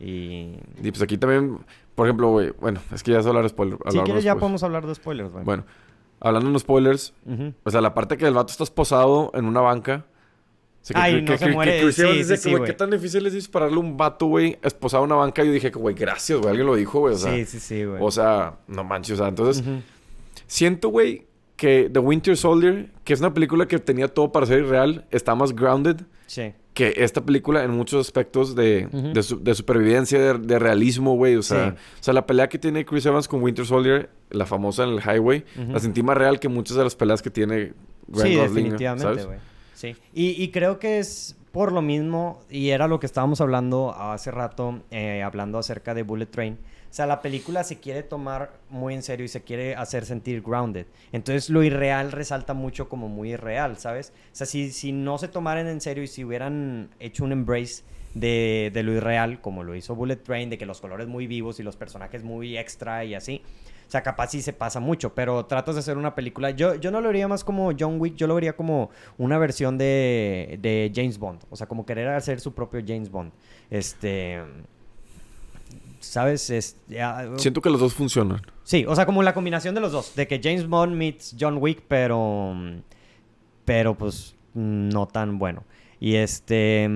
Y. 0.00 0.54
Y 0.82 0.90
pues 0.90 1.02
aquí 1.02 1.16
también, 1.18 1.58
por 1.94 2.06
ejemplo, 2.06 2.28
güey, 2.30 2.52
bueno, 2.60 2.80
es 2.92 3.02
que 3.02 3.12
ya 3.12 3.20
es 3.20 3.26
hablar 3.26 3.42
de 3.44 3.48
spoiler. 3.48 3.78
Si 3.88 3.98
quieres, 4.00 4.24
ya 4.24 4.32
spoilers. 4.32 4.40
podemos 4.40 4.62
hablar 4.62 4.86
de 4.86 4.94
spoilers, 4.94 5.32
güey. 5.32 5.44
Bueno, 5.44 5.64
hablando 6.20 6.50
de 6.52 6.58
spoilers, 6.58 7.14
o 7.64 7.70
sea, 7.70 7.80
la 7.80 7.94
parte 7.94 8.16
que 8.16 8.26
el 8.26 8.34
vato 8.34 8.50
está 8.50 8.64
esposado 8.64 9.30
en 9.34 9.46
una 9.46 9.60
banca, 9.60 10.04
O 10.82 10.86
sea, 10.88 10.94
que, 10.94 11.00
Ay, 11.02 11.14
que- 11.16 11.20
no 11.22 11.26
que- 11.32 11.38
se 11.38 11.46
que 11.46 11.52
muere. 11.52 11.92
Sí, 11.92 12.02
sí, 12.02 12.08
dice 12.18 12.36
sí, 12.36 12.50
que, 12.50 12.56
güey, 12.58 12.70
qué 12.70 12.76
tan 12.76 12.90
difícil 12.90 13.26
es 13.26 13.32
dispararle 13.32 13.76
a 13.76 13.80
un 13.80 13.96
vato, 13.96 14.26
güey, 14.26 14.56
esposado 14.62 15.02
a 15.02 15.06
una 15.06 15.16
banca. 15.16 15.42
Yo 15.42 15.50
dije 15.50 15.70
que, 15.72 15.78
güey, 15.78 15.94
gracias, 15.96 16.38
güey. 16.38 16.50
Alguien 16.50 16.66
lo 16.66 16.76
dijo, 16.76 17.00
güey. 17.00 17.14
O 17.14 17.18
sea, 17.18 17.32
sí, 17.34 17.44
sí, 17.44 17.58
sí, 17.58 17.84
güey. 17.84 17.98
o 18.00 18.10
sea, 18.12 18.58
no 18.68 18.84
manches. 18.84 19.14
O 19.14 19.16
sea, 19.16 19.26
entonces, 19.28 19.64
siento, 20.46 20.90
güey, 20.90 21.26
que 21.56 21.88
The 21.92 21.98
Winter 21.98 22.36
Soldier, 22.36 22.90
que 23.02 23.14
es 23.14 23.20
una 23.20 23.32
película 23.34 23.66
que 23.66 23.78
tenía 23.78 24.08
todo 24.08 24.30
para 24.30 24.46
ser 24.46 24.60
irreal, 24.60 25.06
está 25.10 25.34
más 25.34 25.54
grounded 25.56 26.02
Sí. 26.26 26.52
que 26.74 26.92
esta 26.98 27.24
película 27.24 27.64
en 27.64 27.70
muchos 27.70 28.06
aspectos 28.06 28.54
de, 28.54 28.86
de, 29.14 29.22
su- 29.22 29.42
de 29.42 29.54
supervivencia, 29.54 30.20
de, 30.20 30.38
de 30.38 30.58
realismo, 30.58 31.14
güey. 31.16 31.36
O 31.36 31.42
sea, 31.42 31.70
Sí. 31.70 31.76
o 32.00 32.02
sea, 32.04 32.14
la 32.14 32.26
pelea 32.26 32.48
que 32.48 32.58
tiene 32.58 32.84
Chris 32.84 33.06
Evans 33.06 33.28
con 33.28 33.42
Winter 33.42 33.64
Soldier, 33.64 34.10
la 34.30 34.44
famosa 34.44 34.84
en 34.84 34.90
el 34.90 35.00
highway, 35.00 35.44
la 35.68 35.78
sentí 35.80 36.02
más 36.02 36.18
real 36.18 36.38
que 36.38 36.48
muchas 36.48 36.76
de 36.76 36.84
las 36.84 36.94
peleas 36.96 37.22
que 37.22 37.30
tiene 37.30 37.72
Ryan 38.08 38.26
Sí, 38.28 38.36
Gosling, 38.36 38.54
definitivamente, 38.70 39.24
güey. 39.24 39.38
Sí. 39.74 39.96
Y, 40.12 40.42
y 40.42 40.50
creo 40.50 40.78
que 40.78 40.98
es 40.98 41.36
por 41.52 41.72
lo 41.72 41.80
mismo, 41.80 42.42
y 42.50 42.68
era 42.70 42.86
lo 42.88 43.00
que 43.00 43.06
estábamos 43.06 43.40
hablando 43.40 43.94
hace 43.94 44.30
rato, 44.30 44.82
eh, 44.90 45.22
hablando 45.22 45.58
acerca 45.58 45.94
de 45.94 46.02
Bullet 46.02 46.26
Train. 46.26 46.58
Sea, 46.96 47.04
la 47.04 47.20
película 47.20 47.62
se 47.62 47.78
quiere 47.78 48.02
tomar 48.02 48.58
muy 48.70 48.94
en 48.94 49.02
serio 49.02 49.26
y 49.26 49.28
se 49.28 49.42
quiere 49.42 49.74
hacer 49.74 50.06
sentir 50.06 50.40
grounded. 50.40 50.86
Entonces, 51.12 51.50
lo 51.50 51.62
irreal 51.62 52.10
resalta 52.10 52.54
mucho 52.54 52.88
como 52.88 53.06
muy 53.06 53.32
irreal, 53.34 53.76
¿sabes? 53.76 54.14
O 54.32 54.34
sea, 54.34 54.46
si, 54.46 54.70
si 54.72 54.92
no 54.92 55.18
se 55.18 55.28
tomaran 55.28 55.66
en 55.66 55.82
serio 55.82 56.02
y 56.02 56.06
si 56.06 56.24
hubieran 56.24 56.88
hecho 56.98 57.24
un 57.24 57.32
embrace 57.32 57.82
de, 58.14 58.70
de 58.72 58.82
lo 58.82 58.92
irreal, 58.92 59.42
como 59.42 59.62
lo 59.62 59.74
hizo 59.74 59.94
Bullet 59.94 60.16
Train, 60.16 60.48
de 60.48 60.56
que 60.56 60.64
los 60.64 60.80
colores 60.80 61.06
muy 61.06 61.26
vivos 61.26 61.60
y 61.60 61.62
los 61.62 61.76
personajes 61.76 62.24
muy 62.24 62.56
extra 62.56 63.04
y 63.04 63.14
así, 63.14 63.42
o 63.86 63.90
sea, 63.90 64.02
capaz 64.02 64.28
sí 64.28 64.40
se 64.40 64.54
pasa 64.54 64.80
mucho, 64.80 65.14
pero 65.14 65.44
tratas 65.44 65.74
de 65.74 65.80
hacer 65.80 65.98
una 65.98 66.14
película. 66.14 66.48
Yo, 66.52 66.76
yo 66.76 66.90
no 66.90 67.02
lo 67.02 67.08
vería 67.08 67.28
más 67.28 67.44
como 67.44 67.72
John 67.78 68.00
Wick, 68.00 68.16
yo 68.16 68.26
lo 68.26 68.34
vería 68.36 68.56
como 68.56 68.88
una 69.18 69.36
versión 69.36 69.76
de, 69.76 70.58
de 70.62 70.90
James 70.94 71.18
Bond. 71.18 71.42
O 71.50 71.56
sea, 71.56 71.66
como 71.66 71.84
querer 71.84 72.08
hacer 72.08 72.40
su 72.40 72.54
propio 72.54 72.80
James 72.86 73.10
Bond. 73.10 73.32
Este. 73.68 74.40
¿Sabes? 76.00 76.50
Es, 76.50 76.76
ya- 76.88 77.28
Siento 77.36 77.60
que 77.60 77.70
los 77.70 77.80
dos 77.80 77.94
funcionan. 77.94 78.40
Sí, 78.64 78.84
o 78.86 78.94
sea, 78.96 79.06
como 79.06 79.22
la 79.22 79.34
combinación 79.34 79.74
de 79.74 79.80
los 79.80 79.92
dos. 79.92 80.14
De 80.16 80.26
que 80.26 80.40
James 80.42 80.66
Bond 80.68 80.94
meets 80.94 81.36
John 81.38 81.58
Wick, 81.60 81.82
pero. 81.88 82.54
Pero 83.64 83.94
pues 83.96 84.34
no 84.54 85.06
tan 85.06 85.38
bueno. 85.38 85.64
Y 86.00 86.14
este. 86.16 86.88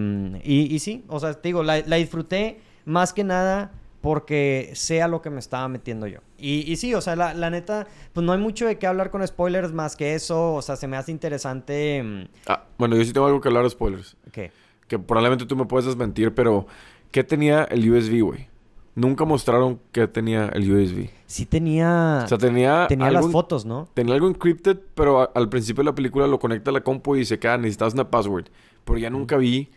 Y, 0.45 0.75
y 0.75 0.79
sí, 0.79 1.05
o 1.09 1.19
sea, 1.21 1.35
te 1.35 1.49
digo, 1.49 1.63
la, 1.63 1.81
la 1.87 1.97
disfruté 1.97 2.61
más 2.85 3.13
que 3.13 3.25
nada 3.25 3.73
porque 4.01 4.71
sé 4.75 5.03
a 5.03 5.09
lo 5.09 5.21
que 5.21 5.29
me 5.31 5.41
estaba 5.41 5.69
metiendo 5.69 6.07
yo. 6.07 6.21
Y, 6.39 6.71
y 6.71 6.77
sí, 6.77 6.95
o 6.95 7.01
sea, 7.03 7.17
la, 7.17 7.35
la 7.35 7.51
neta, 7.51 7.87
pues 8.15 8.25
no 8.25 8.33
hay 8.33 8.39
mucho 8.39 8.67
de 8.67 8.79
qué 8.79 8.87
hablar 8.87 9.11
con 9.11 9.27
spoilers 9.27 9.73
más 9.73 9.95
que 9.97 10.15
eso. 10.15 10.55
O 10.55 10.63
sea, 10.63 10.77
se 10.77 10.87
me 10.87 10.97
hace 10.97 11.13
interesante. 11.13 12.03
mm, 12.03 12.25
Ah, 12.47 12.65
bueno, 12.79 12.97
yo 12.97 13.05
sí 13.05 13.13
tengo 13.13 13.27
algo 13.27 13.41
que 13.41 13.49
hablar 13.49 13.65
de 13.65 13.71
spoilers. 13.71 14.17
¿Qué? 14.33 14.53
Que 14.89 14.99
probablemente 14.99 15.45
tú 15.47 15.55
me 15.57 15.67
puedes 15.67 15.87
desmentir, 15.87 16.35
pero 16.35 16.67
¿qué 17.11 17.23
tenía 17.25 17.65
el 17.65 17.89
USB, 17.91 18.23
güey? 18.23 18.49
Nunca 19.01 19.25
mostraron 19.25 19.81
qué 19.93 20.07
tenía 20.07 20.49
el 20.53 20.71
USB. 20.71 21.09
Sí 21.27 21.47
tenía. 21.47 22.21
O 22.25 22.29
sea, 22.29 22.37
tenía, 22.37 22.87
tenía 22.87 23.07
algo, 23.07 23.23
las 23.23 23.31
fotos, 23.33 23.65
¿no? 23.65 23.89
tenía 23.95 24.15
algo 24.15 24.29
encrypted, 24.29 24.79
pero 24.95 25.23
a- 25.23 25.31
al 25.35 25.49
principio 25.49 25.83
de 25.83 25.87
la 25.87 25.95
película 25.95 26.27
lo 26.27 26.39
conecta 26.39 26.71
a 26.71 26.75
la 26.75 26.83
compu 26.83 27.17
y 27.17 27.21
dice 27.21 27.39
que 27.39 27.49
ah, 27.49 27.57
necesitas 27.57 27.95
una 27.95 28.11
password. 28.11 28.47
Pero 28.85 28.99
ya 28.99 29.09
nunca 29.09 29.37
vi 29.39 29.71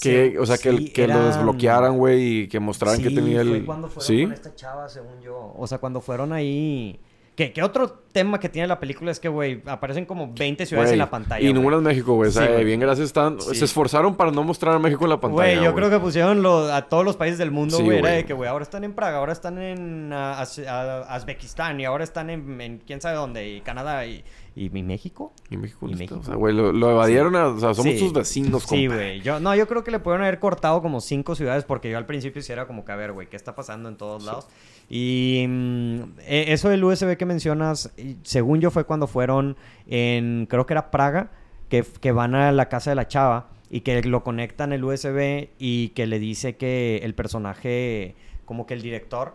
que, 0.00 0.30
Sí, 0.30 0.36
o 0.38 0.46
sea, 0.46 0.56
que, 0.56 0.70
sí, 0.76 0.90
que 0.92 1.06
lo 1.06 1.26
desbloquearan, 1.26 1.98
güey, 1.98 2.40
y 2.42 2.48
que 2.48 2.58
mostraran 2.58 3.02
que 3.02 3.10
tenía 3.10 3.42
el... 3.42 3.48
fue 3.48 3.64
cuando 3.64 3.88
fueron 3.88 4.06
¿Sí? 4.06 4.22
con 4.24 4.32
esta 4.32 4.54
chava, 4.54 4.88
según 4.88 5.20
yo. 5.20 5.52
O 5.58 5.66
sea, 5.66 5.78
cuando 5.78 6.00
fueron 6.00 6.32
ahí... 6.32 6.98
Que, 7.36 7.52
que 7.52 7.64
otro 7.64 7.90
tema 8.12 8.38
que 8.38 8.48
tiene 8.48 8.68
la 8.68 8.78
película 8.78 9.10
es 9.10 9.18
que, 9.18 9.28
güey, 9.28 9.60
aparecen 9.66 10.06
como 10.06 10.32
20 10.32 10.66
ciudades 10.66 10.92
en 10.92 10.98
la 10.98 11.10
pantalla. 11.10 11.44
Y 11.44 11.52
es 11.52 11.82
México, 11.82 12.14
güey. 12.14 12.28
O 12.28 12.32
sea, 12.32 12.46
bien 12.58 12.78
gracias 12.78 13.06
están... 13.08 13.40
Sí. 13.40 13.56
Se 13.56 13.64
esforzaron 13.64 14.14
para 14.14 14.30
no 14.30 14.44
mostrar 14.44 14.74
a 14.76 14.78
México 14.78 15.02
en 15.04 15.10
la 15.10 15.20
pantalla, 15.20 15.54
Güey, 15.54 15.64
yo 15.64 15.74
creo 15.74 15.90
que 15.90 15.98
pusieron 15.98 16.42
lo- 16.42 16.72
a 16.72 16.82
todos 16.88 17.04
los 17.04 17.16
países 17.16 17.38
del 17.38 17.50
mundo, 17.50 17.76
Sí, 17.76 17.82
güey. 17.82 17.98
Era 17.98 18.10
de 18.10 18.24
que, 18.24 18.34
güey, 18.34 18.48
ahora 18.48 18.62
están 18.62 18.84
en 18.84 18.92
Praga, 18.92 19.18
ahora 19.18 19.32
están 19.32 19.58
en 19.60 20.12
ah, 20.12 20.40
Az- 20.40 20.62
ah, 20.68 21.16
Uzbekistán 21.18 21.80
y 21.80 21.84
ahora 21.84 22.04
están 22.04 22.30
en, 22.30 22.60
en 22.60 22.78
quién 22.78 23.00
sabe 23.00 23.16
dónde, 23.16 23.48
y 23.48 23.60
Canadá 23.62 24.06
y, 24.06 24.22
y, 24.56 24.66
¿y 24.76 24.82
México. 24.82 25.32
Y 25.50 25.56
México, 25.56 25.88
Y. 25.88 25.94
México. 25.94 26.18
O 26.20 26.22
sea, 26.24 26.34
güey, 26.36 26.54
lo, 26.54 26.72
lo 26.72 26.90
evadieron 26.90 27.34
a... 27.36 27.46
O 27.48 27.58
sea, 27.58 27.74
somos 27.74 27.92
Sí. 27.94 27.98
sus 27.98 28.12
vecinos, 28.12 28.62
Sí, 28.64 28.86
güey. 28.86 29.20
Yo, 29.20 29.40
no, 29.40 29.54
yo 29.54 29.66
creo 29.66 29.82
que 29.84 29.90
le 29.90 29.98
pudieron 29.98 30.22
haber 30.22 30.38
cortado 30.38 30.80
como 30.82 31.00
cinco 31.00 31.34
ciudades 31.34 31.64
porque 31.64 31.90
yo 31.90 31.98
al 31.98 32.06
principio 32.06 32.40
sí 32.42 32.52
era 32.52 32.66
como 32.66 32.84
que, 32.84 32.92
a 32.92 32.96
ver, 32.96 33.12
güey, 33.12 33.28
¿qué 33.28 33.36
está 33.36 33.54
pasando 33.54 33.88
en 33.88 33.96
todos 33.96 34.24
lados? 34.24 34.46
Y 34.88 35.44
mm, 35.48 36.00
e- 36.26 36.52
eso 36.52 36.68
del 36.68 36.84
USB 36.84 37.16
que 37.16 37.26
mencionas, 37.26 37.92
según 38.22 38.60
yo 38.60 38.70
fue 38.70 38.84
cuando 38.84 39.06
fueron 39.06 39.56
en, 39.86 40.46
creo 40.48 40.66
que 40.66 40.74
era 40.74 40.90
Praga, 40.90 41.30
que, 41.68 41.84
que 42.00 42.12
van 42.12 42.34
a 42.34 42.52
la 42.52 42.68
casa 42.68 42.90
de 42.90 42.96
la 42.96 43.08
chava 43.08 43.48
y 43.70 43.80
que 43.80 44.02
lo 44.02 44.22
conectan 44.22 44.72
el 44.72 44.84
USB 44.84 45.48
y 45.58 45.88
que 45.90 46.06
le 46.06 46.18
dice 46.18 46.56
que 46.56 47.00
el 47.02 47.14
personaje, 47.14 48.14
como 48.44 48.66
que 48.66 48.74
el 48.74 48.82
director, 48.82 49.34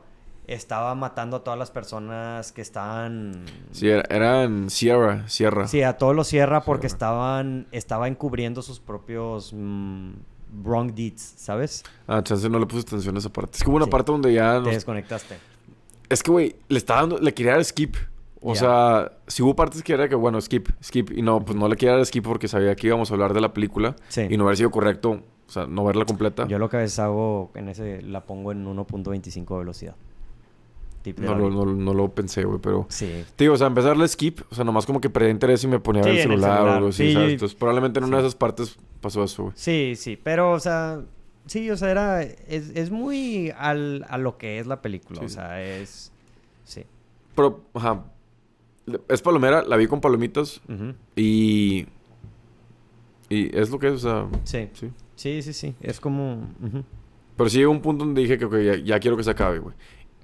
estaba 0.54 0.95
matando 0.95 1.38
a 1.38 1.43
todas 1.43 1.58
las 1.60 1.72
personas 1.72 2.52
que 2.52 2.62
estaban... 2.62 3.45
Sí, 3.72 3.88
era- 3.88 4.04
eran 4.10 4.70
Sierra, 4.70 5.28
Sierra. 5.30 5.68
Sí, 5.68 5.84
a 5.84 5.97
todos 5.97 6.16
los 6.16 6.28
cierra 6.28 6.62
porque 6.62 6.88
Cierra. 6.89 6.95
estaban 6.95 7.68
estaba 7.72 8.08
encubriendo 8.08 8.62
sus 8.62 8.80
propios 8.80 9.54
mm, 9.54 10.12
wrong 10.64 10.93
deeds, 10.93 11.22
¿sabes? 11.38 11.84
Ah, 12.08 12.22
chance 12.24 12.50
no 12.50 12.58
le 12.60 12.66
puse 12.66 12.82
atención 12.82 13.16
a 13.16 13.20
esa 13.20 13.30
parte. 13.30 13.58
Es 13.58 13.64
que 13.64 13.70
hubo 13.70 13.76
una 13.78 13.86
Sí. 13.86 13.91
parte 13.91 14.12
donde 14.12 14.34
ya... 14.34 14.62
Te 14.64 14.72
desconectaste. 14.72 15.38
Es 16.10 16.24
que, 16.24 16.32
güey, 16.32 16.56
le 16.68 16.78
estaba 16.78 17.02
dando... 17.02 17.18
Le 17.20 17.34
quería 17.34 17.52
dar 17.54 17.64
skip. 17.64 17.95
O 18.41 18.56
sea, 18.56 19.12
si 19.28 19.43
hubo 19.43 19.54
partes 19.56 19.84
que 19.84 19.93
era 19.93 20.08
que, 20.08 20.16
bueno, 20.16 20.39
skip, 20.41 20.70
skip. 20.84 21.12
Y 21.12 21.22
no, 21.22 21.43
pues 21.43 21.58
no 21.58 21.68
le 21.68 21.76
quería 21.76 21.95
dar 21.97 22.06
skip 22.06 22.24
porque 22.24 22.47
sabía 22.47 22.74
que 22.76 22.88
íbamos 22.88 23.12
a 23.12 23.14
hablar 23.14 23.34
de 23.34 23.41
la 23.41 23.54
película. 23.54 23.95
Sí. 24.08 24.22
Y 24.30 24.38
no 24.38 24.45
haber 24.45 24.56
sido 24.58 24.72
correcto. 24.72 25.22
O 25.47 25.52
sea, 25.52 25.66
no 25.68 25.84
verla 25.84 26.06
completa. 26.06 26.47
Yo 26.47 26.58
lo 26.58 26.70
que 26.70 26.78
a 26.78 26.80
veces 26.80 26.97
hago 27.00 27.52
en 27.56 27.68
ese 27.70 28.02
la 28.02 28.24
pongo 28.26 28.52
en 28.52 28.66
1.25 28.66 29.54
de 29.54 29.58
velocidad. 29.60 29.95
No, 31.18 31.36
lo- 31.36 31.50
no, 31.50 31.66
no 31.66 31.93
lo 31.93 32.10
pensé, 32.14 32.43
güey, 32.43 32.60
pero... 32.62 32.86
Sí. 32.89 33.24
Tío, 33.36 33.54
o 33.54 33.58
sea, 33.58 33.68
empezar 33.68 33.88
a 33.88 33.93
darle 33.93 34.08
skip, 34.08 34.41
o 34.52 34.56
sea, 34.56 34.64
nomás 34.64 34.86
como 34.86 35.00
que 35.02 35.10
perdí 35.10 35.30
interés 35.30 35.64
y 35.64 35.68
me 35.68 35.80
ponía 35.80 36.02
a 36.02 36.06
ver 36.06 36.16
Sí, 36.16 36.20
el 36.22 36.26
en 36.26 36.32
el 36.34 36.39
celular, 36.41 36.68
o 36.68 36.72
algo 36.74 36.88
así, 36.89 37.08
Sí, 37.08 37.14
¿sabes? 37.14 37.32
Entonces, 37.34 37.56
probablemente 37.58 38.00
en 38.00 38.06
una 38.06 38.18
de 38.18 38.24
esas 38.24 38.36
partes 38.36 38.78
pasó 39.02 39.24
eso, 39.24 39.43
güey. 39.43 39.54
Sí, 39.56 39.93
sí, 39.95 40.20
pero 40.22 40.52
o 40.52 40.60
sea, 40.60 41.02
sí, 41.45 41.70
o 41.72 41.78
sea, 41.78 41.89
era 41.89 42.22
es, 42.24 42.70
es 42.76 42.91
muy 42.91 43.52
al, 43.58 44.06
a 44.10 44.18
lo 44.18 44.38
que 44.38 44.60
es 44.60 44.68
la 44.68 44.82
película, 44.82 45.20
Sí, 45.22 45.26
o 45.26 45.30
sea, 45.30 45.62
es 45.62 46.12
sí. 46.66 46.84
Pero, 47.36 47.62
ajá, 47.74 48.04
es 49.08 49.22
palomera, 49.22 49.64
la 49.64 49.78
vi 49.78 49.88
con 49.88 50.02
palomitas 50.02 50.62
Ujú. 50.68 50.93
y... 51.16 51.86
Y 53.30 53.56
es 53.56 53.70
lo 53.70 53.78
que 53.80 53.88
es, 53.88 53.93
o 53.93 53.97
sea, 54.00 54.28
Sí. 54.43 54.70
sí. 54.74 54.89
Sí, 55.16 55.41
sí, 55.43 55.54
sí, 55.54 55.76
es 55.82 56.00
como 56.00 56.47
ujú. 56.62 56.84
Pero 57.38 57.50
sí 57.50 57.58
llegó 57.60 57.72
un 57.72 57.82
punto 57.82 58.04
donde 58.04 58.22
dije 58.22 58.38
que, 58.38 58.45
ok, 58.45 58.56
ya, 58.58 58.76
ya 58.78 59.00
quiero 59.00 59.16
que 59.16 59.24
se 59.24 59.30
acabe, 59.32 59.60
güey. 59.60 59.74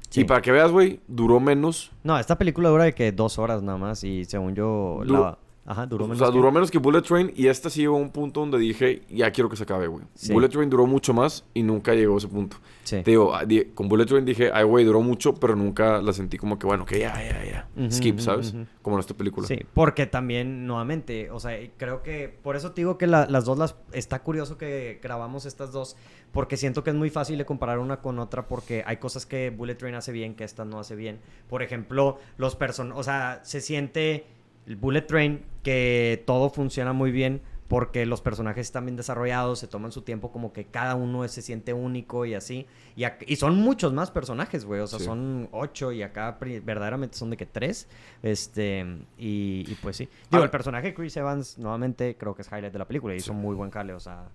Sí. 0.10 0.22
Y 0.22 0.24
para 0.24 0.42
que 0.42 0.52
veas, 0.52 0.72
güey, 0.72 1.00
duró 1.08 1.40
menos. 1.40 1.92
No, 2.04 2.18
esta 2.18 2.38
película 2.38 2.70
dura 2.70 2.86
de 2.86 2.94
que 2.94 3.12
dos 3.12 3.38
horas 3.40 3.62
nada 3.64 3.78
más 3.78 4.04
y 4.04 4.26
según 4.26 4.56
yo 4.56 5.02
Duró- 5.06 5.22
la 5.24 5.38
ajá, 5.68 5.88
duró 5.88 6.06
o 6.06 6.08
menos 6.08 6.20
sea, 6.20 6.28
que- 6.28 6.34
duró 6.38 6.52
menos 6.52 6.70
que 6.70 6.78
Bullet 6.78 7.02
Train 7.02 7.32
y 7.36 7.48
esta 7.48 7.72
sí 7.72 7.82
llegó 7.82 7.96
a 7.96 8.00
un 8.00 8.12
punto 8.12 8.40
donde 8.42 8.60
dije, 8.60 9.02
ya 9.10 9.32
quiero 9.32 9.50
que 9.50 9.56
se 9.56 9.64
acabe, 9.64 9.88
güey. 9.88 10.04
Sí. 10.14 10.32
Bullet 10.32 10.48
Train 10.50 10.70
duró 10.70 10.86
mucho 10.86 11.12
más 11.14 11.44
y 11.56 11.64
nunca 11.64 11.96
llegó 11.96 12.14
a 12.16 12.18
ese 12.20 12.28
punto. 12.28 12.58
Sí. 12.84 13.02
Te 13.02 13.10
digo, 13.12 13.34
ah, 13.36 13.42
con 13.74 13.90
Bullet 13.90 14.06
Train 14.06 14.24
dije, 14.26 14.52
ay, 14.54 14.64
güey, 14.64 14.86
duró 14.86 15.02
mucho, 15.02 15.34
pero 15.34 15.56
nunca 15.56 16.00
la 16.04 16.14
sentí 16.14 16.38
como 16.38 16.60
que, 16.60 16.68
bueno, 16.68 16.86
que 16.86 17.00
ya, 17.00 17.16
ya, 17.16 17.68
ya. 17.76 17.90
Skip, 17.92 18.20
¿sabes? 18.20 18.54
Como 18.84 18.96
en 18.98 19.00
esta 19.00 19.16
película. 19.16 19.48
Sí, 19.48 19.58
porque 19.74 20.06
también, 20.06 20.68
nuevamente, 20.68 21.32
o 21.32 21.40
sea, 21.40 21.58
creo 21.78 22.04
que 22.04 22.30
por 22.44 22.56
eso 22.56 22.72
te 22.74 22.82
digo 22.82 23.00
que 23.00 23.08
la- 23.08 23.26
las 23.26 23.46
dos 23.46 23.58
las... 23.58 23.76
Está 23.92 24.22
curioso 24.22 24.60
que 24.60 25.00
grabamos 25.02 25.48
estas 25.48 25.72
dos, 25.72 25.98
porque 26.36 26.58
siento 26.58 26.84
que 26.84 26.90
es 26.92 26.96
muy 26.96 27.10
fácil 27.10 27.38
de 27.40 27.46
comparar 27.46 27.80
una 27.80 28.02
con 28.02 28.20
otra, 28.20 28.46
porque 28.48 28.84
hay 28.86 28.98
cosas 28.98 29.26
que 29.26 29.50
Bullet 29.50 29.76
Train 29.76 29.96
hace 29.96 30.12
bien 30.12 30.36
que 30.36 30.44
esta 30.44 30.66
no 30.66 30.80
hace 30.80 30.96
bien. 30.96 31.20
Por 31.50 31.64
ejemplo, 31.64 32.20
los 32.38 32.56
person... 32.58 32.92
O 32.92 33.02
sea, 33.04 33.40
se 33.44 33.62
siente 33.62 34.26
el 34.68 34.76
Bullet 34.76 35.04
Train 35.04 35.44
que 35.64 36.22
todo 36.28 36.50
funciona 36.50 36.92
muy 36.94 37.12
bien 37.12 37.42
porque 37.68 38.06
los 38.06 38.22
personajes 38.22 38.68
están 38.68 38.86
bien 38.86 38.96
desarrollados, 38.96 39.58
se 39.60 39.68
toman 39.68 39.92
su 39.92 40.04
tiempo 40.04 40.32
como 40.32 40.54
que 40.54 40.66
cada 40.66 40.94
uno 40.94 41.28
se 41.28 41.42
siente 41.42 41.74
único 41.74 42.26
y 42.26 42.36
así. 42.36 42.68
Y, 42.96 43.06
y 43.26 43.38
son 43.38 43.56
muchos 43.56 43.92
más 43.92 44.12
personajes, 44.12 44.66
güey. 44.66 44.82
O 44.82 44.88
sea, 44.88 45.00
Sí. 45.00 45.06
son 45.06 45.50
ocho 45.52 45.92
y 45.92 46.04
acá 46.04 46.38
verdaderamente 46.40 47.18
son 47.18 47.32
de 47.32 47.38
que 47.38 47.46
tres. 47.48 47.88
Este, 48.22 48.86
y, 49.18 49.64
y 49.68 49.78
pues 49.82 49.98
sí. 49.98 50.08
Digo, 50.30 50.44
el 50.44 50.52
personaje 50.52 50.88
de 50.90 50.94
Chris 50.94 51.18
Evans, 51.18 51.58
nuevamente, 51.58 52.16
creo 52.18 52.36
que 52.36 52.44
es 52.44 52.48
highlight 52.50 52.72
de 52.74 52.80
la 52.80 52.86
película. 52.86 53.16
y 53.16 53.18
Hizo 53.18 53.34
muy 53.34 53.56
buen 53.56 53.72
jale, 53.72 53.94
o 53.94 54.00
sea. 54.00 54.26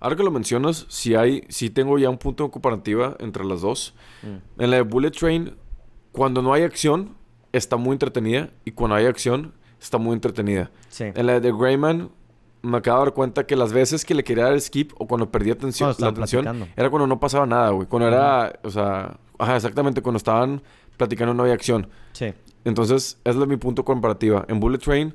Ahora 0.00 0.16
que 0.16 0.22
lo 0.22 0.30
mencionas, 0.30 0.86
sí 0.88 1.14
hay, 1.14 1.44
sí 1.48 1.70
tengo 1.70 1.98
ya 1.98 2.08
un 2.10 2.18
punto 2.18 2.44
de 2.44 2.50
comparativa 2.50 3.16
entre 3.20 3.44
las 3.44 3.60
dos. 3.60 3.94
mm, 4.22 4.62
En 4.62 4.70
la 4.70 4.76
de 4.76 4.82
Bullet 4.82 5.10
Train, 5.10 5.54
cuando 6.12 6.42
no 6.42 6.52
hay 6.52 6.62
acción, 6.62 7.16
está 7.52 7.76
muy 7.76 7.92
entretenida. 7.92 8.50
Y 8.64 8.72
cuando 8.72 8.96
hay 8.96 9.06
acción, 9.06 9.52
está 9.80 9.98
muy 9.98 10.14
entretenida. 10.14 10.70
Sí. 10.88 11.04
En 11.14 11.26
la 11.26 11.38
de 11.40 11.52
Greyman, 11.52 12.10
me 12.62 12.76
acabo 12.78 13.00
de 13.00 13.04
dar 13.06 13.14
cuenta 13.14 13.46
que 13.46 13.56
las 13.56 13.72
veces 13.72 14.04
que 14.04 14.14
le 14.14 14.24
quería 14.24 14.44
dar 14.44 14.60
skip 14.60 14.92
o 14.98 15.06
cuando 15.06 15.30
perdía 15.30 15.52
atención, 15.54 15.94
la 15.98 16.08
atención, 16.08 16.44
platicando. 16.44 16.72
era 16.76 16.90
cuando 16.90 17.06
no 17.06 17.20
pasaba 17.20 17.46
nada, 17.46 17.70
güey. 17.70 17.86
Cuando 17.86 18.08
era, 18.08 18.58
o 18.62 18.70
sea, 18.70 19.18
ajá, 19.38 19.56
exactamente, 19.56 20.02
cuando 20.02 20.16
estaban 20.18 20.62
platicando 20.96 21.32
no 21.34 21.42
había 21.42 21.54
acción. 21.54 21.88
Sí. 22.12 22.32
Entonces, 22.64 23.18
ese 23.24 23.38
es 23.40 23.46
mi 23.46 23.56
punto 23.56 23.84
comparativa. 23.84 24.44
En 24.48 24.60
Bullet 24.60 24.78
Train, 24.78 25.14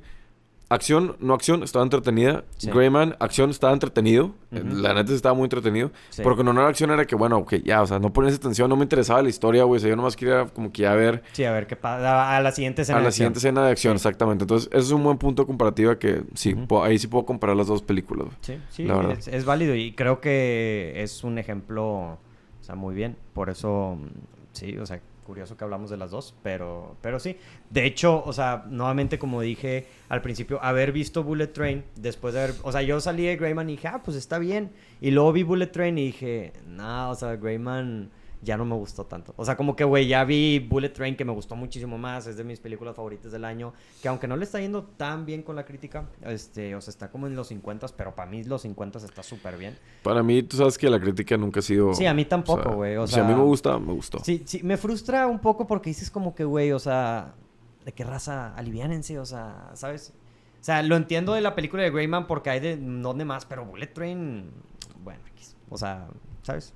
acción, 0.69 1.15
no 1.19 1.33
acción, 1.33 1.63
estaba 1.63 1.83
entretenida. 1.83 2.43
Sí. 2.57 2.69
Greyman, 2.69 3.15
acción, 3.19 3.49
estaba 3.49 3.73
entretenido. 3.73 4.31
Eh. 4.51 4.63
La 4.65 4.93
neta 4.93 5.13
estaba 5.13 5.33
muy 5.35 5.45
entretenido. 5.45 5.91
Sí. 6.09 6.21
Porque 6.23 6.43
no 6.43 6.51
era 6.51 6.67
acción, 6.67 6.91
era 6.91 7.05
que, 7.05 7.15
bueno, 7.15 7.37
ok, 7.37 7.55
ya, 7.63 7.81
o 7.81 7.87
sea, 7.87 7.99
no 7.99 8.11
pones 8.11 8.35
atención, 8.35 8.69
no 8.69 8.75
me 8.75 8.83
interesaba 8.83 9.21
la 9.21 9.29
historia, 9.29 9.63
güey. 9.63 9.77
O 9.77 9.81
sea, 9.81 9.89
yo 9.89 9.95
nomás 9.95 10.15
quería 10.15 10.45
como 10.47 10.71
que 10.71 10.83
ya 10.83 10.93
ver 10.93 11.23
Sí, 11.33 11.43
a 11.43 11.51
ver 11.51 11.67
qué 11.67 11.75
pasa. 11.75 12.35
A 12.35 12.41
la 12.41 12.51
siguiente 12.51 12.81
escena. 12.81 12.97
a 12.97 12.99
de 12.99 13.03
la 13.03 13.07
acción. 13.09 13.17
siguiente 13.17 13.39
escena 13.39 13.65
de 13.65 13.71
acción, 13.71 13.95
exactamente. 13.95 14.43
Entonces, 14.43 14.69
eso 14.71 14.81
es 14.85 14.91
un 14.91 15.03
buen 15.03 15.17
punto 15.17 15.45
comparativa 15.45 15.97
que 15.99 16.23
sí, 16.33 16.55
ahí 16.83 16.97
sí 16.99 17.07
puedo 17.07 17.25
comparar 17.25 17.55
las 17.55 17.67
dos 17.67 17.81
películas. 17.81 18.25
güey. 18.27 18.37
Sí, 18.41 18.57
sí, 18.69 18.83
La 18.85 18.95
verdad. 18.97 19.17
es, 19.17 19.27
es 19.27 19.45
válido 19.45 19.75
y 19.75 19.93
creo 19.93 20.19
que 20.21 20.93
es 20.97 21.23
un 21.23 21.37
ejemplo, 21.37 21.85
o 21.85 22.17
sea, 22.61 22.75
muy 22.75 22.95
bien. 22.95 23.15
Por 23.33 23.49
eso, 23.49 23.97
mm, 23.99 24.07
sí, 24.53 24.77
o 24.77 24.85
sea, 24.85 24.99
curioso 25.25 25.57
que 25.57 25.63
hablamos 25.65 25.89
de 25.89 25.97
las 25.97 26.11
dos, 26.11 26.33
pero, 26.41 26.95
pero 27.01 27.19
sí. 27.19 27.37
De 27.69 27.85
hecho, 27.85 28.23
o 28.23 28.31
sea, 28.31 28.63
nuevamente 28.69 29.19
como 29.19 29.41
dije 29.41 29.87
al 30.07 30.21
principio, 30.21 30.63
haber 30.63 30.93
visto 30.93 31.23
Bullet 31.23 31.47
Train, 31.47 31.83
después 31.95 32.33
de 32.33 32.43
haber, 32.43 32.55
o 32.63 32.71
sea, 32.71 32.81
yo 32.81 33.01
salí 33.01 33.25
de 33.25 33.35
Greyman 33.35 33.69
y 33.69 33.73
dije, 33.73 33.89
ah, 33.89 34.01
pues 34.03 34.15
está 34.15 34.39
bien. 34.39 34.71
Y 35.01 35.11
luego 35.11 35.33
vi 35.33 35.43
Bullet 35.43 35.67
Train 35.67 35.97
y 35.97 36.05
dije, 36.05 36.53
no, 36.65 37.09
o 37.09 37.15
sea, 37.15 37.35
Greyman 37.35 38.11
ya 38.45 38.55
no 38.55 38.63
me 38.63 38.75
gustó 38.75 39.05
tanto. 39.05 39.33
O 39.35 39.43
sea, 39.43 39.57
como 39.57 39.75
que, 39.75 39.83
güey, 39.83 40.07
ya 40.07 40.23
vi 40.23 40.59
Bullet 40.59 40.89
Train 40.89 41.17
que 41.17 41.25
me 41.25 41.33
gustó 41.33 41.55
muchísimo 41.55 41.97
más, 41.97 42.27
es 42.27 42.37
de 42.37 42.43
mis 42.45 42.59
películas 42.59 42.95
favoritas 42.95 43.31
del 43.31 43.43
año, 43.43 43.73
que 44.01 44.07
aunque 44.07 44.27
no 44.27 44.37
le 44.37 44.45
está 44.45 44.61
yendo 44.61 44.83
tan 44.83 45.25
bien 45.25 45.41
con 45.43 45.55
la 45.55 45.65
crítica, 45.65 46.07
este, 46.21 46.75
o 46.75 46.79
sea, 46.81 46.91
está 46.91 47.11
como 47.11 47.27
en 47.27 47.35
los 47.35 47.47
50, 47.47 47.87
pero 47.97 48.15
para 48.15 48.29
mí 48.29 48.43
los 48.43 48.61
50 48.61 48.99
está 48.99 49.23
súper 49.23 49.57
bien. 49.57 49.77
Para 50.03 50.23
mí, 50.23 50.43
tú 50.43 50.55
sabes 50.55 50.77
que 50.77 50.89
la 50.89 50.99
crítica 50.99 51.35
nunca 51.35 51.59
ha 51.59 51.63
sido... 51.63 51.93
Sí, 51.93 52.05
a 52.05 52.13
mí 52.13 52.23
tampoco, 52.25 52.75
güey, 52.75 52.95
o 52.95 53.07
si 53.07 53.19
a 53.19 53.23
mí 53.23 53.29
sea- 53.29 53.37
me 53.37 53.43
gusta, 53.43 53.79
me 53.79 53.91
gustó. 53.93 54.19
Sí, 54.23 54.43
sí, 54.45 54.61
me 54.63 54.77
frustra 54.77 55.27
un 55.27 55.39
poco 55.39 55.67
porque 55.67 55.89
dices 55.89 56.09
como 56.11 56.33
que, 56.35 56.45
güey, 56.45 56.71
o 56.71 56.79
sea, 56.79 57.33
¿de 57.83 57.91
qué 57.91 58.03
raza? 58.03 58.53
Aliviánense, 58.55 59.19
o 59.19 59.25
sea, 59.25 59.71
¿sabes? 59.73 60.13
O 60.61 60.63
sea, 60.65 60.81
lo 60.83 60.95
entiendo 60.95 61.33
de 61.33 61.41
la 61.41 61.53
película 61.55 61.83
de 61.83 61.91
Greyman 61.91 62.27
porque 62.27 62.49
hay 62.49 62.59
de 62.59 62.77
dónde 62.77 63.25
más, 63.25 63.45
pero 63.45 63.65
Bullet 63.65 63.87
Train, 63.93 64.49
bueno, 65.03 65.19
o 65.69 65.77
sea, 65.77 66.07
¿sabes? 66.41 66.73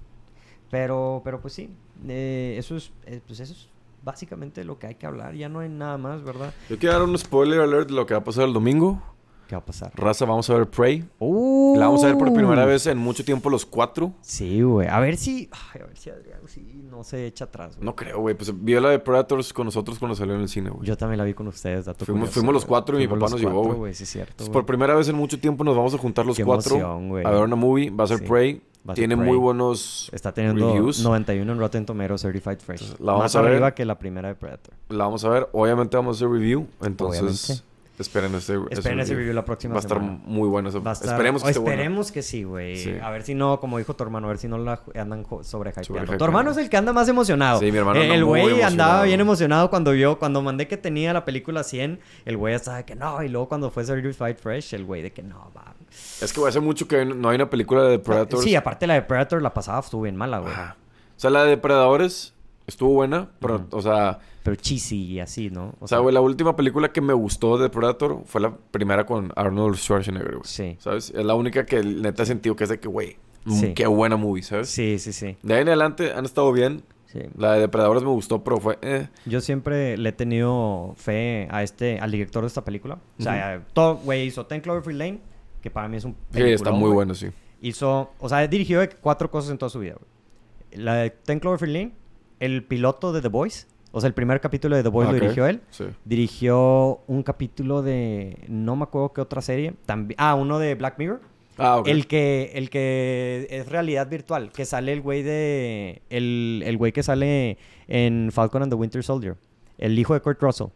Pero, 0.72 1.22
pero 1.24 1.42
pues 1.42 1.54
sí, 1.54 1.70
eh, 2.08 2.56
eso 2.58 2.76
es, 2.76 2.92
eh, 3.06 3.22
pues 3.26 3.40
eso 3.40 3.54
es 3.54 3.70
básicamente 4.04 4.64
lo 4.64 4.78
que 4.80 4.88
hay 4.88 4.96
que 4.96 5.06
hablar, 5.06 5.34
ya 5.36 5.50
no 5.50 5.60
hay 5.60 5.70
nada 5.70 5.98
más, 5.98 6.24
¿verdad? 6.24 6.54
Yo 6.70 6.78
quiero 6.78 7.00
dar 7.00 7.04
un 7.08 7.18
spoiler 7.18 7.60
alert 7.60 7.90
de 7.90 7.96
lo 7.96 8.06
que 8.06 8.14
va 8.14 8.20
a 8.20 8.24
pasar 8.24 8.46
el 8.46 8.54
domingo. 8.54 9.02
¿Qué 9.48 9.56
va 9.56 9.62
a 9.62 9.66
pasar? 9.66 9.92
Raza, 9.96 10.26
vamos 10.26 10.48
a 10.52 10.54
ver 10.54 10.70
Prey. 10.70 11.00
La 11.20 11.88
vamos 11.88 12.04
a 12.04 12.08
ver 12.08 12.18
por 12.20 12.32
primera 12.32 12.66
Uh. 12.66 12.68
vez 12.68 12.86
en 12.86 13.00
mucho 13.00 13.26
tiempo 13.26 13.50
los 13.50 13.66
cuatro. 13.66 14.14
Sí, 14.22 14.62
güey, 14.62 14.88
a 14.88 15.00
ver 15.00 15.18
si, 15.18 15.50
ay, 15.74 15.82
a 15.82 15.88
ver 15.88 15.98
si 15.98 16.12
Adrián 16.12 16.40
sí 16.46 16.84
no 16.88 17.04
se 17.04 17.26
echa 17.26 17.46
atrás, 17.46 17.76
güey. 17.76 17.84
No 17.84 17.96
creo, 17.96 18.20
güey. 18.20 18.36
Pues 18.36 18.54
vio 18.64 18.80
la 18.80 18.92
de 18.92 19.00
Predators 19.00 19.52
con 19.52 19.66
nosotros 19.66 19.98
cuando 19.98 20.14
salió 20.16 20.36
en 20.36 20.42
el 20.42 20.50
cine, 20.50 20.70
güey. 20.70 20.86
Yo 20.86 20.96
también 20.96 21.18
la 21.18 21.24
vi 21.24 21.34
con 21.34 21.48
ustedes, 21.48 21.86
dato 21.86 22.06
Fuimos- 22.06 22.20
curioso, 22.30 22.34
fuimos 22.36 22.54
los 22.54 22.66
cuatro 22.66 22.96
y 23.00 23.02
mi 23.02 23.08
papá 23.08 23.28
nos 23.32 23.42
llevó, 23.42 23.74
güey. 23.74 23.96
Sí, 23.96 24.04
es 24.04 24.10
cierto. 24.12 24.34
Entonces, 24.34 24.50
güey. 24.50 24.62
por 24.62 24.66
primera 24.68 24.94
vez 24.94 25.10
en 25.10 25.16
mucho 25.16 25.40
tiempo 25.40 25.64
nos 25.64 25.76
vamos 25.76 25.96
a 25.96 25.98
juntar 25.98 26.28
los 26.28 26.38
Qué 26.38 26.46
cuatro 26.46 26.76
emoción, 26.76 27.26
a 27.26 27.32
ver 27.32 27.42
una 27.44 27.56
movie. 27.56 27.90
Va 27.90 28.04
a 28.04 28.08
ser 28.08 28.20
Sí. 28.20 28.26
Prey. 28.26 28.62
Tiene 28.94 29.16
muy 29.16 29.38
buenos 29.38 30.10
Está 30.14 30.32
teniendo 30.34 30.74
reviews. 30.74 31.02
91 31.02 31.52
en 31.52 31.60
Rotten 31.60 31.86
Tomatoes 31.86 32.22
Certified 32.22 32.60
Fresh. 32.60 32.82
Entonces, 32.82 33.00
la 33.00 33.12
vamos 33.14 33.24
Más 33.26 33.36
a 33.36 33.42
ver. 33.42 33.52
arriba 33.52 33.76
que 33.76 33.86
la 33.86 34.00
primera 34.00 34.30
de 34.30 34.36
Predator. 34.36 34.74
La 34.90 35.04
vamos 35.06 35.24
a 35.26 35.30
ver. 35.30 35.48
Obviamente 35.52 35.96
vamos 35.98 36.16
a 36.16 36.26
hacer 36.26 36.30
review. 36.30 36.68
Entonces, 36.82 37.22
Obviamente. 37.50 37.69
Esperen 38.00 38.34
ese, 38.36 38.58
Esperen 38.72 39.00
ese 39.00 39.14
review 39.14 39.34
la 39.34 39.46
próxima 39.46 39.74
Va 39.74 39.80
a 39.80 39.82
estar 39.82 39.98
semana. 40.00 40.20
muy 40.26 40.48
bueno. 40.48 40.70
Va 40.82 40.92
a 40.92 40.94
estar- 40.94 41.12
Esperemos 41.12 41.44
que 41.44 41.50
esperemos 41.52 42.12
que 42.12 42.22
sí, 42.24 42.44
güey. 42.44 42.78
Sí. 42.78 42.94
A 43.02 43.10
ver 43.10 43.24
si 43.24 43.36
no, 43.36 43.60
como 43.60 43.78
dijo 43.78 43.94
tu 43.96 44.04
hermano, 44.04 44.28
a 44.28 44.30
ver 44.30 44.38
si 44.38 44.48
no 44.48 44.58
la 44.58 44.82
andan. 44.96 45.26
Sobrehypeando. 45.42 46.18
Tu 46.18 46.24
hermano 46.24 46.52
es 46.52 46.58
el 46.58 46.70
que 46.70 46.78
anda 46.78 46.94
más 46.94 47.08
emocionado. 47.10 47.60
Sí, 47.60 47.72
mi 47.72 47.78
hermano 47.78 48.00
Eh, 48.00 48.14
El 48.16 48.26
güey 48.26 48.62
andaba 48.62 49.04
bien 49.04 49.20
emocionado 49.20 49.70
cuando 49.70 49.92
vio, 49.92 50.18
cuando 50.20 50.42
mandé 50.42 50.68
que 50.68 50.78
tenía 50.78 51.14
la 51.14 51.26
película 51.26 51.64
100, 51.64 52.00
el 52.26 52.38
güey 52.38 52.54
estaba 52.54 52.78
de 52.78 52.86
que 52.86 52.96
no, 52.96 53.22
y 53.24 53.30
luego 53.30 53.48
cuando 53.50 53.70
fue 53.72 53.84
Certified 53.86 54.38
Fresh, 54.38 54.74
el 54.74 54.86
güey 54.86 55.02
de 55.02 55.12
que 55.12 55.22
no, 55.24 55.52
va. 55.56 55.74
Es 56.22 56.32
que 56.34 56.46
hace 56.48 56.60
mucho 56.60 56.88
que 56.88 57.04
no 57.06 57.30
hay 57.30 57.36
una 57.36 57.50
película 57.50 57.84
de 57.84 58.00
Predators. 58.00 58.44
Sí, 58.44 58.56
aparte 58.56 58.86
la 58.88 58.94
de 58.96 59.02
Predator 59.02 59.42
la 59.42 59.54
pasada 59.54 59.80
estuvo 59.80 60.04
bien 60.04 60.16
mala, 60.16 60.40
güey. 60.40 60.54
O 60.54 61.20
sea, 61.22 61.30
la 61.30 61.44
de 61.44 61.50
Depredadores 61.52 62.34
estuvo 62.68 62.94
buena, 62.94 63.30
pero, 63.40 63.66
o 63.72 63.82
sea, 63.82 64.20
Pero 64.50 64.62
cheesy 64.62 65.04
y 65.14 65.20
así, 65.20 65.50
¿no? 65.50 65.76
o 65.80 65.88
sea, 65.88 66.00
güey, 66.00 66.14
la 66.14 66.22
última 66.22 66.56
película 66.56 66.92
que 66.92 67.02
me 67.02 67.14
gustó 67.14 67.58
de 67.60 67.70
Predator 67.70 68.22
fue 68.26 68.42
la 68.42 68.56
primera 68.56 69.06
con 69.06 69.32
Arnold 69.36 69.76
Schwarzenegger, 69.78 70.32
güey. 70.38 70.42
Sí. 70.46 70.76
¿Sabes? 70.80 71.12
Es 71.16 71.24
la 71.24 71.36
única 71.36 71.66
que 71.66 71.84
neta 71.84 72.24
he 72.24 72.26
sentido 72.26 72.56
que 72.56 72.64
es 72.64 72.70
de 72.72 72.80
que, 72.80 72.88
güey, 72.88 73.18
mm, 73.46 73.52
Sí. 73.60 73.74
qué 73.76 73.86
buena 73.86 74.16
movie, 74.18 74.42
¿sabes? 74.42 74.70
Sí, 74.70 74.98
sí, 74.98 75.14
sí. 75.14 75.38
De 75.44 75.54
ahí 75.54 75.62
en 75.62 75.68
adelante 75.68 76.14
han 76.14 76.26
estado 76.26 76.52
bien. 76.52 76.84
sí. 77.06 77.20
La 77.38 77.54
de 77.54 77.62
Depredadores 77.62 78.02
me 78.04 78.10
gustó, 78.10 78.44
pero 78.44 78.60
fue, 78.60 78.78
eh. 78.82 79.08
Yo 79.26 79.40
siempre 79.42 79.98
le 79.98 80.10
he 80.10 80.14
tenido 80.14 80.94
fe 80.96 81.48
a 81.52 81.62
este, 81.64 82.00
al 82.00 82.12
director 82.12 82.42
de 82.44 82.48
esta 82.48 82.64
película. 82.64 83.00
O 83.20 83.22
sea, 83.24 83.64
todo, 83.74 83.98
güey, 83.98 84.26
hizo 84.26 84.46
Ten 84.48 84.62
Cloverfield 84.62 84.98
Lane, 85.00 85.20
que 85.62 85.70
para 85.70 85.88
mí 85.88 85.98
es 85.98 86.06
un 86.06 86.16
Sí, 86.34 86.42
está 86.42 86.72
muy 86.72 86.82
güey. 86.82 86.94
bueno, 86.94 87.14
sí. 87.16 87.28
Hizo, 87.62 88.12
o 88.20 88.30
sea, 88.30 88.48
dirigió 88.48 88.80
cuatro 89.02 89.30
cosas 89.30 89.52
en 89.52 89.58
toda 89.58 89.70
su 89.70 89.80
vida, 89.80 89.96
güey. 90.00 90.84
La 90.84 90.96
de 90.96 91.10
Ten 91.12 91.40
Cloverfield 91.40 91.74
Lane, 91.74 91.92
el 92.40 92.64
piloto 92.64 93.12
de 93.12 93.22
The 93.22 93.28
Voice, 93.28 93.68
o 93.92 94.00
sea, 94.02 94.08
el 94.08 94.14
primer 94.14 94.40
capítulo 94.42 94.76
de 94.76 94.84
The 94.84 94.90
Ok. 94.90 94.96
lo 95.06 95.14
dirigió 95.14 95.46
él. 95.48 95.62
Sí. 95.72 95.86
Dirigió 96.06 97.02
un 97.08 97.24
capítulo 97.24 97.82
de, 97.82 98.38
no 98.48 98.76
me 98.76 98.84
acuerdo 98.84 99.14
qué 99.14 99.22
otra 99.22 99.42
serie, 99.42 99.74
también, 99.86 100.16
ah, 100.20 100.36
uno 100.36 100.60
de 100.60 100.76
Black 100.76 100.98
Mirror. 101.00 101.22
Ah, 101.58 101.78
ok. 101.78 101.88
El 101.88 102.08
que, 102.08 102.52
el 102.56 102.70
que 102.70 103.48
es 103.50 103.68
realidad 103.68 104.10
virtual, 104.10 104.52
que 104.52 104.66
sale 104.66 104.94
el 104.94 105.02
güey 105.02 105.24
de. 105.24 106.02
El, 106.10 106.64
el 106.66 106.78
güey 106.78 106.94
que 106.94 107.04
sale 107.04 107.58
en 107.88 108.30
Falcon 108.32 108.64
and 108.64 108.72
the 108.72 108.76
Winter 108.76 109.04
Soldier. 109.04 109.36
El 109.78 109.98
hijo 110.00 110.14
de 110.14 110.22
Kurt 110.22 110.42
Russell. 110.42 110.68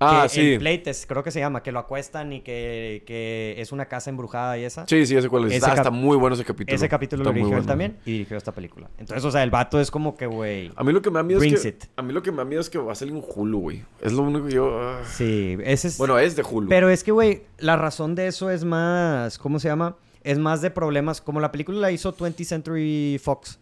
Ah, 0.00 0.20
que 0.24 0.28
sí. 0.28 0.52
El 0.52 0.58
Playtest, 0.58 1.08
creo 1.08 1.22
que 1.22 1.30
se 1.30 1.40
llama, 1.40 1.62
que 1.62 1.72
lo 1.72 1.78
acuestan 1.78 2.32
y 2.32 2.40
que, 2.40 3.02
que 3.06 3.54
es 3.58 3.72
una 3.72 3.86
casa 3.86 4.10
embrujada 4.10 4.58
y 4.58 4.64
esa. 4.64 4.86
Sí, 4.86 5.06
sí, 5.06 5.16
ese 5.16 5.28
cuál 5.28 5.46
es. 5.46 5.54
Ese 5.54 5.70
Ah, 5.70 5.74
está 5.74 5.90
muy 5.90 6.16
bueno 6.16 6.34
ese 6.34 6.44
capítulo. 6.44 6.74
Ese 6.74 6.88
capítulo 6.88 7.22
Está 7.22 7.30
lo 7.30 7.34
dirigió 7.34 7.58
él 7.58 7.66
también 7.66 7.96
y 8.04 8.12
dirigió 8.12 8.36
esta 8.36 8.52
película. 8.52 8.88
Entonces, 8.98 9.24
o 9.24 9.30
sea, 9.30 9.42
el 9.42 9.50
vato 9.50 9.80
es 9.80 9.90
como 9.90 10.16
que, 10.16 10.26
güey. 10.26 10.72
A 10.76 10.84
mí 10.84 10.92
lo 10.92 11.02
que 11.02 11.10
me 11.10 11.18
da 11.18 11.22
miedo 11.22 11.42
es 11.42 11.64
it. 11.64 11.84
que... 11.84 11.88
A 11.96 12.02
mí 12.02 12.12
lo 12.12 12.22
que 12.22 12.30
me 12.30 12.38
da 12.38 12.44
miedo 12.44 12.60
es 12.60 12.70
que 12.70 12.78
va 12.78 12.92
a 12.92 12.94
salir 12.94 13.14
un 13.14 13.24
Hulu, 13.26 13.58
güey. 13.60 13.84
Es 14.00 14.12
lo 14.12 14.22
único 14.22 14.46
que 14.46 14.52
yo... 14.52 14.80
ah. 14.80 15.02
Sí, 15.04 15.56
ese 15.64 15.88
es. 15.88 15.98
Bueno, 15.98 16.18
es 16.18 16.36
de 16.36 16.42
Hulu. 16.42 16.68
Pero 16.68 16.90
es 16.90 17.04
que, 17.04 17.12
güey, 17.12 17.42
la 17.58 17.76
razón 17.76 18.14
de 18.14 18.26
eso 18.26 18.50
es 18.50 18.64
más, 18.64 19.38
¿cómo 19.38 19.58
se 19.58 19.68
llama? 19.68 19.96
Es 20.22 20.38
más 20.38 20.60
de 20.60 20.70
problemas, 20.70 21.20
como 21.20 21.40
la 21.40 21.52
película 21.52 21.78
la 21.78 21.90
hizo 21.92 22.16
20th 22.16 22.44
Century 22.44 23.20
Fox 23.22 23.60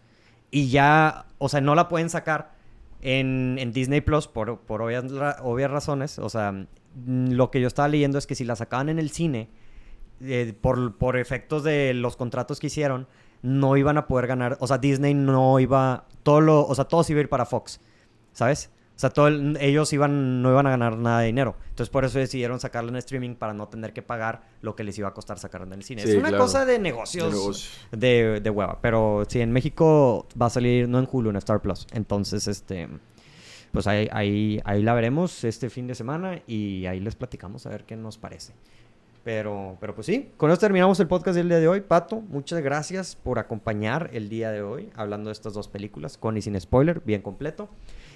y 0.49 0.69
ya, 0.69 1.25
o 1.37 1.49
sea, 1.49 1.61
no 1.61 1.75
la 1.75 1.89
pueden 1.89 2.09
sacar 2.09 2.54
en, 3.01 3.57
en 3.59 3.71
Disney 3.71 4.01
Plus 4.01 4.27
por, 4.27 4.59
por 4.59 4.81
obvias, 4.81 5.05
obvias 5.41 5.71
razones. 5.71 6.19
O 6.19 6.29
sea, 6.29 6.51
mm, 6.51 7.31
lo 7.31 7.51
que 7.51 7.61
yo 7.61 7.67
estaba 7.67 7.87
leyendo 7.87 8.17
es 8.17 8.27
que 8.27 8.35
si 8.35 8.45
la 8.45 8.55
sacaban 8.55 8.89
en 8.89 8.99
el 8.99 9.09
cine, 9.09 9.49
eh, 10.21 10.53
por, 10.59 10.97
por 10.97 11.17
efectos 11.17 11.63
de 11.63 11.93
los 11.93 12.15
contratos 12.15 12.59
que 12.59 12.67
hicieron, 12.67 13.07
no 13.41 13.77
iban 13.77 13.97
a 13.97 14.07
poder 14.07 14.27
ganar, 14.27 14.57
o 14.59 14.67
sea, 14.67 14.77
Disney 14.77 15.13
no 15.13 15.59
iba, 15.59 16.05
todo 16.23 16.41
lo, 16.41 16.65
o 16.65 16.73
sea, 16.73 16.85
todo 16.85 17.03
se 17.03 17.13
iba 17.13 17.19
a 17.19 17.23
ir 17.23 17.29
para 17.29 17.45
Fox, 17.45 17.79
¿sabes? 18.31 18.71
O 18.95 18.99
sea, 18.99 19.09
todo 19.09 19.27
el- 19.27 19.57
ellos 19.59 19.91
iban, 19.91 20.41
no 20.41 20.51
iban 20.51 20.67
a 20.67 20.69
ganar 20.69 20.97
nada 20.97 21.19
de 21.19 21.25
dinero. 21.27 21.55
Entonces, 21.69 21.89
por 21.89 22.05
eso 22.05 22.17
decidieron 22.17 22.59
sacarla 22.61 22.91
en 22.91 22.95
streaming 22.95 23.35
para 23.35 23.53
no 23.53 23.67
tener 23.67 23.91
que 23.91 24.01
pagar 24.01 24.43
lo 24.61 24.75
que 24.77 24.85
les 24.85 24.97
iba 24.97 25.09
a 25.09 25.13
costar 25.13 25.37
sacarla 25.37 25.67
en 25.67 25.73
el 25.73 25.83
cine. 25.83 26.01
Sí, 26.03 26.11
es 26.11 26.15
una 26.15 26.29
claro. 26.29 26.43
cosa 26.45 26.63
de 26.65 26.73
De 26.73 26.79
negocios 26.79 27.29
negocio. 27.33 27.71
de, 27.91 28.39
de 28.41 28.49
hueva. 28.49 28.79
Pero 28.81 29.23
sí, 29.27 29.41
en 29.41 29.51
México 29.51 30.27
va 30.41 30.45
a 30.45 30.49
salir, 30.49 30.87
no 30.87 30.99
en 30.99 31.07
Hulu, 31.11 31.29
en 31.29 31.35
Star 31.35 31.61
Plus. 31.61 31.87
Entonces, 31.91 32.47
este. 32.47 32.87
Pues 33.73 33.87
ahí, 33.87 34.07
ahí, 34.13 34.61
ahí 34.63 34.81
la 34.81 34.93
veremos 34.93 35.43
este 35.43 35.69
fin 35.69 35.85
de 35.87 35.95
semana 35.95 36.39
y 36.47 36.85
ahí 36.85 37.01
les 37.01 37.15
platicamos 37.15 37.65
a 37.65 37.69
ver 37.71 37.83
qué 37.83 37.97
nos 37.97 38.17
parece. 38.17 38.53
Pero, 39.25 39.75
pero 39.81 39.95
pues 39.95 40.05
sí, 40.05 40.29
con 40.37 40.51
eso 40.51 40.59
terminamos 40.59 40.99
el 40.99 41.07
podcast 41.07 41.35
del 41.35 41.49
día 41.49 41.59
de 41.59 41.67
hoy. 41.67 41.81
Pato, 41.81 42.21
muchas 42.21 42.61
gracias 42.61 43.15
por 43.15 43.39
acompañar 43.39 44.11
el 44.13 44.29
día 44.29 44.51
de 44.51 44.61
hoy 44.61 44.89
hablando 44.95 45.29
de 45.29 45.33
estas 45.33 45.53
dos 45.55 45.67
películas, 45.67 46.17
con 46.17 46.37
y 46.37 46.41
sin 46.43 46.57
spoiler, 46.61 47.01
bien 47.03 47.21
completo. 47.21 47.67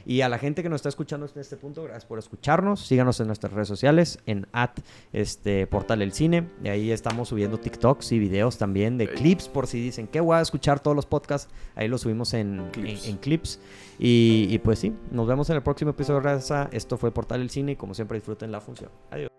Y 0.05 0.21
a 0.21 0.29
la 0.29 0.37
gente 0.39 0.63
que 0.63 0.69
nos 0.69 0.77
está 0.77 0.89
escuchando 0.89 1.25
hasta 1.25 1.39
este 1.41 1.57
punto, 1.57 1.83
gracias 1.83 2.05
por 2.05 2.19
escucharnos. 2.19 2.85
Síganos 2.85 3.19
en 3.19 3.27
nuestras 3.27 3.53
redes 3.53 3.67
sociales, 3.67 4.19
en 4.25 4.47
at 4.53 4.71
este, 5.13 5.67
Portal 5.67 6.01
El 6.01 6.13
Cine. 6.13 6.47
Y 6.63 6.69
ahí 6.69 6.91
estamos 6.91 7.29
subiendo 7.29 7.59
TikToks 7.59 8.11
y 8.11 8.19
videos 8.19 8.57
también 8.57 8.97
de 8.97 9.07
clips, 9.09 9.47
por 9.47 9.67
si 9.67 9.81
dicen 9.81 10.07
que 10.07 10.19
voy 10.19 10.37
a 10.37 10.41
escuchar 10.41 10.79
todos 10.79 10.95
los 10.95 11.05
podcasts. 11.05 11.51
Ahí 11.75 11.87
los 11.87 12.01
subimos 12.01 12.33
en 12.33 12.69
Clips. 12.71 13.05
en- 13.05 13.11
en 13.11 13.17
clips. 13.17 13.59
Y, 13.99 14.47
y 14.49 14.59
pues 14.59 14.79
sí, 14.79 14.93
nos 15.11 15.27
vemos 15.27 15.49
en 15.49 15.57
el 15.57 15.61
próximo 15.63 15.91
episodio 15.91 16.21
de 16.21 16.23
Raza. 16.25 16.69
Esto 16.71 16.97
fue 16.97 17.11
Portal 17.11 17.41
El 17.41 17.49
Cine 17.49 17.73
y 17.73 17.75
como 17.75 17.93
siempre 17.93 18.17
disfruten 18.17 18.51
la 18.51 18.61
función. 18.61 18.89
Adiós. 19.11 19.29